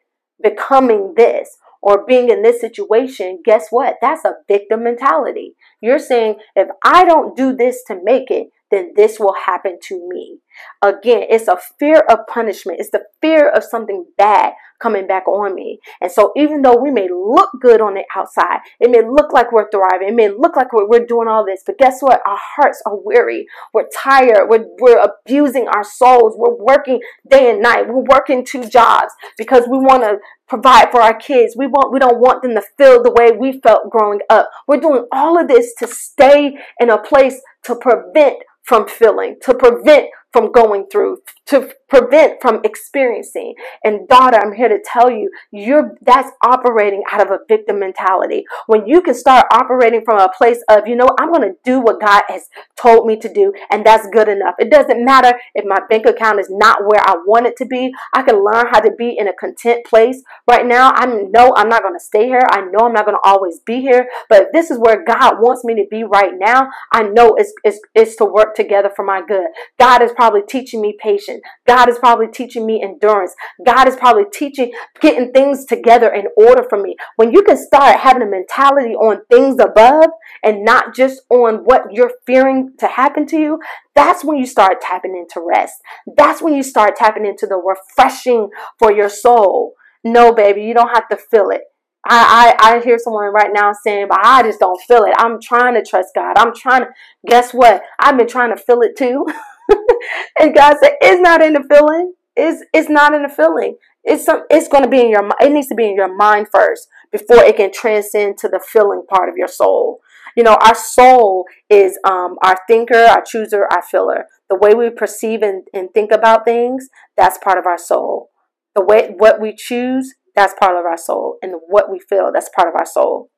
becoming 0.42 1.14
this 1.16 1.56
or 1.82 2.04
being 2.06 2.30
in 2.30 2.42
this 2.42 2.60
situation. 2.60 3.40
Guess 3.44 3.68
what? 3.70 3.96
That's 4.00 4.24
a 4.24 4.34
victim 4.48 4.84
mentality. 4.84 5.54
You're 5.80 5.98
saying 5.98 6.36
if 6.54 6.68
I 6.84 7.04
don't 7.04 7.36
do 7.36 7.54
this 7.54 7.82
to 7.88 7.98
make 8.02 8.30
it, 8.30 8.48
then 8.70 8.92
this 8.96 9.18
will 9.20 9.34
happen 9.34 9.78
to 9.88 10.08
me. 10.08 10.38
Again, 10.82 11.24
it's 11.28 11.48
a 11.48 11.58
fear 11.78 12.00
of 12.08 12.26
punishment. 12.28 12.80
It's 12.80 12.90
the 12.90 13.04
fear 13.20 13.48
of 13.48 13.62
something 13.62 14.06
bad 14.16 14.54
coming 14.80 15.06
back 15.06 15.26
on 15.28 15.54
me. 15.54 15.80
And 16.00 16.10
so, 16.10 16.32
even 16.36 16.62
though 16.62 16.76
we 16.76 16.90
may 16.90 17.08
look 17.08 17.50
good 17.60 17.80
on 17.80 17.94
the 17.94 18.04
outside, 18.14 18.60
it 18.80 18.90
may 18.90 19.02
look 19.02 19.32
like 19.32 19.52
we're 19.52 19.70
thriving, 19.70 20.08
it 20.08 20.14
may 20.14 20.28
look 20.28 20.56
like 20.56 20.72
we're, 20.72 20.88
we're 20.88 21.06
doing 21.06 21.28
all 21.28 21.44
this, 21.44 21.62
but 21.64 21.78
guess 21.78 22.00
what? 22.00 22.20
Our 22.26 22.38
hearts 22.56 22.82
are 22.86 22.96
weary. 22.96 23.46
We're 23.72 23.88
tired. 23.94 24.48
We're, 24.48 24.66
we're 24.80 25.00
abusing 25.00 25.68
our 25.68 25.84
souls. 25.84 26.34
We're 26.36 26.56
working 26.56 27.00
day 27.28 27.50
and 27.50 27.62
night. 27.62 27.88
We're 27.88 28.02
working 28.02 28.44
two 28.44 28.64
jobs 28.64 29.12
because 29.38 29.64
we 29.70 29.78
want 29.78 30.02
to 30.02 30.18
provide 30.48 30.90
for 30.90 31.00
our 31.00 31.14
kids. 31.14 31.56
We 31.56 31.66
want 31.66 31.92
we 31.92 31.98
don't 31.98 32.20
want 32.20 32.42
them 32.42 32.54
to 32.54 32.62
feel 32.78 33.02
the 33.02 33.10
way 33.10 33.32
we 33.36 33.60
felt 33.60 33.90
growing 33.90 34.20
up. 34.30 34.50
We're 34.66 34.80
doing 34.80 35.06
all 35.12 35.40
of 35.40 35.48
this 35.48 35.74
to 35.78 35.86
stay 35.86 36.56
in 36.80 36.90
a 36.90 36.98
place 36.98 37.40
to 37.64 37.74
prevent 37.74 38.42
from 38.66 38.86
feeling, 38.88 39.36
to 39.42 39.54
prevent 39.54 40.06
from 40.36 40.52
going 40.52 40.84
through, 40.92 41.16
to 41.46 41.72
prevent 41.88 42.42
from 42.42 42.60
experiencing. 42.62 43.54
And 43.82 44.06
daughter, 44.06 44.36
I'm 44.36 44.52
here 44.52 44.68
to 44.68 44.78
tell 44.84 45.10
you, 45.10 45.30
you're 45.50 45.94
that's 46.02 46.30
operating 46.44 47.02
out 47.10 47.24
of 47.24 47.30
a 47.30 47.38
victim 47.48 47.78
mentality. 47.78 48.44
When 48.66 48.86
you 48.86 49.00
can 49.00 49.14
start 49.14 49.46
operating 49.50 50.02
from 50.04 50.18
a 50.18 50.28
place 50.36 50.62
of, 50.68 50.86
you 50.86 50.94
know, 50.94 51.08
I'm 51.18 51.32
going 51.32 51.48
to 51.48 51.56
do 51.64 51.80
what 51.80 52.00
God 52.00 52.24
has 52.28 52.50
told 52.76 53.06
me 53.06 53.16
to 53.20 53.32
do, 53.32 53.54
and 53.70 53.86
that's 53.86 54.06
good 54.12 54.28
enough. 54.28 54.56
It 54.58 54.70
doesn't 54.70 55.02
matter 55.02 55.38
if 55.54 55.64
my 55.64 55.78
bank 55.88 56.04
account 56.04 56.38
is 56.38 56.48
not 56.50 56.80
where 56.84 57.00
I 57.00 57.14
want 57.26 57.46
it 57.46 57.56
to 57.58 57.64
be. 57.64 57.94
I 58.12 58.22
can 58.22 58.44
learn 58.44 58.66
how 58.70 58.80
to 58.80 58.90
be 58.90 59.16
in 59.16 59.28
a 59.28 59.32
content 59.32 59.86
place. 59.86 60.22
Right 60.46 60.66
now, 60.66 60.92
I 60.94 61.06
know 61.06 61.54
I'm 61.56 61.70
not 61.70 61.82
going 61.82 61.98
to 61.98 62.04
stay 62.04 62.26
here. 62.26 62.42
I 62.50 62.60
know 62.60 62.86
I'm 62.86 62.92
not 62.92 63.06
going 63.06 63.16
to 63.16 63.26
always 63.28 63.60
be 63.60 63.80
here. 63.80 64.06
But 64.28 64.48
this 64.52 64.70
is 64.70 64.78
where 64.78 65.02
God 65.02 65.36
wants 65.40 65.64
me 65.64 65.74
to 65.76 65.86
be 65.90 66.04
right 66.04 66.32
now, 66.36 66.68
I 66.92 67.04
know 67.04 67.36
it's, 67.38 67.54
it's, 67.64 67.80
it's 67.94 68.16
to 68.16 68.26
work 68.26 68.54
together 68.54 68.90
for 68.94 69.04
my 69.04 69.22
good. 69.26 69.46
God 69.78 70.02
is 70.02 70.12
probably 70.26 70.46
teaching 70.48 70.80
me 70.80 70.96
patience. 71.00 71.40
God 71.68 71.88
is 71.88 71.98
probably 72.00 72.26
teaching 72.26 72.66
me 72.66 72.82
endurance. 72.82 73.32
God 73.64 73.86
is 73.86 73.94
probably 73.94 74.24
teaching, 74.32 74.72
getting 75.00 75.30
things 75.30 75.64
together 75.64 76.12
in 76.12 76.24
order 76.36 76.64
for 76.68 76.82
me. 76.82 76.96
When 77.14 77.32
you 77.32 77.42
can 77.42 77.56
start 77.56 78.00
having 78.00 78.22
a 78.22 78.26
mentality 78.26 78.94
on 78.94 79.24
things 79.30 79.60
above 79.60 80.10
and 80.42 80.64
not 80.64 80.96
just 80.96 81.22
on 81.30 81.58
what 81.58 81.82
you're 81.92 82.10
fearing 82.26 82.72
to 82.80 82.88
happen 82.88 83.24
to 83.28 83.38
you, 83.38 83.60
that's 83.94 84.24
when 84.24 84.36
you 84.36 84.46
start 84.46 84.80
tapping 84.80 85.16
into 85.16 85.46
rest. 85.46 85.74
That's 86.16 86.42
when 86.42 86.54
you 86.54 86.64
start 86.64 86.96
tapping 86.96 87.24
into 87.24 87.46
the 87.46 87.56
refreshing 87.56 88.50
for 88.80 88.92
your 88.92 89.08
soul. 89.08 89.74
No, 90.02 90.32
baby, 90.32 90.62
you 90.62 90.74
don't 90.74 90.94
have 90.94 91.08
to 91.10 91.16
feel 91.16 91.50
it. 91.50 91.62
I, 92.08 92.56
I, 92.60 92.76
I 92.76 92.80
hear 92.80 92.98
someone 92.98 93.32
right 93.32 93.50
now 93.52 93.72
saying, 93.72 94.06
but 94.08 94.18
I 94.22 94.42
just 94.42 94.60
don't 94.60 94.80
feel 94.82 95.04
it. 95.04 95.14
I'm 95.18 95.40
trying 95.40 95.74
to 95.74 95.88
trust 95.88 96.08
God. 96.14 96.36
I'm 96.36 96.54
trying 96.54 96.82
to, 96.82 96.88
guess 97.28 97.52
what? 97.52 97.82
I've 98.00 98.16
been 98.16 98.28
trying 98.28 98.54
to 98.56 98.60
feel 98.60 98.80
it 98.80 98.96
too. 98.96 99.24
and 100.40 100.54
God 100.54 100.76
said, 100.82 100.92
it's 101.00 101.20
not 101.20 101.42
in 101.42 101.54
the 101.54 101.64
feeling. 101.68 102.14
It's, 102.36 102.64
it's 102.72 102.90
not 102.90 103.14
in 103.14 103.22
the 103.22 103.28
feeling. 103.28 103.76
It's 104.04 104.24
some, 104.24 104.44
it's 104.50 104.68
going 104.68 104.84
to 104.84 104.90
be 104.90 105.00
in 105.00 105.10
your, 105.10 105.28
it 105.40 105.52
needs 105.52 105.68
to 105.68 105.74
be 105.74 105.86
in 105.86 105.96
your 105.96 106.14
mind 106.14 106.48
first 106.52 106.88
before 107.10 107.42
it 107.42 107.56
can 107.56 107.72
transcend 107.72 108.38
to 108.38 108.48
the 108.48 108.60
feeling 108.60 109.04
part 109.08 109.28
of 109.28 109.36
your 109.36 109.48
soul. 109.48 110.00
You 110.36 110.42
know, 110.42 110.56
our 110.60 110.74
soul 110.74 111.46
is 111.70 111.98
um, 112.04 112.36
our 112.44 112.58
thinker, 112.68 112.94
our 112.94 113.22
chooser, 113.22 113.66
our 113.70 113.82
filler. 113.82 114.26
The 114.50 114.56
way 114.56 114.74
we 114.74 114.90
perceive 114.90 115.42
and, 115.42 115.66
and 115.72 115.88
think 115.92 116.12
about 116.12 116.44
things, 116.44 116.88
that's 117.16 117.38
part 117.38 117.58
of 117.58 117.66
our 117.66 117.78
soul. 117.78 118.30
The 118.74 118.84
way 118.84 119.14
what 119.16 119.40
we 119.40 119.54
choose, 119.56 120.14
that's 120.34 120.54
part 120.60 120.76
of 120.76 120.84
our 120.84 120.98
soul. 120.98 121.38
And 121.42 121.54
what 121.68 121.90
we 121.90 121.98
feel, 121.98 122.30
that's 122.32 122.50
part 122.54 122.68
of 122.68 122.74
our 122.78 122.86
soul. 122.86 123.30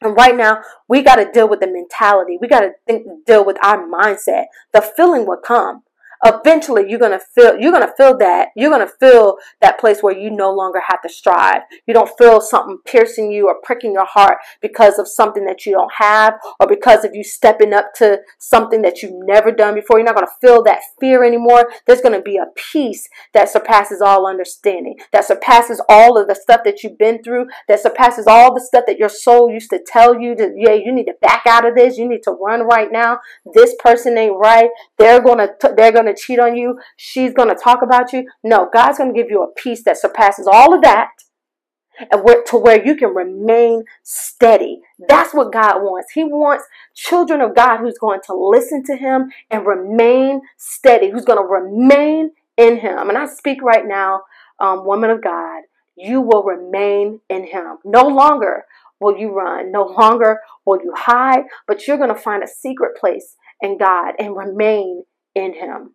And 0.00 0.16
right 0.16 0.34
now, 0.34 0.62
we 0.88 1.02
got 1.02 1.16
to 1.16 1.30
deal 1.30 1.48
with 1.48 1.60
the 1.60 1.66
mentality. 1.66 2.38
We 2.40 2.48
got 2.48 2.60
to 2.60 2.72
deal 3.26 3.44
with 3.44 3.58
our 3.62 3.86
mindset. 3.86 4.46
The 4.72 4.80
feeling 4.80 5.26
will 5.26 5.36
come 5.36 5.82
eventually 6.24 6.84
you're 6.88 6.98
going 6.98 7.18
to 7.18 7.24
feel 7.34 7.58
you're 7.58 7.72
going 7.72 7.86
to 7.86 7.94
feel 7.96 8.16
that 8.18 8.48
you're 8.56 8.70
going 8.70 8.86
to 8.86 8.94
feel 9.00 9.36
that 9.60 9.78
place 9.78 10.02
where 10.02 10.16
you 10.16 10.30
no 10.30 10.50
longer 10.52 10.80
have 10.86 11.00
to 11.02 11.08
strive. 11.08 11.62
You 11.86 11.94
don't 11.94 12.10
feel 12.18 12.40
something 12.40 12.78
piercing 12.84 13.32
you 13.32 13.48
or 13.48 13.56
pricking 13.62 13.92
your 13.92 14.06
heart 14.06 14.38
because 14.60 14.98
of 14.98 15.08
something 15.08 15.44
that 15.46 15.64
you 15.64 15.72
don't 15.72 15.92
have 15.96 16.34
or 16.58 16.66
because 16.66 17.04
of 17.04 17.14
you 17.14 17.24
stepping 17.24 17.72
up 17.72 17.94
to 17.96 18.20
something 18.38 18.82
that 18.82 19.02
you've 19.02 19.24
never 19.26 19.50
done 19.50 19.74
before. 19.74 19.98
You're 19.98 20.06
not 20.06 20.16
going 20.16 20.26
to 20.26 20.46
feel 20.46 20.62
that 20.64 20.80
fear 20.98 21.24
anymore. 21.24 21.70
There's 21.86 22.00
going 22.00 22.14
to 22.14 22.22
be 22.22 22.36
a 22.36 22.46
peace 22.54 23.08
that 23.32 23.48
surpasses 23.48 24.00
all 24.00 24.26
understanding 24.26 24.96
that 25.12 25.24
surpasses 25.24 25.80
all 25.88 26.18
of 26.18 26.28
the 26.28 26.34
stuff 26.34 26.60
that 26.64 26.82
you've 26.82 26.98
been 26.98 27.22
through 27.22 27.46
that 27.68 27.80
surpasses 27.80 28.26
all 28.26 28.54
the 28.54 28.60
stuff 28.60 28.84
that 28.86 28.98
your 28.98 29.08
soul 29.08 29.50
used 29.50 29.70
to 29.70 29.80
tell 29.86 30.18
you 30.18 30.34
to 30.34 30.52
yeah 30.56 30.74
you 30.74 30.92
need 30.92 31.04
to 31.04 31.14
back 31.20 31.42
out 31.46 31.66
of 31.66 31.74
this. 31.74 31.96
You 31.96 32.08
need 32.08 32.22
to 32.24 32.32
run 32.32 32.66
right 32.66 32.90
now. 32.90 33.20
This 33.54 33.74
person 33.78 34.16
ain't 34.18 34.36
right. 34.36 34.70
They're 34.98 35.20
going 35.20 35.38
to 35.38 35.74
they're 35.76 35.92
going 35.92 36.06
to 36.06 36.09
to 36.14 36.20
cheat 36.20 36.38
on 36.38 36.56
you. 36.56 36.78
She's 36.96 37.32
going 37.32 37.48
to 37.48 37.54
talk 37.54 37.82
about 37.82 38.12
you. 38.12 38.28
No, 38.42 38.68
God's 38.72 38.98
going 38.98 39.14
to 39.14 39.20
give 39.20 39.30
you 39.30 39.42
a 39.42 39.52
peace 39.60 39.82
that 39.84 39.98
surpasses 39.98 40.46
all 40.50 40.74
of 40.74 40.82
that 40.82 41.10
and 42.10 42.22
where, 42.24 42.42
to 42.44 42.56
where 42.56 42.84
you 42.84 42.96
can 42.96 43.14
remain 43.14 43.84
steady. 44.02 44.80
That's 45.08 45.34
what 45.34 45.52
God 45.52 45.82
wants. 45.82 46.12
He 46.12 46.24
wants 46.24 46.64
children 46.94 47.40
of 47.40 47.54
God 47.54 47.78
who's 47.78 47.98
going 47.98 48.20
to 48.26 48.34
listen 48.34 48.82
to 48.84 48.96
Him 48.96 49.30
and 49.50 49.66
remain 49.66 50.42
steady, 50.56 51.10
who's 51.10 51.24
going 51.24 51.38
to 51.38 51.44
remain 51.44 52.30
in 52.56 52.78
Him. 52.78 53.08
And 53.08 53.18
I 53.18 53.26
speak 53.26 53.62
right 53.62 53.86
now, 53.86 54.22
um, 54.58 54.84
woman 54.84 55.10
of 55.10 55.22
God, 55.22 55.62
you 55.96 56.20
will 56.20 56.42
remain 56.42 57.20
in 57.28 57.46
Him. 57.46 57.78
No 57.84 58.06
longer 58.06 58.64
will 59.00 59.16
you 59.16 59.32
run, 59.32 59.72
no 59.72 59.84
longer 59.84 60.40
will 60.64 60.80
you 60.82 60.92
hide, 60.96 61.44
but 61.66 61.86
you're 61.86 61.96
going 61.96 62.14
to 62.14 62.20
find 62.20 62.42
a 62.42 62.48
secret 62.48 62.96
place 62.98 63.36
in 63.60 63.78
God 63.78 64.14
and 64.18 64.36
remain 64.36 65.04
in 65.34 65.54
Him. 65.54 65.94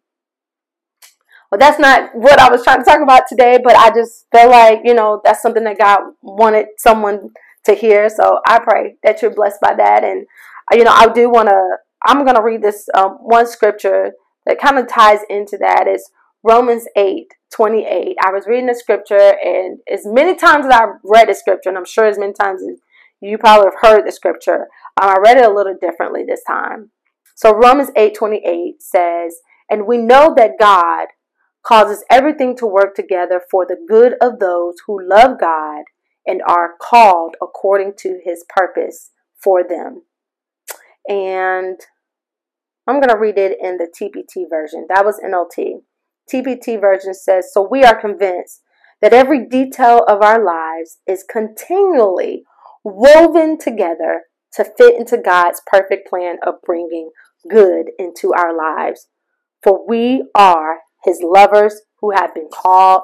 Well, 1.55 1.69
that's 1.71 1.79
not 1.79 2.13
what 2.13 2.37
I 2.37 2.49
was 2.49 2.65
trying 2.65 2.79
to 2.79 2.83
talk 2.83 2.99
about 3.01 3.29
today, 3.29 3.57
but 3.63 3.77
I 3.77 3.89
just 3.89 4.25
feel 4.29 4.49
like, 4.49 4.81
you 4.83 4.93
know, 4.93 5.21
that's 5.23 5.41
something 5.41 5.63
that 5.63 5.77
God 5.77 5.99
wanted 6.21 6.65
someone 6.77 7.29
to 7.63 7.73
hear. 7.73 8.09
So 8.09 8.39
I 8.45 8.59
pray 8.59 8.97
that 9.03 9.21
you're 9.21 9.33
blessed 9.33 9.61
by 9.61 9.73
that. 9.73 10.03
And, 10.03 10.25
you 10.73 10.83
know, 10.83 10.91
I 10.91 11.07
do 11.07 11.29
want 11.29 11.47
to, 11.47 11.77
I'm 12.05 12.25
going 12.25 12.35
to 12.35 12.41
read 12.41 12.61
this 12.61 12.89
um, 12.93 13.11
one 13.21 13.47
scripture 13.47 14.11
that 14.45 14.59
kind 14.59 14.77
of 14.77 14.89
ties 14.89 15.19
into 15.29 15.57
that. 15.59 15.85
It's 15.87 16.11
Romans 16.43 16.87
8 16.97 17.33
28. 17.53 18.17
I 18.21 18.31
was 18.31 18.47
reading 18.47 18.65
the 18.65 18.75
scripture, 18.75 19.35
and 19.41 19.79
as 19.89 20.01
many 20.05 20.35
times 20.35 20.65
as 20.65 20.73
I've 20.73 20.99
read 21.05 21.29
the 21.29 21.35
scripture, 21.35 21.69
and 21.69 21.77
I'm 21.77 21.85
sure 21.85 22.05
as 22.05 22.19
many 22.19 22.33
times 22.33 22.63
as 22.63 22.79
you 23.21 23.37
probably 23.37 23.67
have 23.67 23.79
heard 23.81 24.05
the 24.05 24.11
scripture, 24.11 24.67
um, 25.01 25.09
I 25.09 25.17
read 25.23 25.37
it 25.37 25.45
a 25.45 25.53
little 25.53 25.77
differently 25.79 26.25
this 26.27 26.43
time. 26.45 26.91
So 27.33 27.55
Romans 27.55 27.91
8 27.95 28.13
28 28.13 28.81
says, 28.81 29.37
And 29.69 29.87
we 29.87 29.97
know 29.97 30.33
that 30.35 30.59
God, 30.59 31.07
causes 31.65 32.03
everything 32.09 32.55
to 32.57 32.65
work 32.65 32.95
together 32.95 33.41
for 33.49 33.65
the 33.65 33.77
good 33.87 34.13
of 34.21 34.39
those 34.39 34.75
who 34.85 35.07
love 35.07 35.39
God 35.39 35.83
and 36.25 36.41
are 36.47 36.73
called 36.79 37.35
according 37.41 37.93
to 37.99 38.19
his 38.23 38.45
purpose 38.49 39.11
for 39.41 39.63
them. 39.67 40.03
And 41.07 41.79
I'm 42.87 42.99
going 42.99 43.09
to 43.09 43.17
read 43.17 43.37
it 43.37 43.57
in 43.61 43.77
the 43.77 43.87
TPT 43.87 44.45
version. 44.49 44.85
That 44.89 45.05
was 45.05 45.19
NLT. 45.19 45.81
TPT 46.31 46.79
version 46.79 47.13
says 47.13 47.49
So 47.51 47.67
we 47.69 47.83
are 47.83 47.99
convinced 47.99 48.61
that 49.01 49.13
every 49.13 49.47
detail 49.47 50.03
of 50.07 50.21
our 50.21 50.43
lives 50.43 50.97
is 51.07 51.25
continually 51.29 52.43
woven 52.83 53.57
together 53.57 54.23
to 54.53 54.63
fit 54.63 54.97
into 54.97 55.17
God's 55.17 55.61
perfect 55.67 56.07
plan 56.07 56.37
of 56.45 56.55
bringing 56.63 57.09
good 57.49 57.87
into 57.99 58.33
our 58.33 58.55
lives. 58.55 59.07
For 59.63 59.85
we 59.87 60.23
are 60.35 60.79
his 61.05 61.19
lovers 61.23 61.81
who 62.01 62.11
have 62.11 62.33
been 62.33 62.49
called 62.51 63.01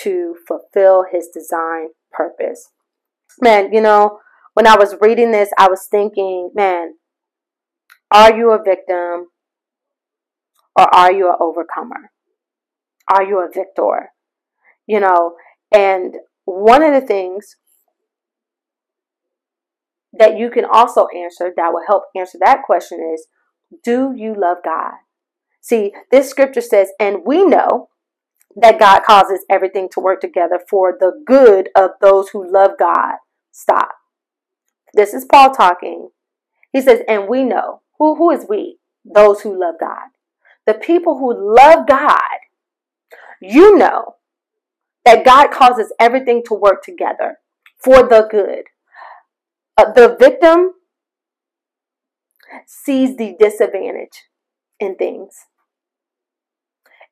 to 0.00 0.36
fulfill 0.46 1.04
his 1.10 1.28
design 1.32 1.88
purpose. 2.12 2.70
Man, 3.40 3.72
you 3.72 3.80
know, 3.80 4.18
when 4.54 4.66
I 4.66 4.76
was 4.76 4.96
reading 5.00 5.30
this, 5.30 5.50
I 5.58 5.68
was 5.68 5.86
thinking, 5.90 6.50
man, 6.54 6.94
are 8.12 8.36
you 8.36 8.50
a 8.50 8.62
victim 8.62 9.28
or 10.76 10.94
are 10.94 11.12
you 11.12 11.28
an 11.28 11.36
overcomer? 11.40 12.10
Are 13.12 13.24
you 13.24 13.38
a 13.38 13.48
victor? 13.52 14.10
You 14.86 15.00
know, 15.00 15.34
and 15.72 16.16
one 16.44 16.82
of 16.82 16.92
the 16.92 17.06
things 17.06 17.56
that 20.12 20.38
you 20.38 20.50
can 20.50 20.64
also 20.64 21.06
answer 21.14 21.52
that 21.56 21.72
will 21.72 21.84
help 21.86 22.04
answer 22.16 22.38
that 22.40 22.62
question 22.64 22.98
is 23.14 23.26
do 23.84 24.14
you 24.16 24.34
love 24.38 24.58
God? 24.64 24.94
See, 25.60 25.92
this 26.10 26.30
scripture 26.30 26.60
says, 26.60 26.90
and 26.98 27.18
we 27.26 27.44
know 27.44 27.88
that 28.56 28.80
God 28.80 29.00
causes 29.04 29.44
everything 29.50 29.88
to 29.92 30.00
work 30.00 30.20
together 30.20 30.60
for 30.68 30.96
the 30.98 31.12
good 31.26 31.68
of 31.76 31.90
those 32.00 32.30
who 32.30 32.50
love 32.50 32.72
God. 32.78 33.16
Stop. 33.52 33.90
This 34.94 35.14
is 35.14 35.24
Paul 35.24 35.50
talking. 35.50 36.10
He 36.72 36.80
says, 36.80 37.00
and 37.08 37.28
we 37.28 37.44
know. 37.44 37.82
Who, 37.98 38.14
who 38.16 38.30
is 38.30 38.46
we? 38.48 38.78
Those 39.04 39.42
who 39.42 39.58
love 39.58 39.74
God. 39.80 40.08
The 40.66 40.74
people 40.74 41.18
who 41.18 41.56
love 41.56 41.86
God, 41.86 42.20
you 43.40 43.76
know 43.76 44.16
that 45.04 45.24
God 45.24 45.50
causes 45.50 45.92
everything 45.98 46.42
to 46.46 46.54
work 46.54 46.82
together 46.82 47.38
for 47.78 48.02
the 48.02 48.28
good. 48.30 48.64
Uh, 49.76 49.92
the 49.92 50.16
victim 50.18 50.72
sees 52.66 53.16
the 53.16 53.34
disadvantage 53.38 54.27
in 54.80 54.96
things. 54.96 55.46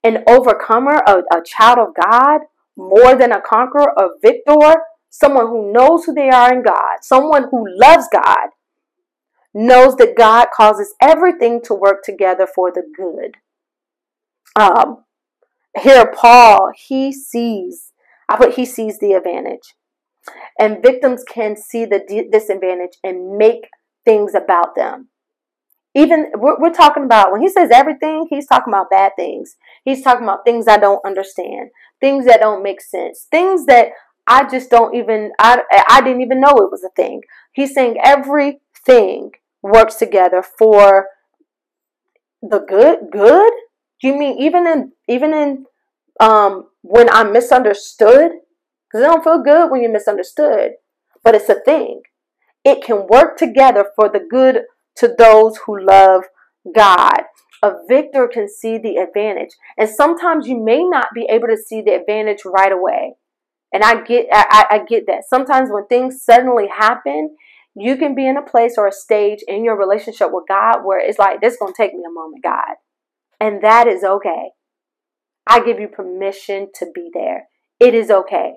An 0.03 0.23
overcomer, 0.29 1.03
a, 1.07 1.19
a 1.35 1.43
child 1.45 1.79
of 1.79 1.95
God, 2.01 2.43
more 2.77 3.17
than 3.17 3.33
a 3.33 3.41
conqueror, 3.41 3.93
a 3.97 4.09
victor, 4.23 4.83
someone 5.11 5.47
who 5.47 5.73
knows 5.73 6.05
who 6.05 6.13
they 6.13 6.29
are 6.29 6.53
in 6.53 6.63
God, 6.63 6.99
someone 7.03 7.49
who 7.51 7.67
loves 7.69 8.07
God, 8.13 8.51
knows 9.55 9.97
that 9.97 10.17
God 10.17 10.49
causes 10.55 10.95
everything 11.01 11.63
to 11.65 11.75
work 11.75 12.03
together 12.05 12.47
for 12.47 12.71
the 12.71 12.83
good. 12.95 13.37
Um, 14.55 15.05
here, 15.79 16.13
Paul, 16.15 16.73
he 16.77 17.13
sees, 17.13 17.93
I 18.29 18.37
put 18.37 18.55
he 18.55 18.67
sees 18.67 18.99
the 18.99 19.13
advantage. 19.13 19.75
And 20.59 20.83
victims 20.83 21.23
can 21.29 21.57
see 21.57 21.85
the 21.85 22.01
disadvantage 22.31 22.99
and 23.03 23.37
make 23.37 23.69
things 24.05 24.35
about 24.35 24.75
them 24.75 25.09
even 25.97 26.27
we're, 26.37 26.61
we're, 26.61 26.73
talking 26.73 27.05
about 27.05 27.33
when 27.33 27.41
he 27.41 27.49
says 27.49 27.71
everything 27.73 28.27
he's 28.31 28.47
talking 28.47 28.73
about 28.73 28.91
bad 28.91 29.13
things. 29.17 29.57
He's 29.85 30.03
talking 30.03 30.25
about 30.25 30.45
things 30.45 30.69
i 30.69 30.77
don't 30.77 31.05
understand 31.05 31.71
things 32.01 32.27
that 32.27 32.41
don't 32.41 32.63
make 32.63 32.81
sense 32.81 33.27
things 33.31 33.67
that 33.67 33.89
i 34.27 34.49
just 34.49 34.71
don't 34.71 34.95
even 34.95 35.33
i, 35.39 35.63
I 35.89 36.01
didn't 36.03 36.23
even 36.23 36.41
know 36.41 36.51
it 36.51 36.71
was 36.71 36.85
a 36.85 36.95
thing. 36.95 37.23
He's 37.53 37.75
saying 37.75 37.97
everything 38.05 39.33
works 39.63 39.97
together 39.97 40.43
for 40.43 41.07
the 42.43 42.61
good 42.61 43.11
good? 43.11 43.53
You 44.03 44.19
mean 44.19 44.39
even 44.39 44.67
in 44.67 44.93
even 45.09 45.33
in 45.33 45.67
um 46.21 46.69
when 46.83 47.09
i'm 47.11 47.33
misunderstood? 47.33 48.33
Because 48.87 49.05
it 49.05 49.09
don't 49.09 49.25
feel 49.25 49.43
good 49.43 49.71
when 49.71 49.83
you're 49.83 49.93
misunderstood 49.93 50.73
but 51.27 51.35
it's 51.35 51.49
a 51.49 51.59
thing. 51.59 52.03
It 52.65 52.85
can 52.85 53.09
work 53.09 53.37
together 53.37 53.87
for 53.97 54.09
the 54.09 54.21
good 54.21 54.61
to 54.97 55.15
those 55.17 55.59
who 55.67 55.85
love 55.85 56.25
God. 56.75 57.23
A 57.63 57.73
victor 57.89 58.29
can 58.33 58.49
see 58.49 58.79
the 58.79 58.97
advantage. 58.97 59.51
And 59.79 59.89
sometimes 59.89 60.47
you 60.47 60.63
may 60.63 60.85
not 60.85 61.09
be 61.15 61.27
able 61.31 61.49
to 61.49 61.57
see 61.57 61.83
the 61.83 61.95
advantage 61.95 62.43
right 62.45 62.73
away. 62.73 63.15
And 63.73 63.83
I 63.83 64.03
get 64.03 64.27
I, 64.33 64.67
I 64.71 64.79
get 64.87 65.07
that. 65.07 65.25
Sometimes 65.29 65.71
when 65.71 65.87
things 65.87 66.23
suddenly 66.23 66.69
happen, 66.69 67.37
you 67.75 67.97
can 67.97 68.15
be 68.15 68.27
in 68.27 68.37
a 68.37 68.43
place 68.43 68.75
or 68.79 68.87
a 68.87 68.93
stage 68.93 69.41
in 69.47 69.65
your 69.65 69.79
relationship 69.79 70.29
with 70.31 70.45
God 70.49 70.81
where 70.85 70.99
it's 70.99 71.19
like, 71.19 71.41
this 71.41 71.55
is 71.55 71.59
gonna 71.59 71.73
take 71.77 71.93
me 71.93 72.03
a 72.07 72.13
moment, 72.13 72.43
God. 72.43 72.77
And 73.41 73.63
that 73.63 73.87
is 73.87 74.03
okay. 74.03 74.51
I 75.47 75.61
give 75.61 75.79
you 75.79 75.89
permission 75.89 76.69
to 76.77 76.87
be 76.95 77.11
there. 77.13 77.49
It 77.79 77.95
is 77.95 78.11
okay. 78.11 78.55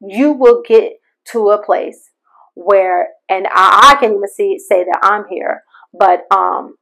You 0.00 0.32
will 0.32 0.62
get 0.66 0.94
to 1.32 1.50
a 1.50 1.64
place 1.64 2.10
where, 2.56 3.10
and 3.28 3.46
I, 3.48 3.92
I 3.92 4.00
can 4.00 4.12
even 4.12 4.28
see 4.34 4.58
say 4.58 4.82
that 4.82 4.98
I'm 5.02 5.26
here, 5.30 5.62
but 5.92 6.22
um, 6.34 6.76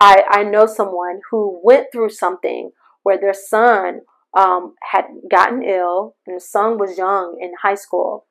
I 0.00 0.24
I 0.28 0.42
know 0.42 0.66
someone 0.66 1.20
who 1.30 1.60
went 1.62 1.88
through 1.92 2.08
something 2.10 2.72
where 3.02 3.20
their 3.20 3.34
son 3.34 4.00
um, 4.36 4.74
had 4.90 5.04
gotten 5.30 5.62
ill, 5.62 6.16
and 6.26 6.36
the 6.36 6.40
son 6.40 6.78
was 6.78 6.98
young 6.98 7.38
in 7.40 7.52
high 7.62 7.74
school. 7.74 8.26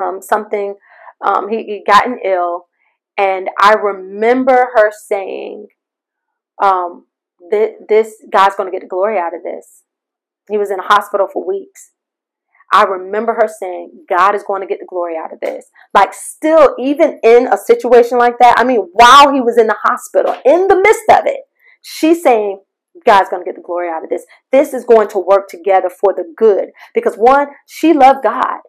Um, 0.00 0.20
something 0.22 0.76
um, 1.24 1.48
he, 1.48 1.64
he 1.64 1.84
gotten 1.86 2.18
ill, 2.24 2.68
and 3.16 3.50
I 3.60 3.74
remember 3.74 4.68
her 4.74 4.90
saying, 4.90 5.66
um, 6.62 7.06
"This 7.50 8.14
God's 8.32 8.56
going 8.56 8.70
to 8.70 8.74
get 8.74 8.82
the 8.82 8.88
glory 8.88 9.18
out 9.18 9.36
of 9.36 9.42
this." 9.42 9.82
He 10.48 10.56
was 10.56 10.70
in 10.70 10.80
a 10.80 10.84
hospital 10.84 11.28
for 11.30 11.46
weeks. 11.46 11.90
I 12.72 12.84
remember 12.84 13.34
her 13.34 13.48
saying, 13.48 14.04
God 14.08 14.34
is 14.34 14.42
going 14.42 14.60
to 14.60 14.66
get 14.66 14.78
the 14.80 14.86
glory 14.86 15.16
out 15.16 15.32
of 15.32 15.40
this. 15.40 15.66
Like, 15.94 16.12
still, 16.12 16.74
even 16.78 17.18
in 17.22 17.48
a 17.48 17.56
situation 17.56 18.18
like 18.18 18.38
that, 18.40 18.56
I 18.58 18.64
mean, 18.64 18.88
while 18.92 19.32
he 19.32 19.40
was 19.40 19.56
in 19.56 19.66
the 19.66 19.76
hospital, 19.82 20.36
in 20.44 20.68
the 20.68 20.76
midst 20.76 21.04
of 21.10 21.26
it, 21.26 21.40
she's 21.82 22.22
saying, 22.22 22.60
God's 23.06 23.30
going 23.30 23.42
to 23.42 23.48
get 23.48 23.54
the 23.54 23.62
glory 23.62 23.88
out 23.88 24.04
of 24.04 24.10
this. 24.10 24.26
This 24.52 24.74
is 24.74 24.84
going 24.84 25.08
to 25.08 25.18
work 25.18 25.48
together 25.48 25.88
for 25.88 26.12
the 26.12 26.24
good. 26.36 26.70
Because 26.94 27.14
one, 27.14 27.48
she 27.66 27.92
loved 27.92 28.22
God. 28.22 28.60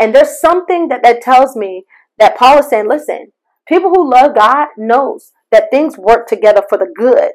And 0.00 0.14
there's 0.14 0.40
something 0.40 0.88
that, 0.88 1.02
that 1.04 1.20
tells 1.20 1.54
me 1.54 1.84
that 2.18 2.36
Paul 2.36 2.58
is 2.58 2.68
saying, 2.68 2.88
listen, 2.88 3.32
people 3.68 3.90
who 3.90 4.10
love 4.10 4.34
God 4.34 4.68
knows 4.76 5.32
that 5.52 5.70
things 5.70 5.96
work 5.98 6.26
together 6.26 6.62
for 6.68 6.78
the 6.78 6.92
good, 6.96 7.32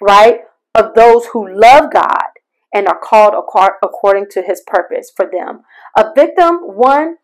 right? 0.00 0.40
Of 0.74 0.94
those 0.94 1.26
who 1.32 1.46
love 1.48 1.92
God 1.92 2.28
and 2.72 2.86
are 2.86 2.98
called 3.02 3.34
according 3.82 4.26
to 4.30 4.42
his 4.42 4.62
purpose 4.66 5.10
for 5.14 5.28
them. 5.30 5.62
A 5.96 6.12
victim, 6.14 6.56
one, 6.56 7.16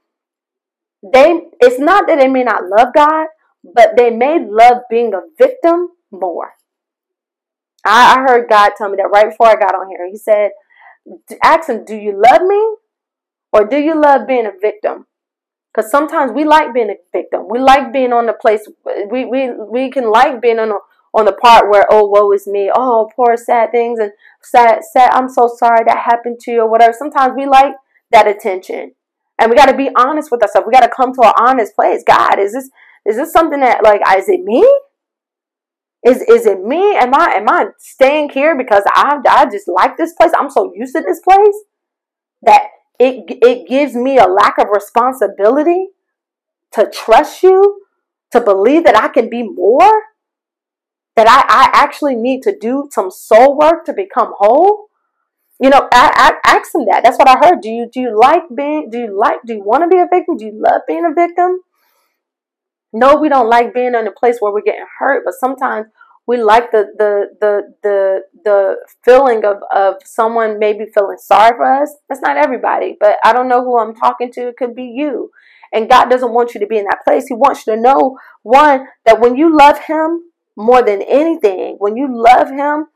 they 1.12 1.48
it's 1.60 1.78
not 1.78 2.06
that 2.06 2.18
they 2.18 2.28
may 2.28 2.44
not 2.44 2.62
love 2.64 2.88
God, 2.94 3.26
but 3.62 3.90
they 3.96 4.10
may 4.10 4.38
love 4.44 4.78
being 4.88 5.12
a 5.12 5.20
victim 5.38 5.88
more. 6.10 6.52
I, 7.84 8.16
I 8.16 8.20
heard 8.22 8.48
God 8.48 8.72
tell 8.76 8.88
me 8.88 8.96
that 8.96 9.10
right 9.12 9.28
before 9.28 9.48
I 9.48 9.56
got 9.56 9.74
on 9.74 9.88
here. 9.88 10.08
He 10.10 10.16
said, 10.16 10.50
ask 11.42 11.68
him, 11.68 11.84
do 11.84 11.94
you 11.94 12.20
love 12.20 12.42
me? 12.42 12.76
Or 13.52 13.66
do 13.66 13.76
you 13.76 14.00
love 14.00 14.26
being 14.26 14.46
a 14.46 14.52
victim? 14.60 15.06
Because 15.72 15.90
sometimes 15.90 16.32
we 16.32 16.44
like 16.44 16.72
being 16.72 16.90
a 16.90 16.96
victim. 17.12 17.46
We 17.48 17.58
like 17.58 17.92
being 17.92 18.12
on 18.12 18.26
the 18.26 18.32
place. 18.32 18.66
We, 19.10 19.24
we, 19.24 19.50
we 19.50 19.90
can 19.90 20.10
like 20.10 20.40
being 20.40 20.58
on 20.58 20.70
a, 20.70 20.78
on 21.14 21.26
the 21.26 21.32
part 21.32 21.70
where, 21.70 21.86
oh, 21.90 22.06
woe 22.06 22.32
is 22.32 22.46
me. 22.46 22.70
Oh, 22.74 23.08
poor 23.14 23.36
sad 23.36 23.70
things 23.70 24.00
and 24.00 24.10
sad, 24.42 24.80
sad. 24.92 25.10
I'm 25.12 25.28
so 25.28 25.48
sorry 25.56 25.84
that 25.86 25.98
happened 25.98 26.40
to 26.40 26.50
you 26.50 26.62
or 26.62 26.70
whatever. 26.70 26.92
Sometimes 26.92 27.34
we 27.36 27.46
like 27.46 27.74
that 28.10 28.26
attention. 28.26 28.92
And 29.38 29.50
we 29.50 29.56
got 29.56 29.66
to 29.66 29.76
be 29.76 29.90
honest 29.96 30.30
with 30.30 30.42
ourselves. 30.42 30.66
We 30.66 30.72
got 30.72 30.86
to 30.86 30.92
come 30.94 31.12
to 31.14 31.22
an 31.22 31.32
honest 31.38 31.74
place. 31.74 32.02
God, 32.06 32.38
is 32.38 32.52
this 32.52 32.70
is 33.06 33.16
this 33.16 33.32
something 33.32 33.60
that 33.60 33.82
like 33.84 34.00
is 34.16 34.28
it 34.28 34.42
me? 34.42 34.60
Is 36.04 36.22
is 36.22 36.46
it 36.46 36.62
me? 36.62 36.96
Am 36.96 37.14
I 37.14 37.34
am 37.36 37.48
I 37.48 37.66
staying 37.78 38.30
here 38.30 38.56
because 38.56 38.84
I 38.86 39.18
I 39.28 39.46
just 39.46 39.68
like 39.68 39.96
this 39.96 40.14
place? 40.14 40.32
I'm 40.38 40.50
so 40.50 40.72
used 40.74 40.94
to 40.94 41.02
this 41.02 41.20
place 41.20 41.56
that 42.42 42.68
it 42.98 43.24
it 43.42 43.68
gives 43.68 43.94
me 43.94 44.18
a 44.18 44.26
lack 44.26 44.58
of 44.58 44.68
responsibility 44.72 45.88
to 46.72 46.90
trust 46.92 47.42
you, 47.42 47.82
to 48.32 48.40
believe 48.40 48.84
that 48.84 48.96
I 48.96 49.08
can 49.08 49.28
be 49.28 49.42
more 49.42 50.02
that 51.16 51.28
I, 51.28 51.44
I 51.48 51.82
actually 51.82 52.16
need 52.16 52.42
to 52.42 52.56
do 52.56 52.88
some 52.90 53.10
soul 53.10 53.56
work 53.56 53.84
to 53.86 53.92
become 53.92 54.32
whole? 54.38 54.88
You 55.60 55.70
know, 55.70 55.88
I, 55.92 56.38
I 56.44 56.56
ask 56.56 56.72
them 56.72 56.86
that. 56.90 57.02
That's 57.04 57.18
what 57.18 57.28
I 57.28 57.38
heard. 57.38 57.60
Do 57.60 57.70
you 57.70 57.88
do 57.92 58.00
you 58.00 58.18
like 58.18 58.42
being 58.54 58.90
do 58.90 58.98
you 58.98 59.18
like 59.18 59.38
do 59.46 59.54
you 59.54 59.62
want 59.62 59.84
to 59.84 59.88
be 59.88 60.00
a 60.00 60.08
victim? 60.10 60.36
Do 60.36 60.44
you 60.44 60.52
love 60.60 60.82
being 60.88 61.04
a 61.04 61.14
victim? 61.14 61.60
No, 62.92 63.16
we 63.16 63.28
don't 63.28 63.48
like 63.48 63.74
being 63.74 63.94
in 63.94 64.06
a 64.06 64.12
place 64.12 64.38
where 64.40 64.52
we're 64.52 64.62
getting 64.62 64.86
hurt, 64.98 65.22
but 65.24 65.34
sometimes 65.34 65.86
we 66.26 66.42
like 66.42 66.70
the 66.70 66.86
the 66.98 67.26
the 67.40 67.74
the 67.82 68.20
the 68.44 68.76
feeling 69.04 69.44
of 69.44 69.58
of 69.74 69.96
someone 70.04 70.58
maybe 70.58 70.86
feeling 70.92 71.18
sorry 71.18 71.56
for 71.56 71.82
us. 71.82 71.94
That's 72.08 72.22
not 72.22 72.36
everybody, 72.36 72.96
but 72.98 73.18
I 73.24 73.32
don't 73.32 73.48
know 73.48 73.62
who 73.62 73.78
I'm 73.78 73.94
talking 73.94 74.32
to. 74.32 74.48
It 74.48 74.56
could 74.56 74.74
be 74.74 74.84
you. 74.84 75.30
And 75.72 75.90
God 75.90 76.08
doesn't 76.08 76.32
want 76.32 76.54
you 76.54 76.60
to 76.60 76.66
be 76.66 76.78
in 76.78 76.84
that 76.84 77.04
place. 77.04 77.26
He 77.26 77.34
wants 77.34 77.66
you 77.66 77.74
to 77.74 77.80
know 77.80 78.18
one 78.42 78.86
that 79.06 79.20
when 79.20 79.36
you 79.36 79.54
love 79.56 79.78
him, 79.80 80.22
more 80.56 80.82
than 80.82 81.02
anything, 81.02 81.76
when 81.78 81.96
you 81.96 82.08
love 82.10 82.50
Him, 82.50 82.86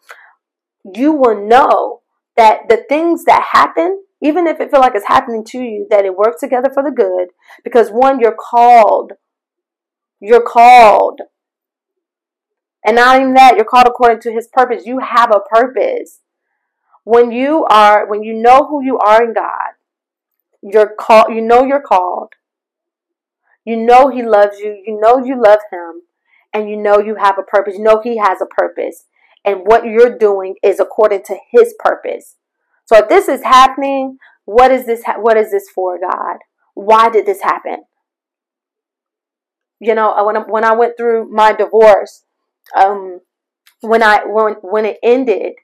you 0.94 1.12
will 1.12 1.46
know 1.46 2.00
that 2.36 2.68
the 2.68 2.84
things 2.88 3.24
that 3.24 3.48
happen, 3.52 4.02
even 4.22 4.46
if 4.46 4.60
it 4.60 4.70
feel 4.70 4.80
like 4.80 4.94
it's 4.94 5.08
happening 5.08 5.44
to 5.46 5.58
you, 5.58 5.86
that 5.90 6.04
it 6.04 6.16
works 6.16 6.40
together 6.40 6.70
for 6.72 6.82
the 6.82 6.90
good. 6.90 7.28
Because 7.64 7.90
one, 7.90 8.20
you're 8.20 8.36
called. 8.38 9.12
You're 10.20 10.42
called. 10.42 11.20
And 12.84 12.96
not 12.96 13.20
even 13.20 13.34
that, 13.34 13.56
you're 13.56 13.64
called 13.64 13.86
according 13.86 14.20
to 14.20 14.32
His 14.32 14.48
purpose. 14.52 14.86
You 14.86 15.00
have 15.00 15.34
a 15.34 15.40
purpose. 15.40 16.20
When 17.04 17.32
you 17.32 17.64
are, 17.64 18.06
when 18.08 18.22
you 18.22 18.34
know 18.34 18.66
who 18.68 18.84
you 18.84 18.98
are 18.98 19.24
in 19.24 19.34
God, 19.34 19.72
you're 20.62 20.94
called. 20.94 21.34
You 21.34 21.40
know 21.40 21.64
you're 21.64 21.82
called. 21.82 22.34
You 23.64 23.76
know 23.76 24.08
He 24.08 24.22
loves 24.22 24.58
you. 24.58 24.80
You 24.86 24.98
know 25.00 25.18
you 25.24 25.40
love 25.40 25.60
Him 25.72 26.02
and 26.58 26.68
you 26.68 26.76
know 26.76 26.98
you 26.98 27.16
have 27.16 27.38
a 27.38 27.42
purpose. 27.42 27.74
You 27.76 27.84
know 27.84 28.00
He 28.02 28.18
has 28.18 28.40
a 28.40 28.46
purpose. 28.46 29.04
And 29.44 29.60
what 29.64 29.84
you're 29.84 30.18
doing 30.18 30.56
is 30.62 30.80
according 30.80 31.22
to 31.24 31.36
His 31.50 31.74
purpose. 31.78 32.36
So 32.86 32.96
if 32.98 33.08
this 33.08 33.28
is 33.28 33.42
happening, 33.42 34.18
what 34.44 34.70
is 34.70 34.86
this? 34.86 35.02
What 35.18 35.36
is 35.36 35.50
this 35.50 35.68
for, 35.74 35.98
God? 35.98 36.38
Why 36.74 37.08
did 37.08 37.26
this 37.26 37.42
happen? 37.42 37.84
You 39.80 39.94
know, 39.94 40.24
when 40.24 40.36
I, 40.36 40.40
when 40.40 40.64
I 40.64 40.74
went 40.74 40.94
through 40.96 41.30
my 41.30 41.52
divorce, 41.52 42.24
um, 42.74 43.20
when 43.80 44.02
I 44.02 44.24
when 44.24 44.54
when 44.62 44.84
it 44.84 44.98
ended, 45.02 45.54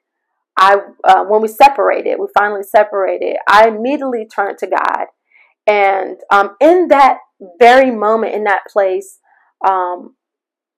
I 0.56 0.76
uh, 1.02 1.24
when 1.24 1.42
we 1.42 1.48
separated, 1.48 2.16
we 2.18 2.26
finally 2.38 2.62
separated. 2.62 3.36
I 3.48 3.68
immediately 3.68 4.26
turned 4.26 4.58
to 4.58 4.66
God, 4.66 5.06
and 5.66 6.18
um, 6.30 6.56
in 6.60 6.88
that 6.88 7.18
very 7.58 7.90
moment, 7.90 8.34
in 8.34 8.44
that 8.44 8.62
place, 8.70 9.18
um, 9.66 10.14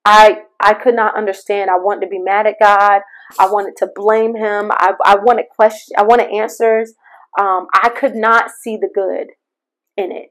I 0.07 0.43
I 0.61 0.75
could 0.75 0.95
not 0.95 1.17
understand. 1.17 1.69
I 1.69 1.79
wanted 1.79 2.03
to 2.03 2.11
be 2.11 2.21
mad 2.21 2.47
at 2.47 2.61
God. 2.61 3.03
I 3.41 3.51
wanted 3.51 3.75
to 3.79 3.89
blame 3.93 4.37
Him. 4.37 4.71
I, 4.71 4.93
I 5.05 5.17
wanted 5.17 5.47
question. 5.51 5.97
I 5.99 6.05
wanted 6.05 6.31
answers. 6.31 6.95
Um, 7.39 7.67
I 7.75 7.89
could 7.89 8.15
not 8.15 8.53
see 8.53 8.77
the 8.77 8.89
good 8.95 9.33
in 9.97 10.13
it. 10.13 10.31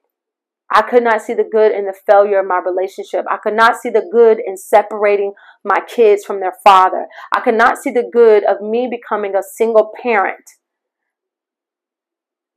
I 0.72 0.82
could 0.82 1.04
not 1.04 1.22
see 1.22 1.34
the 1.34 1.44
good 1.44 1.74
in 1.74 1.86
the 1.86 1.94
failure 2.10 2.40
of 2.40 2.48
my 2.48 2.60
relationship. 2.66 3.26
I 3.30 3.38
could 3.38 3.54
not 3.54 3.76
see 3.76 3.90
the 3.90 4.08
good 4.12 4.40
in 4.44 4.56
separating 4.58 5.34
my 5.64 5.80
kids 5.88 6.24
from 6.24 6.40
their 6.40 6.56
father. 6.64 7.08
I 7.34 7.42
could 7.42 7.56
not 7.56 7.78
see 7.78 7.92
the 7.92 8.10
good 8.12 8.44
of 8.46 8.62
me 8.62 8.90
becoming 8.90 9.36
a 9.36 9.44
single 9.44 9.92
parent. 10.02 10.52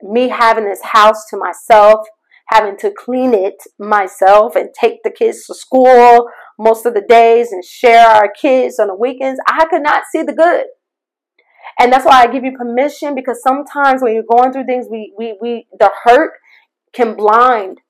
Me 0.00 0.28
having 0.28 0.64
this 0.64 0.82
house 0.82 1.26
to 1.30 1.36
myself, 1.36 2.06
having 2.46 2.78
to 2.78 2.92
clean 2.96 3.34
it 3.34 3.56
myself 3.78 4.54
and 4.54 4.70
take 4.72 5.02
the 5.02 5.10
kids 5.10 5.44
to 5.46 5.54
school 5.54 6.28
most 6.58 6.86
of 6.86 6.94
the 6.94 7.04
days 7.08 7.52
and 7.52 7.64
share 7.64 8.06
our 8.06 8.30
kids 8.30 8.78
on 8.78 8.88
the 8.88 8.94
weekends, 8.94 9.40
I 9.48 9.66
could 9.66 9.82
not 9.82 10.04
see 10.10 10.22
the 10.22 10.32
good. 10.32 10.66
And 11.78 11.92
that's 11.92 12.04
why 12.04 12.22
I 12.22 12.26
give 12.26 12.44
you 12.44 12.56
permission 12.56 13.14
because 13.14 13.40
sometimes 13.42 14.02
when 14.02 14.14
you're 14.14 14.24
going 14.28 14.52
through 14.52 14.64
things, 14.64 14.86
we 14.90 15.12
we, 15.16 15.38
we 15.40 15.66
the 15.78 15.92
hurt 16.04 16.32
can 16.92 17.14
blind 17.14 17.80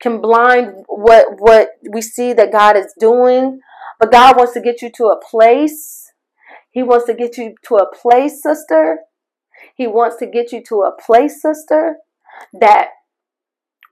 can 0.00 0.20
blind 0.20 0.84
what 0.86 1.26
what 1.38 1.70
we 1.90 2.00
see 2.00 2.32
that 2.32 2.52
God 2.52 2.76
is 2.76 2.94
doing. 2.98 3.60
But 3.98 4.12
God 4.12 4.36
wants 4.36 4.52
to 4.52 4.60
get 4.60 4.82
you 4.82 4.90
to 4.96 5.04
a 5.06 5.20
place. 5.20 6.12
He 6.70 6.82
wants 6.82 7.06
to 7.06 7.14
get 7.14 7.38
you 7.38 7.54
to 7.68 7.76
a 7.76 7.94
place, 7.94 8.42
sister. 8.42 8.98
He 9.76 9.86
wants 9.86 10.16
to 10.18 10.26
get 10.26 10.52
you 10.52 10.62
to 10.68 10.82
a 10.82 10.92
place, 11.00 11.40
sister, 11.40 11.96
that 12.52 12.88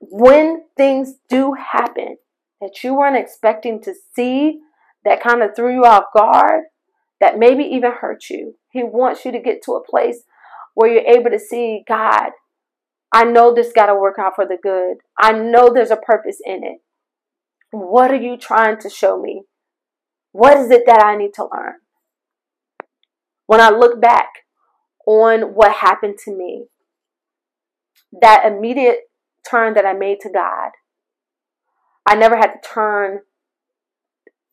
when 0.01 0.63
things 0.75 1.15
do 1.29 1.53
happen 1.53 2.17
that 2.63 2.83
you 2.83 2.95
weren't 2.95 3.17
expecting 3.17 3.81
to 3.83 3.93
see, 4.15 4.59
that 5.03 5.21
kind 5.21 5.43
of 5.43 5.51
threw 5.53 5.73
you 5.73 5.83
off 5.83 6.05
guard, 6.15 6.63
that 7.19 7.37
maybe 7.37 7.63
even 7.63 7.91
hurt 7.91 8.29
you. 8.29 8.55
He 8.71 8.83
wants 8.83 9.25
you 9.25 9.33
to 9.33 9.39
get 9.39 9.61
to 9.63 9.73
a 9.73 9.83
place 9.83 10.23
where 10.73 10.91
you're 10.91 11.17
able 11.17 11.29
to 11.29 11.39
see 11.39 11.83
God. 11.87 12.31
I 13.11 13.25
know 13.25 13.53
this 13.53 13.73
got 13.73 13.87
to 13.87 13.95
work 13.95 14.15
out 14.17 14.33
for 14.35 14.45
the 14.45 14.57
good. 14.61 14.97
I 15.19 15.33
know 15.33 15.69
there's 15.69 15.91
a 15.91 15.97
purpose 15.97 16.37
in 16.43 16.63
it. 16.63 16.77
What 17.71 18.11
are 18.11 18.21
you 18.21 18.37
trying 18.37 18.79
to 18.79 18.89
show 18.89 19.21
me? 19.21 19.43
What 20.31 20.57
is 20.57 20.71
it 20.71 20.83
that 20.87 21.03
I 21.03 21.17
need 21.17 21.33
to 21.35 21.43
learn? 21.53 21.73
When 23.45 23.59
I 23.59 23.69
look 23.71 23.99
back 23.99 24.29
on 25.05 25.53
what 25.53 25.75
happened 25.75 26.17
to 26.23 26.35
me, 26.35 26.67
that 28.21 28.45
immediate 28.45 28.99
turn 29.49 29.73
that 29.73 29.85
I 29.85 29.93
made 29.93 30.19
to 30.21 30.29
God, 30.29 30.71
I 32.05 32.15
never 32.15 32.35
had 32.35 32.53
to 32.53 32.59
turn 32.67 33.19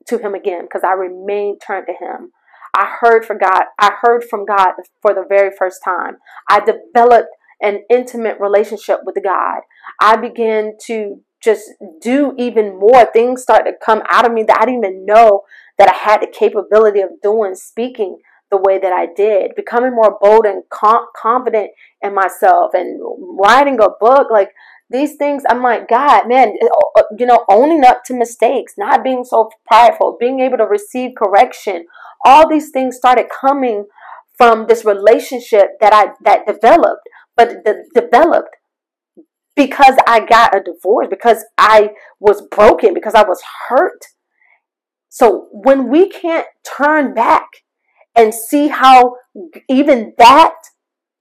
to 0.07 0.19
Him 0.19 0.35
again 0.35 0.63
because 0.63 0.83
I 0.85 0.93
remained 0.93 1.61
turned 1.67 1.87
to 1.89 1.93
Him. 1.93 2.33
I 2.75 2.97
heard 3.01 3.25
from 3.25 3.39
God. 3.39 3.65
I 3.79 3.93
heard 4.01 4.25
from 4.25 4.45
God 4.45 4.73
for 5.03 5.15
the 5.15 5.25
very 5.29 5.51
first 5.57 5.81
time. 5.85 6.19
I 6.49 6.61
developed 6.61 7.29
an 7.61 7.85
intimate 7.91 8.39
relationship 8.41 9.01
with 9.05 9.17
God. 9.23 9.61
I 10.01 10.17
began 10.17 10.73
to 10.87 11.21
just 11.43 11.71
do 12.01 12.35
even 12.39 12.79
more. 12.79 13.07
Things 13.13 13.43
started 13.43 13.73
to 13.73 13.77
come 13.85 14.03
out 14.11 14.27
of 14.27 14.33
me 14.33 14.45
that 14.45 14.59
I 14.61 14.67
didn't 14.67 14.85
even 14.85 15.07
know 15.07 15.43
that 15.79 15.91
I 15.91 15.95
had 15.95 16.23
the 16.23 16.27
capability 16.27 17.01
of 17.01 17.11
doing, 17.23 17.55
speaking 17.55 18.19
the 18.51 18.59
way 18.59 18.79
that 18.79 18.93
I 18.93 19.07
did, 19.15 19.55
becoming 19.55 19.95
more 19.95 20.19
bold 20.21 20.45
and 20.45 20.65
confident 20.69 21.71
in 22.03 22.15
myself, 22.15 22.73
and 22.75 23.01
writing 23.39 23.79
a 23.81 23.89
book. 24.01 24.29
Like 24.31 24.51
these 24.91 25.17
things, 25.17 25.45
I'm 25.49 25.63
like, 25.63 25.89
God, 25.89 26.29
man, 26.29 26.55
uh, 26.97 27.03
you 27.17 27.27
know, 27.27 27.45
owning 27.49 27.85
up 27.85 28.03
to 28.07 28.15
mistakes, 28.15 28.75
not 28.77 29.05
being 29.05 29.25
so 29.25 29.51
prideful, 29.67 30.17
being 30.19 30.41
able 30.41 30.59
to 30.59 30.67
receive 30.67 31.13
correction. 31.17 31.87
All 32.25 32.49
these 32.49 32.71
things 32.71 32.97
started 32.97 33.27
coming 33.41 33.87
from 34.37 34.67
this 34.67 34.85
relationship 34.85 35.79
that 35.81 35.93
I 35.93 36.13
that 36.25 36.47
developed, 36.47 37.03
but 37.37 37.65
the, 37.65 37.85
developed 37.95 38.57
because 39.55 39.97
I 40.07 40.21
got 40.21 40.57
a 40.57 40.63
divorce, 40.63 41.09
because 41.11 41.45
I 41.59 41.91
was 42.19 42.43
broken, 42.51 42.95
because 42.95 43.15
I 43.15 43.23
was 43.23 43.43
hurt. 43.69 44.07
So 45.09 45.49
when 45.53 45.91
we 45.91 46.09
can't 46.09 46.47
turn 46.65 47.15
back 47.15 47.47
and 48.17 48.33
see 48.33 48.69
how 48.69 49.17
even 49.69 50.15
that, 50.19 50.55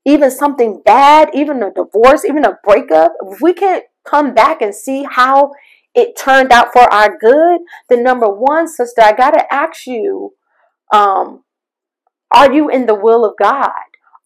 even 0.09 0.31
something 0.31 0.81
bad, 0.83 1.29
even 1.35 1.61
a 1.61 1.71
divorce, 1.71 2.25
even 2.25 2.43
a 2.43 2.57
breakup, 2.63 3.13
if 3.21 3.41
we 3.41 3.53
can't 3.53 3.83
come 4.05 4.33
back 4.33 4.59
and 4.59 4.73
see 4.73 5.05
how 5.07 5.51
it 5.93 6.17
turned 6.17 6.51
out 6.51 6.73
for 6.73 6.81
our 6.91 7.15
good, 7.17 7.61
then 7.89 8.03
number 8.03 8.27
one, 8.27 8.67
sister, 8.67 9.01
I 9.01 9.13
got 9.13 9.31
to 9.31 9.53
ask 9.53 9.85
you, 9.85 10.33
um, 10.91 11.43
are 12.33 12.51
you 12.51 12.69
in 12.69 12.87
the 12.87 12.95
will 12.95 13.23
of 13.23 13.33
God? 13.39 13.69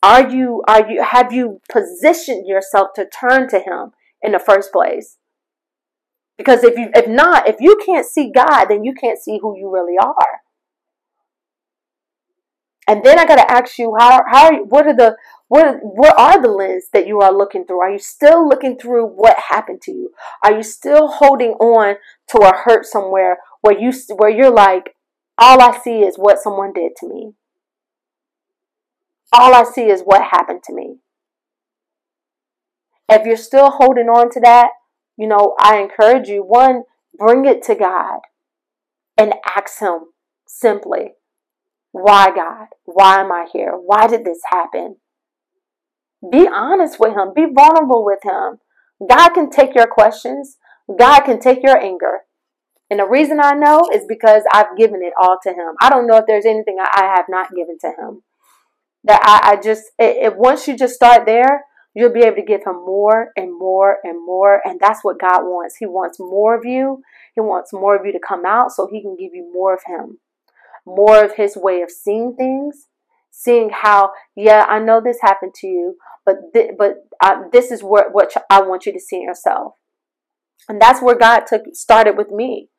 Are 0.02 0.30
you, 0.30 0.62
are 0.68 0.90
you, 0.90 1.04
have 1.04 1.34
you 1.34 1.60
positioned 1.70 2.48
yourself 2.48 2.90
to 2.96 3.06
turn 3.08 3.50
to 3.50 3.60
Him 3.60 3.92
in 4.22 4.32
the 4.32 4.40
first 4.40 4.72
place? 4.72 5.18
Because 6.38 6.64
if 6.64 6.78
you, 6.78 6.90
if 6.96 7.08
not, 7.08 7.48
if 7.48 7.58
you 7.60 7.78
can't 7.86 8.06
see 8.06 8.32
God, 8.34 8.66
then 8.66 8.86
you 8.86 8.94
can't 8.94 9.20
see 9.20 9.40
who 9.42 9.58
you 9.58 9.70
really 9.70 9.98
are. 9.98 10.42
And 12.88 13.04
then 13.04 13.18
I 13.18 13.26
got 13.26 13.38
to 13.38 13.52
ask 13.52 13.78
you, 13.78 13.96
how, 13.98 14.22
how, 14.30 14.64
what 14.66 14.88
are 14.88 14.96
the, 14.96 15.16
what, 15.54 15.78
what 15.84 16.20
are 16.20 16.42
the 16.42 16.48
lens 16.48 16.86
that 16.94 17.06
you 17.06 17.20
are 17.20 17.32
looking 17.32 17.64
through? 17.64 17.80
Are 17.80 17.92
you 17.92 18.00
still 18.00 18.50
looking 18.50 18.76
through 18.76 19.06
what 19.06 19.38
happened 19.50 19.84
to 19.84 19.92
you? 19.92 20.10
Are 20.44 20.52
you 20.52 20.64
still 20.64 21.08
holding 21.08 21.52
on 21.52 21.98
to 22.30 22.40
a 22.40 22.58
hurt 22.58 22.88
somewhere 22.88 23.38
where 23.62 23.80
you, 23.80 23.92
where 24.16 24.32
you're 24.32 24.50
like, 24.50 24.96
all 25.38 25.62
I 25.62 25.78
see 25.78 26.00
is 26.00 26.16
what 26.18 26.40
someone 26.40 26.74
did 26.74 26.94
to 26.98 27.08
me. 27.08 27.34
All 29.32 29.54
I 29.54 29.64
see 29.64 29.84
is 29.84 30.02
what 30.02 30.24
happened 30.24 30.64
to 30.64 30.74
me. 30.74 30.96
If 33.08 33.28
you're 33.28 33.38
still 33.38 33.70
holding 33.70 34.08
on 34.08 34.32
to 34.32 34.40
that, 34.40 34.70
you 35.18 35.28
know, 35.28 35.54
I 35.60 35.78
encourage 35.78 36.30
you 36.30 36.42
one, 36.42 36.82
bring 37.16 37.46
it 37.46 37.62
to 37.66 37.76
God 37.76 38.22
and 39.20 39.36
ask 39.56 39.80
Him 39.80 40.06
simply, 40.48 41.14
why 41.92 42.32
God? 42.36 42.70
Why 42.86 43.20
am 43.20 43.32
I 43.32 43.46
here? 43.54 43.74
Why 43.74 44.08
did 44.08 44.26
this 44.26 44.40
happen? 44.52 44.96
Be 46.32 46.48
honest 46.48 47.00
with 47.00 47.14
Him, 47.14 47.34
be 47.36 47.46
vulnerable 47.54 48.06
with 48.06 48.20
Him. 48.24 48.60
God 49.08 49.30
can 49.30 49.50
take 49.50 49.76
your 49.76 49.88
questions, 49.88 50.58
God 50.98 51.22
can 51.22 51.40
take 51.40 51.64
your 51.64 51.78
anger. 51.78 52.22
And 52.90 53.00
the 53.00 53.08
reason 53.08 53.40
I 53.42 53.54
know 53.54 53.82
is 53.94 54.04
because 54.08 54.44
I've 54.54 54.78
given 54.78 55.02
it 55.04 55.14
all 55.20 55.38
to 55.44 55.50
Him. 55.50 55.76
I 55.82 55.90
don't 55.90 56.08
know 56.08 56.18
if 56.18 56.26
there's 56.28 56.46
anything 56.46 56.78
I 56.80 57.14
have 57.16 57.26
not 57.28 57.54
given 57.56 57.78
to 57.82 57.88
Him. 57.88 58.24
That 59.06 59.22
I, 59.24 59.54
I 59.54 59.62
just, 59.62 59.84
it, 60.00 60.18
it, 60.18 60.38
once 60.38 60.68
you 60.68 60.78
just 60.78 60.96
start 60.96 61.26
there, 61.26 61.66
you'll 61.94 62.14
be 62.14 62.22
able 62.22 62.38
to 62.38 62.42
give 62.44 62.64
him 62.66 62.76
more 62.76 63.32
and 63.36 63.58
more 63.58 63.98
and 64.04 64.26
more. 64.26 64.62
And 64.66 64.80
that's 64.80 65.04
what 65.04 65.20
God 65.20 65.44
wants. 65.44 65.76
He 65.78 65.86
wants 65.86 66.20
more 66.20 66.56
of 66.56 66.66
you. 66.66 67.04
He 67.36 67.42
wants 67.42 67.74
more 67.74 67.96
of 67.96 68.06
you 68.06 68.12
to 68.12 68.20
come 68.20 68.46
out 68.46 68.72
so 68.72 68.88
he 68.90 69.02
can 69.02 69.16
give 69.20 69.34
you 69.34 69.52
more 69.54 69.74
of 69.74 69.82
him, 69.86 70.20
more 70.86 71.24
of 71.24 71.36
his 71.36 71.58
way 71.58 71.82
of 71.82 71.92
seeing 71.92 72.36
things, 72.36 72.88
seeing 73.36 73.72
how, 73.72 74.12
yeah, 74.36 74.66
I 74.70 74.78
know 74.80 75.02
this 75.02 75.18
happened 75.22 75.56
to 75.56 75.68
you, 75.68 75.98
but, 76.24 76.36
th- 76.54 76.72
but 76.78 77.08
uh, 77.22 77.42
this 77.52 77.72
is 77.72 77.82
what, 77.82 78.14
what 78.14 78.32
I 78.50 78.62
want 78.62 78.86
you 78.86 78.94
to 78.94 79.00
see 79.00 79.18
in 79.18 79.24
yourself. 79.24 79.74
And 80.70 80.80
that's 80.80 81.02
where 81.02 81.18
God 81.18 81.42
took 81.48 81.64
started 81.74 82.16
with 82.16 82.30
me. 82.30 82.70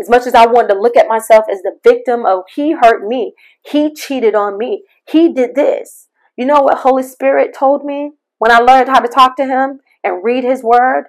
As 0.00 0.08
much 0.08 0.26
as 0.26 0.34
I 0.34 0.46
wanted 0.46 0.74
to 0.74 0.80
look 0.80 0.96
at 0.96 1.08
myself 1.08 1.46
as 1.50 1.62
the 1.62 1.78
victim 1.82 2.26
of 2.26 2.44
he 2.54 2.72
hurt 2.72 3.06
me, 3.06 3.32
he 3.64 3.92
cheated 3.92 4.34
on 4.34 4.58
me, 4.58 4.84
he 5.08 5.32
did 5.32 5.54
this. 5.54 6.08
You 6.36 6.44
know 6.44 6.60
what 6.60 6.78
Holy 6.78 7.02
Spirit 7.02 7.54
told 7.58 7.84
me 7.84 8.12
when 8.38 8.50
I 8.50 8.58
learned 8.58 8.88
how 8.88 9.00
to 9.00 9.08
talk 9.08 9.36
to 9.36 9.44
him 9.44 9.80
and 10.04 10.22
read 10.22 10.44
his 10.44 10.62
word? 10.62 11.06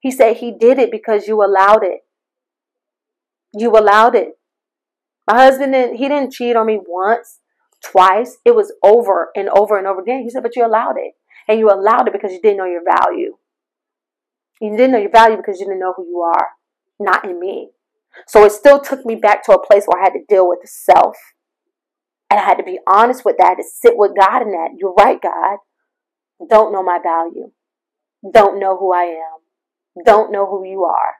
He 0.00 0.10
said 0.10 0.36
he 0.36 0.52
did 0.52 0.78
it 0.78 0.90
because 0.90 1.26
you 1.26 1.42
allowed 1.42 1.82
it. 1.82 2.00
You 3.54 3.70
allowed 3.70 4.14
it. 4.14 4.38
My 5.26 5.36
husband 5.36 5.72
didn't, 5.72 5.96
he 5.96 6.08
didn't 6.08 6.32
cheat 6.32 6.56
on 6.56 6.66
me 6.66 6.78
once, 6.86 7.40
twice. 7.84 8.38
It 8.44 8.54
was 8.54 8.72
over 8.82 9.30
and 9.36 9.48
over 9.48 9.78
and 9.78 9.86
over 9.86 10.00
again. 10.00 10.22
He 10.22 10.30
said, 10.30 10.42
but 10.42 10.56
you 10.56 10.66
allowed 10.66 10.96
it. 10.96 11.12
And 11.48 11.58
you 11.58 11.70
allowed 11.70 12.08
it 12.08 12.12
because 12.12 12.32
you 12.32 12.40
didn't 12.40 12.58
know 12.58 12.64
your 12.64 12.82
value. 12.84 13.36
You 14.60 14.70
didn't 14.70 14.92
know 14.92 14.98
your 14.98 15.10
value 15.10 15.36
because 15.36 15.60
you 15.60 15.66
didn't 15.66 15.80
know 15.80 15.94
who 15.96 16.06
you 16.06 16.20
are, 16.20 16.48
not 16.98 17.24
in 17.24 17.38
me. 17.38 17.70
So 18.26 18.44
it 18.44 18.52
still 18.52 18.80
took 18.80 19.04
me 19.04 19.16
back 19.16 19.44
to 19.44 19.52
a 19.52 19.66
place 19.66 19.84
where 19.86 20.00
I 20.00 20.04
had 20.04 20.12
to 20.12 20.24
deal 20.28 20.48
with 20.48 20.60
the 20.62 20.68
self. 20.68 21.16
And 22.30 22.40
I 22.40 22.44
had 22.44 22.56
to 22.56 22.64
be 22.64 22.78
honest 22.86 23.24
with 23.24 23.36
that, 23.38 23.56
to 23.56 23.64
sit 23.64 23.94
with 23.96 24.12
God 24.18 24.42
in 24.42 24.52
that. 24.52 24.70
You're 24.78 24.94
right, 24.94 25.20
God. 25.20 25.58
Don't 26.48 26.72
know 26.72 26.82
my 26.82 26.98
value. 27.02 27.50
Don't 28.32 28.58
know 28.58 28.76
who 28.78 28.92
I 28.92 29.02
am. 29.02 30.04
Don't 30.04 30.32
know 30.32 30.46
who 30.46 30.64
you 30.64 30.84
are. 30.84 31.14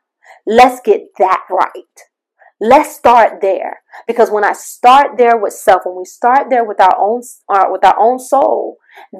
Let's 0.46 0.80
get 0.80 1.02
that 1.18 1.44
right. 1.50 2.13
Let's 2.60 2.94
start 2.94 3.40
there. 3.40 3.80
Because 4.06 4.30
when 4.30 4.44
I 4.44 4.52
start 4.52 5.18
there 5.18 5.36
with 5.36 5.52
self, 5.52 5.82
when 5.84 5.96
we 5.98 6.04
start 6.04 6.48
there 6.50 6.64
with 6.64 6.80
our 6.80 6.96
own 6.98 7.22
uh, 7.48 7.66
with 7.68 7.84
our 7.84 7.98
own 7.98 8.18
soul, 8.18 8.78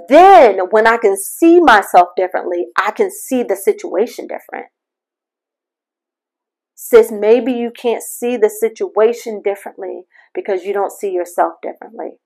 then 0.08 0.58
when 0.70 0.86
I 0.86 0.96
can 0.96 1.16
see 1.16 1.60
myself 1.60 2.08
differently, 2.16 2.66
I 2.76 2.90
can 2.92 3.10
see 3.10 3.42
the 3.42 3.56
situation 3.56 4.26
different. 4.26 4.66
Sis, 6.74 7.10
maybe 7.10 7.52
you 7.52 7.70
can't 7.70 8.02
see 8.02 8.36
the 8.36 8.50
situation 8.50 9.40
differently 9.42 10.02
because 10.34 10.64
you 10.64 10.72
don't 10.72 10.92
see 10.92 11.10
yourself 11.10 11.54
differently. 11.62 12.18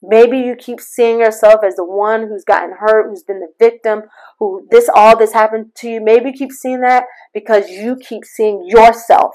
Maybe 0.00 0.38
you 0.38 0.54
keep 0.54 0.80
seeing 0.80 1.18
yourself 1.18 1.64
as 1.66 1.74
the 1.74 1.84
one 1.84 2.28
who's 2.28 2.44
gotten 2.44 2.76
hurt, 2.78 3.08
who's 3.08 3.24
been 3.24 3.40
the 3.40 3.52
victim, 3.58 4.02
who 4.38 4.66
this 4.70 4.88
all 4.94 5.16
this 5.16 5.32
happened 5.32 5.72
to 5.78 5.88
you. 5.88 6.00
Maybe 6.00 6.30
you 6.30 6.36
keep 6.36 6.52
seeing 6.52 6.82
that 6.82 7.04
because 7.34 7.68
you 7.68 7.96
keep 7.96 8.24
seeing 8.24 8.64
yourself 8.66 9.32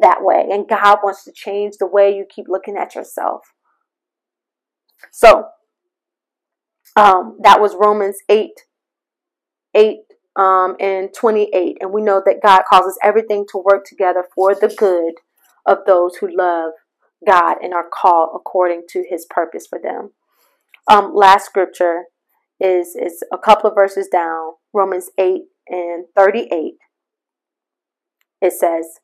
that 0.00 0.18
way. 0.20 0.48
And 0.50 0.68
God 0.68 0.98
wants 1.04 1.24
to 1.24 1.32
change 1.32 1.74
the 1.78 1.86
way 1.86 2.14
you 2.14 2.24
keep 2.28 2.46
looking 2.48 2.76
at 2.76 2.96
yourself. 2.96 3.42
So 5.12 5.46
um, 6.96 7.38
that 7.42 7.60
was 7.60 7.76
Romans 7.76 8.16
8, 8.28 8.50
8 9.74 9.96
um, 10.36 10.76
and 10.80 11.14
28. 11.14 11.78
And 11.80 11.92
we 11.92 12.02
know 12.02 12.20
that 12.24 12.42
God 12.42 12.62
causes 12.68 12.98
everything 13.02 13.46
to 13.52 13.62
work 13.64 13.84
together 13.84 14.24
for 14.34 14.54
the 14.54 14.74
good 14.76 15.14
of 15.66 15.78
those 15.86 16.16
who 16.16 16.36
love 16.36 16.72
God 17.26 17.56
and 17.62 17.74
are 17.74 17.88
called 17.88 18.30
according 18.34 18.82
to 18.90 19.04
his 19.08 19.26
purpose 19.28 19.66
for 19.66 19.78
them. 19.78 20.10
Um, 20.90 21.12
last 21.14 21.46
scripture 21.46 22.04
is, 22.60 22.94
is 22.94 23.22
a 23.32 23.38
couple 23.38 23.68
of 23.68 23.74
verses 23.74 24.08
down, 24.10 24.52
Romans 24.72 25.10
8 25.18 25.42
and 25.68 26.06
38. 26.16 26.74
It 28.40 28.52
says, 28.52 29.00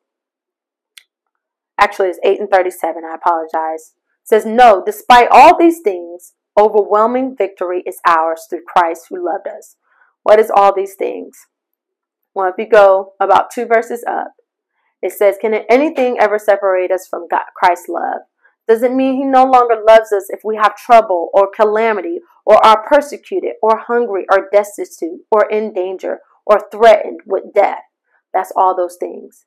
actually, 1.79 2.09
it's 2.09 2.21
8 2.23 2.41
and 2.41 2.51
37. 2.51 3.03
I 3.05 3.15
apologize. 3.15 3.95
It 4.23 4.29
says, 4.29 4.45
No, 4.45 4.83
despite 4.85 5.29
all 5.31 5.59
these 5.59 5.81
things, 5.81 6.35
overwhelming 6.59 7.35
victory 7.37 7.83
is 7.87 8.01
ours 8.07 8.47
through 8.49 8.65
Christ 8.67 9.07
who 9.09 9.25
loved 9.25 9.49
us. 9.49 9.77
What 10.23 10.39
is 10.39 10.51
all 10.55 10.75
these 10.75 10.95
things? 10.95 11.39
Well, 12.35 12.49
if 12.49 12.55
you 12.59 12.69
go 12.69 13.15
about 13.21 13.51
two 13.51 13.67
verses 13.67 14.05
up, 14.07 14.33
it 15.03 15.13
says, 15.13 15.37
Can 15.41 15.55
anything 15.69 16.17
ever 16.21 16.39
separate 16.39 16.91
us 16.91 17.07
from 17.07 17.29
God, 17.29 17.45
Christ's 17.57 17.89
love? 17.89 18.23
Does 18.69 18.83
it 18.83 18.93
mean 18.93 19.17
He 19.17 19.25
no 19.25 19.45
longer 19.45 19.83
loves 19.87 20.13
us 20.13 20.27
if 20.29 20.41
we 20.45 20.57
have 20.57 20.77
trouble 20.77 21.31
or 21.33 21.51
calamity 21.51 22.21
or 22.45 22.65
are 22.65 22.87
persecuted 22.87 23.53
or 23.63 23.79
hungry 23.79 24.27
or 24.31 24.49
destitute 24.53 25.21
or 25.31 25.49
in 25.51 25.73
danger 25.73 26.21
or 26.47 26.61
threatened 26.71 27.21
with 27.27 27.55
death? 27.55 27.83
That's 28.33 28.53
all 28.55 28.77
those 28.77 28.97
things. 28.99 29.47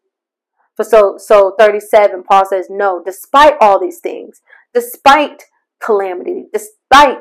So, 0.82 1.18
so 1.18 1.56
37, 1.60 2.24
Paul 2.24 2.46
says, 2.46 2.68
No, 2.70 3.02
despite 3.06 3.56
all 3.62 3.80
these 3.80 4.00
things, 4.00 4.42
despite 4.74 5.44
calamity, 5.80 6.46
despite 6.52 7.20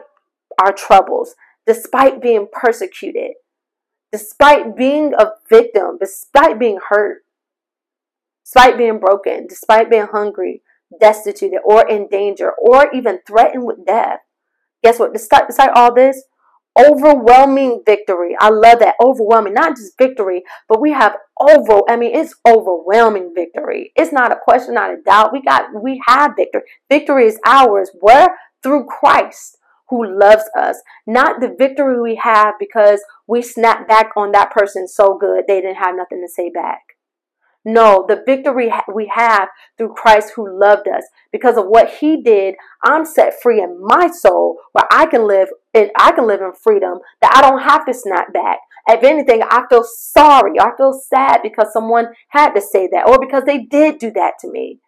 our 0.60 0.72
troubles, 0.72 1.34
despite 1.66 2.22
being 2.22 2.48
persecuted, 2.50 3.32
despite 4.10 4.76
being 4.76 5.12
a 5.18 5.32
victim, 5.48 5.98
despite 6.00 6.58
being 6.58 6.78
hurt, 6.88 7.22
despite 8.52 8.76
being 8.76 8.98
broken, 8.98 9.46
despite 9.48 9.90
being 9.90 10.06
hungry, 10.12 10.62
destitute, 11.00 11.52
or 11.64 11.88
in 11.88 12.08
danger, 12.08 12.52
or 12.58 12.92
even 12.92 13.18
threatened 13.26 13.64
with 13.64 13.86
death. 13.86 14.20
Guess 14.84 14.98
what? 14.98 15.12
Despite, 15.12 15.46
despite 15.46 15.70
all 15.74 15.94
this, 15.94 16.22
overwhelming 16.78 17.82
victory. 17.86 18.36
I 18.38 18.50
love 18.50 18.80
that 18.80 18.96
overwhelming, 19.02 19.54
not 19.54 19.76
just 19.76 19.96
victory, 19.96 20.42
but 20.68 20.80
we 20.80 20.92
have 20.92 21.16
over. 21.40 21.80
I 21.88 21.96
mean, 21.96 22.14
it's 22.14 22.34
overwhelming 22.46 23.32
victory. 23.34 23.92
It's 23.96 24.12
not 24.12 24.32
a 24.32 24.38
question, 24.42 24.74
not 24.74 24.92
a 24.92 25.00
doubt. 25.02 25.32
We 25.32 25.42
got, 25.42 25.68
we 25.82 26.02
have 26.06 26.32
victory. 26.36 26.62
Victory 26.90 27.26
is 27.26 27.38
ours. 27.46 27.90
Where 28.00 28.36
through 28.62 28.86
Christ 28.86 29.56
who 29.88 30.18
loves 30.18 30.44
us, 30.58 30.80
not 31.06 31.40
the 31.40 31.54
victory 31.58 32.00
we 32.00 32.16
have 32.16 32.54
because 32.58 33.02
we 33.26 33.42
snapped 33.42 33.88
back 33.88 34.10
on 34.16 34.32
that 34.32 34.50
person 34.50 34.88
so 34.88 35.16
good 35.18 35.44
they 35.46 35.60
didn't 35.60 35.76
have 35.76 35.96
nothing 35.96 36.22
to 36.22 36.30
say 36.30 36.50
back. 36.50 36.80
No, 37.64 38.04
the 38.08 38.22
victory 38.26 38.72
we 38.92 39.10
have 39.14 39.48
through 39.78 39.94
Christ 39.94 40.32
who 40.34 40.58
loved 40.60 40.88
us. 40.88 41.04
Because 41.30 41.56
of 41.56 41.66
what 41.66 41.90
he 42.00 42.20
did, 42.20 42.56
I'm 42.84 43.04
set 43.04 43.40
free 43.40 43.62
in 43.62 43.78
my 43.80 44.08
soul 44.08 44.58
where 44.72 44.86
I 44.90 45.06
can 45.06 45.28
live 45.28 45.48
and 45.72 45.90
I 45.96 46.10
can 46.12 46.26
live 46.26 46.40
in 46.40 46.52
freedom 46.52 46.98
that 47.20 47.32
I 47.36 47.40
don't 47.40 47.62
have 47.62 47.86
to 47.86 47.94
snap 47.94 48.32
back. 48.32 48.58
If 48.88 49.04
anything, 49.04 49.42
I 49.42 49.62
feel 49.70 49.84
sorry. 49.84 50.58
I 50.58 50.70
feel 50.76 50.92
sad 50.92 51.40
because 51.42 51.72
someone 51.72 52.08
had 52.28 52.52
to 52.54 52.60
say 52.60 52.88
that 52.92 53.06
or 53.06 53.20
because 53.20 53.44
they 53.44 53.58
did 53.58 53.98
do 53.98 54.10
that 54.10 54.34
to 54.40 54.50
me. 54.50 54.80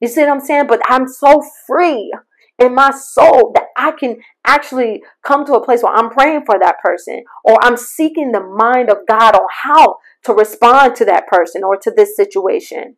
You 0.00 0.08
see 0.08 0.22
what 0.22 0.30
I'm 0.30 0.40
saying? 0.40 0.66
But 0.66 0.80
I'm 0.88 1.06
so 1.06 1.40
free 1.66 2.12
in 2.58 2.74
my 2.74 2.90
soul 2.90 3.52
that 3.54 3.66
I 3.76 3.92
can 3.92 4.16
actually 4.44 5.02
come 5.22 5.44
to 5.46 5.54
a 5.54 5.64
place 5.64 5.82
where 5.82 5.94
I'm 5.94 6.10
praying 6.10 6.44
for 6.46 6.58
that 6.58 6.76
person 6.82 7.22
or 7.44 7.58
I'm 7.62 7.76
seeking 7.76 8.32
the 8.32 8.40
mind 8.40 8.90
of 8.90 8.98
God 9.06 9.34
on 9.34 9.46
how 9.50 9.96
to 10.26 10.34
respond 10.34 10.94
to 10.96 11.04
that 11.06 11.26
person 11.26 11.64
or 11.64 11.76
to 11.76 11.90
this 11.90 12.14
situation. 12.14 12.96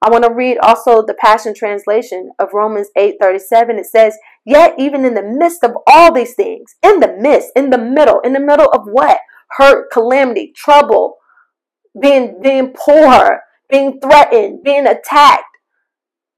I 0.00 0.10
want 0.10 0.24
to 0.24 0.32
read 0.32 0.58
also 0.58 1.02
the 1.02 1.16
Passion 1.20 1.54
Translation 1.54 2.30
of 2.38 2.52
Romans 2.52 2.88
8:37. 2.96 3.78
It 3.78 3.86
says, 3.86 4.16
"Yet 4.44 4.74
even 4.78 5.04
in 5.04 5.14
the 5.14 5.22
midst 5.22 5.64
of 5.64 5.76
all 5.86 6.12
these 6.12 6.34
things, 6.34 6.76
in 6.82 7.00
the 7.00 7.08
midst, 7.08 7.50
in 7.56 7.70
the 7.70 7.78
middle, 7.78 8.20
in 8.20 8.32
the 8.32 8.40
middle 8.40 8.70
of 8.70 8.86
what? 8.86 9.18
Hurt, 9.56 9.90
calamity, 9.90 10.52
trouble, 10.54 11.16
being 11.98 12.40
being 12.40 12.74
poor, 12.74 13.42
being 13.68 13.98
threatened, 14.00 14.62
being 14.62 14.86
attacked, 14.86 15.44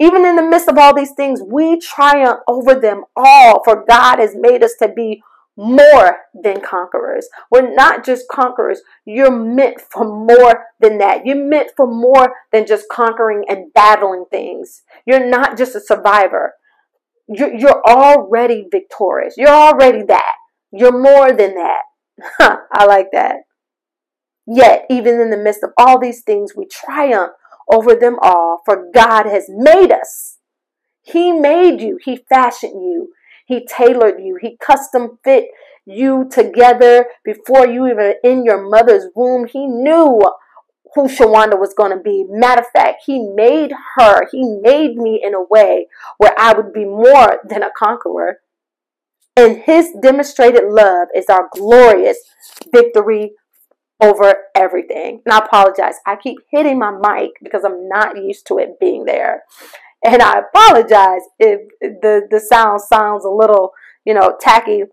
even 0.01 0.25
in 0.25 0.37
the 0.37 0.43
midst 0.43 0.67
of 0.67 0.79
all 0.79 0.95
these 0.95 1.13
things, 1.13 1.43
we 1.47 1.79
triumph 1.79 2.41
over 2.49 2.75
them 2.75 3.05
all, 3.15 3.63
for 3.63 3.85
God 3.87 4.19
has 4.19 4.35
made 4.35 4.65
us 4.65 4.75
to 4.81 4.89
be 4.89 5.23
more 5.61 6.21
than 6.33 6.63
conquerors. 6.63 7.29
We're 7.51 7.75
not 7.75 8.03
just 8.03 8.29
conquerors. 8.31 8.81
You're 9.05 9.31
meant 9.31 9.79
for 9.79 10.07
more 10.07 10.65
than 10.81 10.97
that. 10.99 11.27
You're 11.27 11.45
meant 11.45 11.73
for 11.77 11.87
more 11.87 12.33
than 12.51 12.67
just 12.67 12.87
conquering 12.91 13.45
and 13.47 13.71
battling 13.75 14.25
things. 14.31 14.81
You're 15.05 15.29
not 15.29 15.59
just 15.59 15.77
a 15.77 15.81
survivor. 15.81 16.55
You're, 17.29 17.83
already 17.87 18.67
victorious. 18.71 19.35
You're 19.37 19.49
already 19.49 20.03
that. 20.05 20.35
You're 20.73 20.99
more 20.99 21.31
than 21.31 21.55
that. 21.55 21.83
I 22.73 22.87
like 22.87 23.09
that. 23.13 23.37
Yet, 24.47 24.87
even 24.89 25.21
in 25.21 25.29
the 25.29 25.37
midst 25.37 25.63
of 25.63 25.71
all 25.77 26.01
these 26.01 26.23
things, 26.23 26.57
we 26.57 26.67
triumph 26.67 27.33
over 27.71 27.95
them 27.95 28.17
all, 28.23 28.63
for 28.65 28.91
God 28.95 29.27
has 29.27 29.45
made 29.49 29.93
us. 29.93 30.39
He 31.03 31.33
made 31.33 31.83
you, 31.83 31.99
He 32.03 32.25
fashioned 32.29 32.83
you, 32.83 33.11
He 33.51 33.67
tailored 33.67 34.21
you, 34.21 34.39
He 34.41 34.57
custom 34.65 35.19
fit 35.25 35.47
you 35.85 36.29
together 36.31 37.07
before 37.25 37.67
you 37.67 37.89
even 37.89 38.15
in 38.23 38.45
your 38.45 38.63
mother's 38.71 39.07
womb. 39.17 39.49
He 39.49 39.67
knew 39.67 40.23
who 40.95 41.09
Shawanda 41.09 41.59
was 41.59 41.75
going 41.75 41.91
to 41.91 42.01
be. 42.01 42.25
Matter 42.29 42.61
of 42.61 42.69
fact, 42.73 43.03
He 43.07 43.19
made 43.35 43.73
her, 43.97 44.29
He 44.31 44.45
made 44.63 44.95
me 44.95 45.21
in 45.21 45.35
a 45.35 45.43
way 45.43 45.89
where 46.19 46.33
I 46.39 46.53
would 46.53 46.73
be 46.73 46.85
more 46.85 47.41
than 47.45 47.65
a 47.65 47.73
conqueror. 47.77 48.37
And 49.37 49.59
His 49.59 49.89
demonstrated 50.01 50.67
love 50.69 51.09
is 51.13 51.27
our 51.29 51.49
glorious 51.53 52.19
victory 52.73 53.33
over 54.01 54.33
everything. 54.55 55.23
And 55.27 55.33
I 55.33 55.39
apologize. 55.39 55.97
I 56.07 56.15
keep 56.15 56.39
hitting 56.53 56.79
my 56.79 56.93
mic 56.93 57.33
because 57.43 57.65
I'm 57.65 57.89
not 57.89 58.17
used 58.17 58.47
to 58.47 58.59
it 58.59 58.79
being 58.79 59.07
there. 59.07 59.43
And 60.05 60.23
I 60.23 60.41
apologize 60.41 61.23
if 61.39 61.61
the, 61.81 62.27
the 62.31 62.41
sound 62.41 62.81
sounds 62.81 63.25
a 63.25 63.31
little, 63.31 63.73
you 64.05 64.15
know, 64.15 64.37
tacky. 64.41 64.85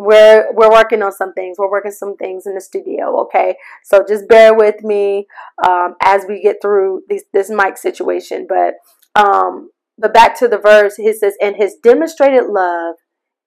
We're 0.00 0.52
we're 0.52 0.70
working 0.70 1.02
on 1.02 1.10
some 1.10 1.32
things. 1.34 1.56
We're 1.58 1.70
working 1.70 1.90
some 1.90 2.16
things 2.16 2.46
in 2.46 2.54
the 2.54 2.60
studio, 2.60 3.20
okay? 3.22 3.56
So 3.82 4.04
just 4.06 4.28
bear 4.28 4.54
with 4.54 4.84
me 4.84 5.26
um, 5.66 5.96
as 6.00 6.24
we 6.28 6.40
get 6.40 6.58
through 6.62 7.02
this 7.08 7.24
this 7.32 7.50
mic 7.50 7.76
situation. 7.76 8.46
But 8.48 8.74
um, 9.16 9.70
but 9.98 10.14
back 10.14 10.38
to 10.38 10.46
the 10.46 10.58
verse, 10.58 10.94
he 10.94 11.12
says, 11.12 11.34
"And 11.42 11.56
His 11.56 11.74
demonstrated 11.82 12.44
love 12.46 12.94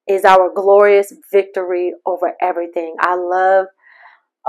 is 0.10 0.26
our 0.26 0.52
glorious 0.54 1.14
victory 1.32 1.94
over 2.06 2.34
everything." 2.42 2.96
I 3.00 3.16
love 3.16 3.68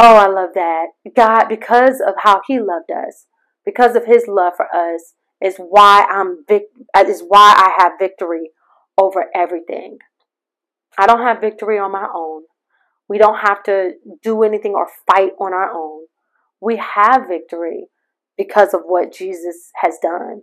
Oh, 0.01 0.17
I 0.17 0.27
love 0.27 0.51
that. 0.55 0.87
God, 1.15 1.49
because 1.49 2.01
of 2.01 2.15
how 2.19 2.41
He 2.47 2.59
loved 2.59 2.91
us, 2.91 3.27
because 3.65 3.95
of 3.95 4.07
His 4.07 4.25
love 4.27 4.55
for 4.57 4.67
us, 4.75 5.15
is 5.43 5.57
why 5.57 6.07
I'm 6.09 6.45
vic- 6.47 6.71
is 6.97 7.23
why 7.27 7.55
I 7.57 7.83
have 7.83 7.93
victory 7.99 8.51
over 8.97 9.27
everything. 9.35 9.99
I 10.99 11.07
don't 11.07 11.23
have 11.23 11.41
victory 11.41 11.79
on 11.79 11.93
my 11.93 12.09
own. 12.15 12.43
We 13.09 13.19
don't 13.19 13.39
have 13.39 13.63
to 13.65 13.93
do 14.23 14.43
anything 14.43 14.75
or 14.75 14.89
fight 15.07 15.33
on 15.39 15.53
our 15.53 15.71
own. 15.71 16.07
We 16.61 16.77
have 16.77 17.29
victory 17.29 17.89
because 18.37 18.73
of 18.75 18.83
what 18.87 19.13
Jesus 19.13 19.71
has 19.83 19.99
done. 20.01 20.43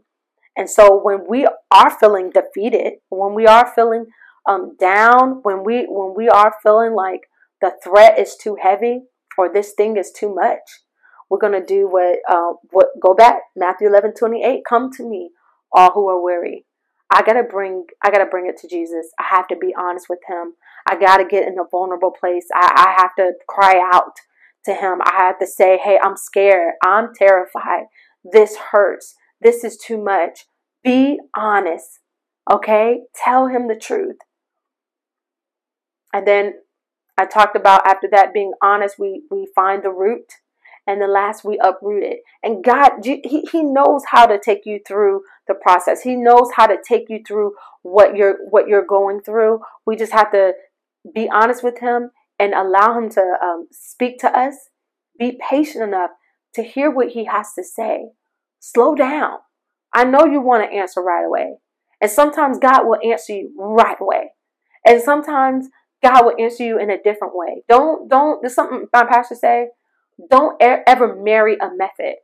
And 0.57 0.69
so 0.69 0.99
when 1.01 1.25
we 1.27 1.47
are 1.71 1.99
feeling 1.99 2.31
defeated, 2.31 2.93
when 3.09 3.33
we 3.33 3.47
are 3.47 3.71
feeling 3.73 4.07
um, 4.47 4.75
down, 4.79 5.39
when 5.43 5.63
we 5.63 5.85
when 5.87 6.13
we 6.15 6.27
are 6.27 6.53
feeling 6.61 6.93
like 6.93 7.21
the 7.61 7.71
threat 7.83 8.19
is 8.19 8.35
too 8.35 8.57
heavy, 8.61 9.03
or 9.37 9.51
this 9.51 9.73
thing 9.73 9.95
is 9.97 10.11
too 10.11 10.33
much. 10.33 10.59
We're 11.29 11.39
going 11.39 11.59
to 11.59 11.65
do 11.65 11.87
what, 11.87 12.19
uh, 12.29 12.53
what, 12.71 12.87
go 13.01 13.13
back, 13.13 13.41
Matthew 13.55 13.87
11, 13.87 14.13
28, 14.15 14.61
come 14.67 14.91
to 14.93 15.07
me, 15.07 15.31
all 15.71 15.91
who 15.91 16.09
are 16.09 16.21
weary. 16.21 16.65
I 17.11 17.23
gotta 17.23 17.43
bring, 17.43 17.85
I 18.03 18.11
gotta 18.11 18.27
bring 18.27 18.45
it 18.45 18.57
to 18.57 18.67
Jesus. 18.67 19.07
I 19.19 19.23
have 19.35 19.47
to 19.47 19.55
be 19.55 19.73
honest 19.75 20.07
with 20.09 20.19
him. 20.27 20.53
I 20.87 20.95
gotta 20.99 21.25
get 21.25 21.47
in 21.47 21.57
a 21.57 21.63
vulnerable 21.69 22.11
place. 22.11 22.45
I, 22.53 22.71
I 22.75 23.01
have 23.01 23.15
to 23.15 23.33
cry 23.47 23.81
out 23.93 24.13
to 24.65 24.73
him. 24.73 24.99
I 25.03 25.13
have 25.15 25.39
to 25.39 25.47
say, 25.47 25.79
hey, 25.83 25.99
I'm 26.03 26.15
scared. 26.15 26.73
I'm 26.83 27.09
terrified. 27.15 27.85
This 28.23 28.57
hurts. 28.71 29.15
This 29.41 29.63
is 29.63 29.77
too 29.77 29.97
much. 29.97 30.45
Be 30.83 31.19
honest. 31.35 31.99
Okay? 32.51 33.01
Tell 33.15 33.47
him 33.47 33.67
the 33.67 33.75
truth. 33.75 34.17
And 36.13 36.27
then 36.27 36.53
I 37.17 37.25
talked 37.25 37.55
about 37.55 37.87
after 37.87 38.07
that 38.11 38.33
being 38.33 38.53
honest, 38.61 38.99
we, 38.99 39.23
we 39.31 39.47
find 39.55 39.83
the 39.83 39.91
root. 39.91 40.33
And 40.89 40.99
the 40.99 41.05
last, 41.05 41.45
we 41.45 41.59
uproot 41.63 42.01
it. 42.03 42.21
And 42.41 42.63
God, 42.63 42.93
he, 43.03 43.47
he 43.51 43.61
knows 43.61 44.01
how 44.09 44.25
to 44.25 44.39
take 44.43 44.61
you 44.65 44.79
through 44.87 45.21
the 45.47 45.53
process. 45.53 46.01
He 46.01 46.15
knows 46.15 46.49
how 46.55 46.65
to 46.65 46.77
take 46.83 47.03
you 47.09 47.19
through 47.25 47.51
what 47.83 48.15
you're 48.15 48.37
what 48.49 48.67
you're 48.67 48.87
going 48.87 49.21
through. 49.21 49.59
We 49.85 49.95
just 49.95 50.13
have 50.13 50.31
to 50.31 50.53
be 51.13 51.29
honest 51.31 51.63
with 51.63 51.79
Him 51.79 52.09
and 52.39 52.55
allow 52.55 52.97
Him 52.97 53.07
to 53.11 53.21
um, 53.21 53.67
speak 53.71 54.17
to 54.21 54.35
us. 54.35 54.55
Be 55.19 55.39
patient 55.47 55.83
enough 55.83 56.09
to 56.55 56.63
hear 56.63 56.89
what 56.89 57.09
He 57.09 57.25
has 57.25 57.53
to 57.53 57.63
say. 57.63 58.05
Slow 58.59 58.95
down. 58.95 59.37
I 59.93 60.05
know 60.05 60.25
you 60.25 60.41
want 60.41 60.63
to 60.63 60.75
answer 60.75 61.01
right 61.01 61.23
away. 61.23 61.57
And 62.01 62.09
sometimes 62.09 62.57
God 62.57 62.85
will 62.85 62.97
answer 63.07 63.33
you 63.33 63.53
right 63.55 63.97
away. 64.01 64.31
And 64.87 65.03
sometimes 65.03 65.67
God 66.01 66.25
will 66.25 66.43
answer 66.43 66.63
you 66.63 66.79
in 66.79 66.89
a 66.89 66.99
different 66.99 67.35
way. 67.35 67.61
Don't 67.69 68.09
don't. 68.09 68.41
There's 68.41 68.55
something 68.55 68.87
my 68.91 69.05
pastor 69.05 69.35
say. 69.35 69.67
Don't 70.29 70.61
ever 70.61 71.15
marry 71.15 71.55
a 71.55 71.69
method. 71.75 72.15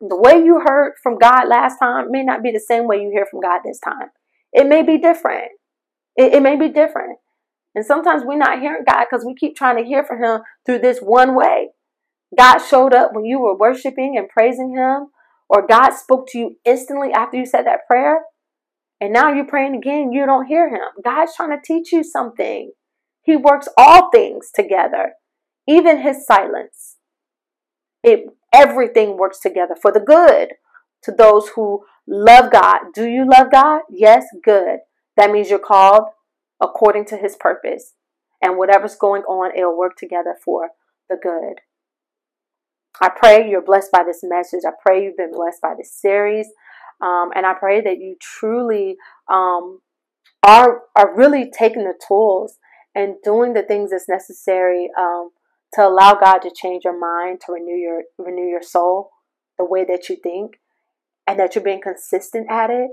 The 0.00 0.16
way 0.16 0.42
you 0.44 0.60
heard 0.66 0.94
from 1.02 1.18
God 1.18 1.48
last 1.48 1.78
time 1.78 2.10
may 2.10 2.22
not 2.22 2.42
be 2.42 2.50
the 2.50 2.60
same 2.60 2.86
way 2.86 2.96
you 2.96 3.10
hear 3.10 3.26
from 3.30 3.40
God 3.40 3.60
this 3.64 3.78
time. 3.78 4.08
It 4.52 4.66
may 4.66 4.82
be 4.82 4.98
different. 4.98 5.50
It, 6.16 6.34
it 6.34 6.42
may 6.42 6.56
be 6.56 6.68
different. 6.68 7.18
And 7.74 7.84
sometimes 7.84 8.22
we're 8.24 8.38
not 8.38 8.60
hearing 8.60 8.84
God 8.86 9.04
because 9.08 9.24
we 9.24 9.34
keep 9.34 9.56
trying 9.56 9.78
to 9.78 9.84
hear 9.84 10.04
from 10.04 10.22
Him 10.22 10.40
through 10.64 10.80
this 10.80 11.00
one 11.00 11.34
way. 11.34 11.70
God 12.36 12.58
showed 12.58 12.94
up 12.94 13.12
when 13.12 13.24
you 13.24 13.40
were 13.40 13.56
worshiping 13.56 14.16
and 14.16 14.28
praising 14.28 14.76
Him, 14.76 15.08
or 15.48 15.66
God 15.66 15.90
spoke 15.90 16.26
to 16.28 16.38
you 16.38 16.56
instantly 16.64 17.12
after 17.12 17.36
you 17.36 17.46
said 17.46 17.66
that 17.66 17.86
prayer, 17.86 18.22
and 19.00 19.12
now 19.12 19.32
you're 19.32 19.46
praying 19.46 19.76
again, 19.76 20.12
you 20.12 20.26
don't 20.26 20.46
hear 20.46 20.68
Him. 20.68 21.02
God's 21.04 21.34
trying 21.36 21.50
to 21.50 21.62
teach 21.64 21.92
you 21.92 22.02
something. 22.02 22.72
He 23.22 23.36
works 23.36 23.68
all 23.76 24.10
things 24.10 24.50
together, 24.54 25.14
even 25.66 26.02
his 26.02 26.26
silence. 26.26 26.93
It 28.04 28.26
everything 28.52 29.16
works 29.16 29.40
together 29.40 29.74
for 29.80 29.90
the 29.90 30.00
good 30.00 30.50
to 31.02 31.12
those 31.12 31.48
who 31.56 31.84
love 32.06 32.52
God. 32.52 32.92
Do 32.94 33.08
you 33.08 33.28
love 33.28 33.50
God? 33.50 33.82
Yes, 33.90 34.26
good. 34.44 34.80
That 35.16 35.30
means 35.30 35.50
you're 35.50 35.58
called 35.58 36.04
according 36.60 37.06
to 37.06 37.16
his 37.16 37.36
purpose. 37.36 37.94
And 38.42 38.58
whatever's 38.58 38.96
going 38.96 39.22
on, 39.22 39.56
it'll 39.56 39.76
work 39.76 39.96
together 39.96 40.36
for 40.44 40.70
the 41.08 41.16
good. 41.20 41.60
I 43.00 43.08
pray 43.08 43.48
you're 43.48 43.64
blessed 43.64 43.90
by 43.90 44.04
this 44.04 44.20
message. 44.22 44.60
I 44.66 44.72
pray 44.84 45.02
you've 45.02 45.16
been 45.16 45.32
blessed 45.32 45.60
by 45.62 45.74
this 45.76 45.92
series. 45.92 46.46
Um, 47.00 47.30
and 47.34 47.44
I 47.44 47.54
pray 47.54 47.80
that 47.80 47.98
you 47.98 48.16
truly 48.20 48.96
um, 49.32 49.80
are, 50.42 50.82
are 50.94 51.16
really 51.16 51.50
taking 51.50 51.84
the 51.84 51.98
tools 52.06 52.58
and 52.94 53.16
doing 53.24 53.54
the 53.54 53.62
things 53.62 53.90
that's 53.90 54.08
necessary 54.08 54.90
um, 54.96 55.30
to 55.74 55.86
allow 55.86 56.14
God 56.14 56.38
to 56.38 56.50
change 56.54 56.84
your 56.84 56.98
mind, 56.98 57.40
to 57.46 57.52
renew 57.52 57.76
your 57.76 58.02
renew 58.18 58.48
your 58.48 58.62
soul, 58.62 59.10
the 59.58 59.64
way 59.64 59.84
that 59.84 60.08
you 60.08 60.16
think, 60.22 60.60
and 61.26 61.38
that 61.38 61.54
you're 61.54 61.64
being 61.64 61.82
consistent 61.82 62.46
at 62.50 62.70
it. 62.70 62.90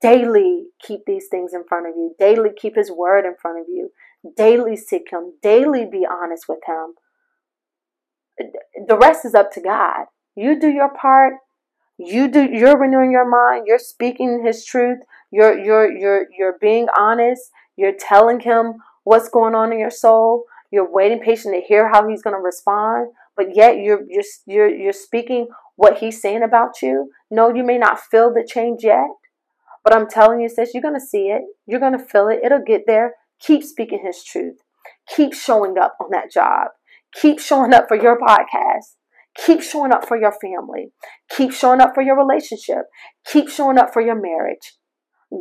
Daily 0.00 0.66
keep 0.80 1.00
these 1.06 1.26
things 1.30 1.52
in 1.52 1.64
front 1.68 1.86
of 1.86 1.94
you. 1.94 2.14
Daily 2.18 2.50
keep 2.56 2.76
His 2.76 2.90
Word 2.90 3.26
in 3.26 3.34
front 3.40 3.60
of 3.60 3.66
you. 3.68 3.90
Daily 4.36 4.76
seek 4.76 5.12
Him. 5.12 5.34
Daily 5.42 5.84
be 5.84 6.06
honest 6.10 6.44
with 6.48 6.60
Him. 6.66 6.94
The 8.88 8.96
rest 8.96 9.24
is 9.24 9.34
up 9.34 9.52
to 9.52 9.60
God. 9.60 10.06
You 10.34 10.58
do 10.58 10.68
your 10.68 10.88
part. 10.88 11.34
You 11.98 12.28
do. 12.28 12.48
You're 12.50 12.78
renewing 12.78 13.12
your 13.12 13.28
mind. 13.28 13.66
You're 13.66 13.78
speaking 13.78 14.42
His 14.44 14.64
truth. 14.64 15.00
You're 15.30 15.58
you're 15.58 15.92
you're 15.92 16.26
you're 16.36 16.58
being 16.58 16.86
honest. 16.98 17.50
You're 17.76 17.94
telling 17.98 18.40
Him 18.40 18.76
what's 19.04 19.28
going 19.28 19.54
on 19.54 19.72
in 19.72 19.78
your 19.78 19.90
soul. 19.90 20.44
You're 20.70 20.90
waiting 20.90 21.20
patient 21.20 21.54
to 21.54 21.60
hear 21.60 21.88
how 21.88 22.08
He's 22.08 22.22
going 22.22 22.36
to 22.36 22.42
respond. 22.42 23.12
But 23.36 23.56
yet 23.56 23.76
you're 23.78 24.02
you're 24.08 24.24
you're 24.46 24.68
you're 24.68 24.92
speaking 24.92 25.48
what 25.76 25.98
He's 25.98 26.20
saying 26.20 26.42
about 26.42 26.82
you. 26.82 27.10
No, 27.30 27.52
you 27.54 27.64
may 27.64 27.78
not 27.78 28.00
feel 28.00 28.32
the 28.32 28.46
change 28.48 28.84
yet, 28.84 29.08
but 29.82 29.94
I'm 29.94 30.08
telling 30.08 30.40
you, 30.40 30.48
sis, 30.48 30.72
you're 30.72 30.82
going 30.82 30.94
to 30.94 31.00
see 31.00 31.28
it. 31.28 31.42
You're 31.66 31.80
going 31.80 31.98
to 31.98 32.04
feel 32.04 32.28
it. 32.28 32.40
It'll 32.44 32.64
get 32.64 32.82
there. 32.86 33.14
Keep 33.40 33.64
speaking 33.64 34.02
His 34.04 34.22
truth. 34.22 34.58
Keep 35.14 35.34
showing 35.34 35.76
up 35.78 35.96
on 36.00 36.10
that 36.12 36.30
job. 36.32 36.68
Keep 37.14 37.40
showing 37.40 37.72
up 37.72 37.86
for 37.88 37.96
your 37.96 38.18
podcast. 38.18 38.94
Keep 39.36 39.62
showing 39.62 39.92
up 39.92 40.06
for 40.06 40.16
your 40.16 40.32
family. 40.32 40.92
Keep 41.30 41.52
showing 41.52 41.80
up 41.80 41.94
for 41.94 42.02
your 42.02 42.16
relationship. 42.16 42.86
Keep 43.26 43.48
showing 43.48 43.78
up 43.78 43.92
for 43.92 44.00
your 44.00 44.20
marriage. 44.20 44.74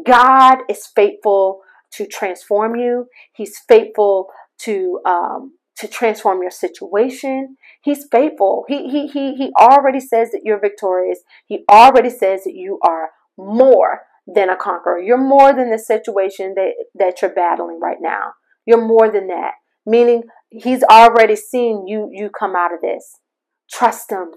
God 0.06 0.60
is 0.70 0.88
faithful 0.96 1.62
to 1.94 2.08
transform 2.08 2.76
you. 2.76 3.08
He's 3.34 3.60
faithful 3.68 4.30
to 4.66 5.00
um, 5.06 5.54
to 5.78 5.88
transform 5.88 6.42
your 6.42 6.52
situation. 6.52 7.58
He's 7.82 8.06
faithful. 8.12 8.66
He, 8.68 8.90
he, 8.90 9.08
he, 9.08 9.36
he 9.36 9.52
already 9.60 10.00
says 10.00 10.32
that 10.32 10.42
you're 10.44 10.60
victorious. 10.60 11.22
He 11.48 11.66
already 11.70 12.12
says 12.12 12.44
that 12.44 12.54
you 12.54 12.80
are 12.84 13.10
more 13.38 14.02
than 14.28 14.50
a 14.50 14.56
conqueror. 14.56 15.00
You're 15.00 15.18
more 15.18 15.52
than 15.54 15.72
the 15.72 15.80
situation 15.80 16.54
that, 16.56 16.74
that 16.96 17.22
you're 17.22 17.34
battling 17.34 17.80
right 17.82 17.98
now. 18.00 18.34
You're 18.66 18.86
more 18.86 19.12
than 19.12 19.28
that. 19.28 19.54
Meaning 19.86 20.24
he's 20.50 20.84
already 20.84 21.36
seen 21.36 21.88
you 21.88 22.10
you 22.12 22.30
come 22.30 22.56
out 22.56 22.74
of 22.74 22.80
this. 22.82 23.20
Trust 23.70 24.12
him. 24.12 24.32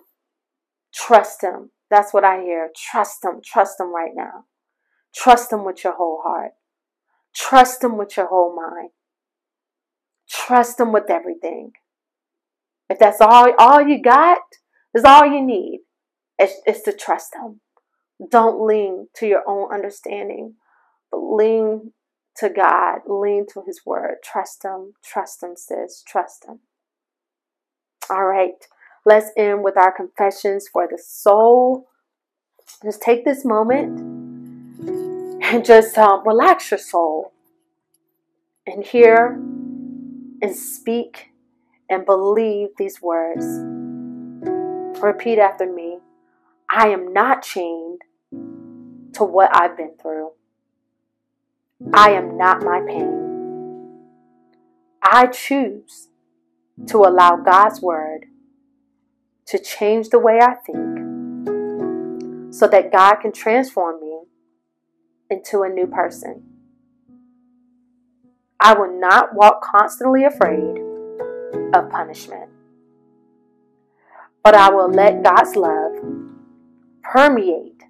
Trust 0.92 1.44
him. 1.44 1.70
That's 1.90 2.12
what 2.12 2.24
I 2.24 2.40
hear. 2.40 2.70
Trust 2.74 3.24
him. 3.24 3.40
Trust 3.44 3.78
him 3.78 3.94
right 3.94 4.12
now. 4.14 4.46
Trust 5.14 5.52
him 5.52 5.64
with 5.64 5.84
your 5.84 5.94
whole 5.96 6.20
heart. 6.24 6.52
Trust 7.34 7.84
him 7.84 7.96
with 7.96 8.16
your 8.16 8.26
whole 8.26 8.56
mind. 8.56 8.90
Trust 10.28 10.80
him 10.80 10.92
with 10.92 11.10
everything. 11.10 11.72
If 12.88 12.98
that's 12.98 13.20
all 13.20 13.52
all 13.58 13.82
you 13.82 14.00
got, 14.00 14.38
is 14.94 15.04
all 15.04 15.26
you 15.26 15.42
need. 15.42 15.80
It's, 16.38 16.54
it's 16.66 16.82
to 16.82 16.92
trust 16.92 17.34
him. 17.34 17.60
Don't 18.30 18.64
lean 18.64 19.08
to 19.16 19.26
your 19.26 19.42
own 19.46 19.72
understanding, 19.72 20.54
but 21.10 21.18
lean 21.18 21.92
to 22.36 22.48
God, 22.48 23.00
lean 23.06 23.46
to 23.52 23.62
His 23.66 23.82
Word. 23.84 24.16
Trust 24.22 24.64
Him, 24.64 24.94
trust 25.04 25.42
Him, 25.42 25.54
sis, 25.56 26.02
trust 26.06 26.46
Him. 26.46 26.60
All 28.08 28.24
right, 28.24 28.54
let's 29.04 29.30
end 29.36 29.64
with 29.64 29.76
our 29.76 29.92
confessions 29.92 30.68
for 30.68 30.86
the 30.90 30.98
soul. 30.98 31.88
Just 32.82 33.02
take 33.02 33.24
this 33.24 33.44
moment 33.44 33.98
and 35.42 35.64
just 35.64 35.96
um, 35.98 36.26
relax 36.26 36.70
your 36.70 36.78
soul 36.78 37.32
and 38.66 38.84
hear 38.84 39.40
and 40.46 40.54
speak 40.54 41.32
and 41.90 42.06
believe 42.06 42.68
these 42.78 43.02
words. 43.02 43.44
Repeat 45.02 45.40
after 45.40 45.70
me 45.70 45.98
I 46.70 46.88
am 46.88 47.12
not 47.12 47.42
chained 47.42 48.02
to 49.14 49.24
what 49.24 49.50
I've 49.52 49.76
been 49.76 49.94
through. 50.00 50.30
I 51.92 52.10
am 52.10 52.38
not 52.38 52.62
my 52.62 52.80
pain. 52.86 54.04
I 55.02 55.26
choose 55.26 56.10
to 56.86 56.98
allow 56.98 57.36
God's 57.36 57.82
word 57.82 58.26
to 59.46 59.58
change 59.58 60.10
the 60.10 60.20
way 60.20 60.38
I 60.40 60.54
think 60.54 62.54
so 62.54 62.68
that 62.68 62.92
God 62.92 63.16
can 63.16 63.32
transform 63.32 64.00
me 64.00 64.20
into 65.28 65.62
a 65.62 65.68
new 65.68 65.88
person. 65.88 66.55
I 68.60 68.74
will 68.74 68.98
not 68.98 69.34
walk 69.34 69.62
constantly 69.62 70.24
afraid 70.24 70.78
of 71.74 71.90
punishment, 71.90 72.50
but 74.42 74.54
I 74.54 74.70
will 74.70 74.90
let 74.90 75.22
God's 75.22 75.56
love 75.56 75.92
permeate 77.02 77.82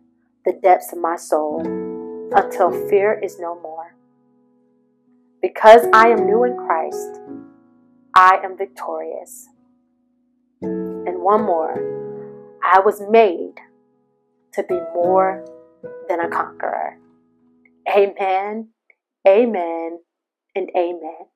the 0.44 0.52
depths 0.62 0.92
of 0.92 0.98
my 0.98 1.16
soul 1.16 1.60
until 2.34 2.70
fear 2.88 3.18
is 3.22 3.38
no 3.38 3.60
more. 3.60 3.94
Because 5.40 5.86
I 5.92 6.08
am 6.08 6.26
new 6.26 6.44
in 6.44 6.56
Christ, 6.56 7.20
I 8.14 8.40
am 8.42 8.56
victorious. 8.56 9.48
And 10.62 11.20
one 11.20 11.42
more, 11.42 11.74
I 12.64 12.80
was 12.80 13.00
made 13.08 13.54
to 14.54 14.62
be 14.64 14.78
more 14.94 15.44
than 16.08 16.20
a 16.20 16.28
conqueror. 16.28 16.98
Amen, 17.88 18.70
amen, 19.26 20.00
and 20.56 20.70
amen. 20.76 21.35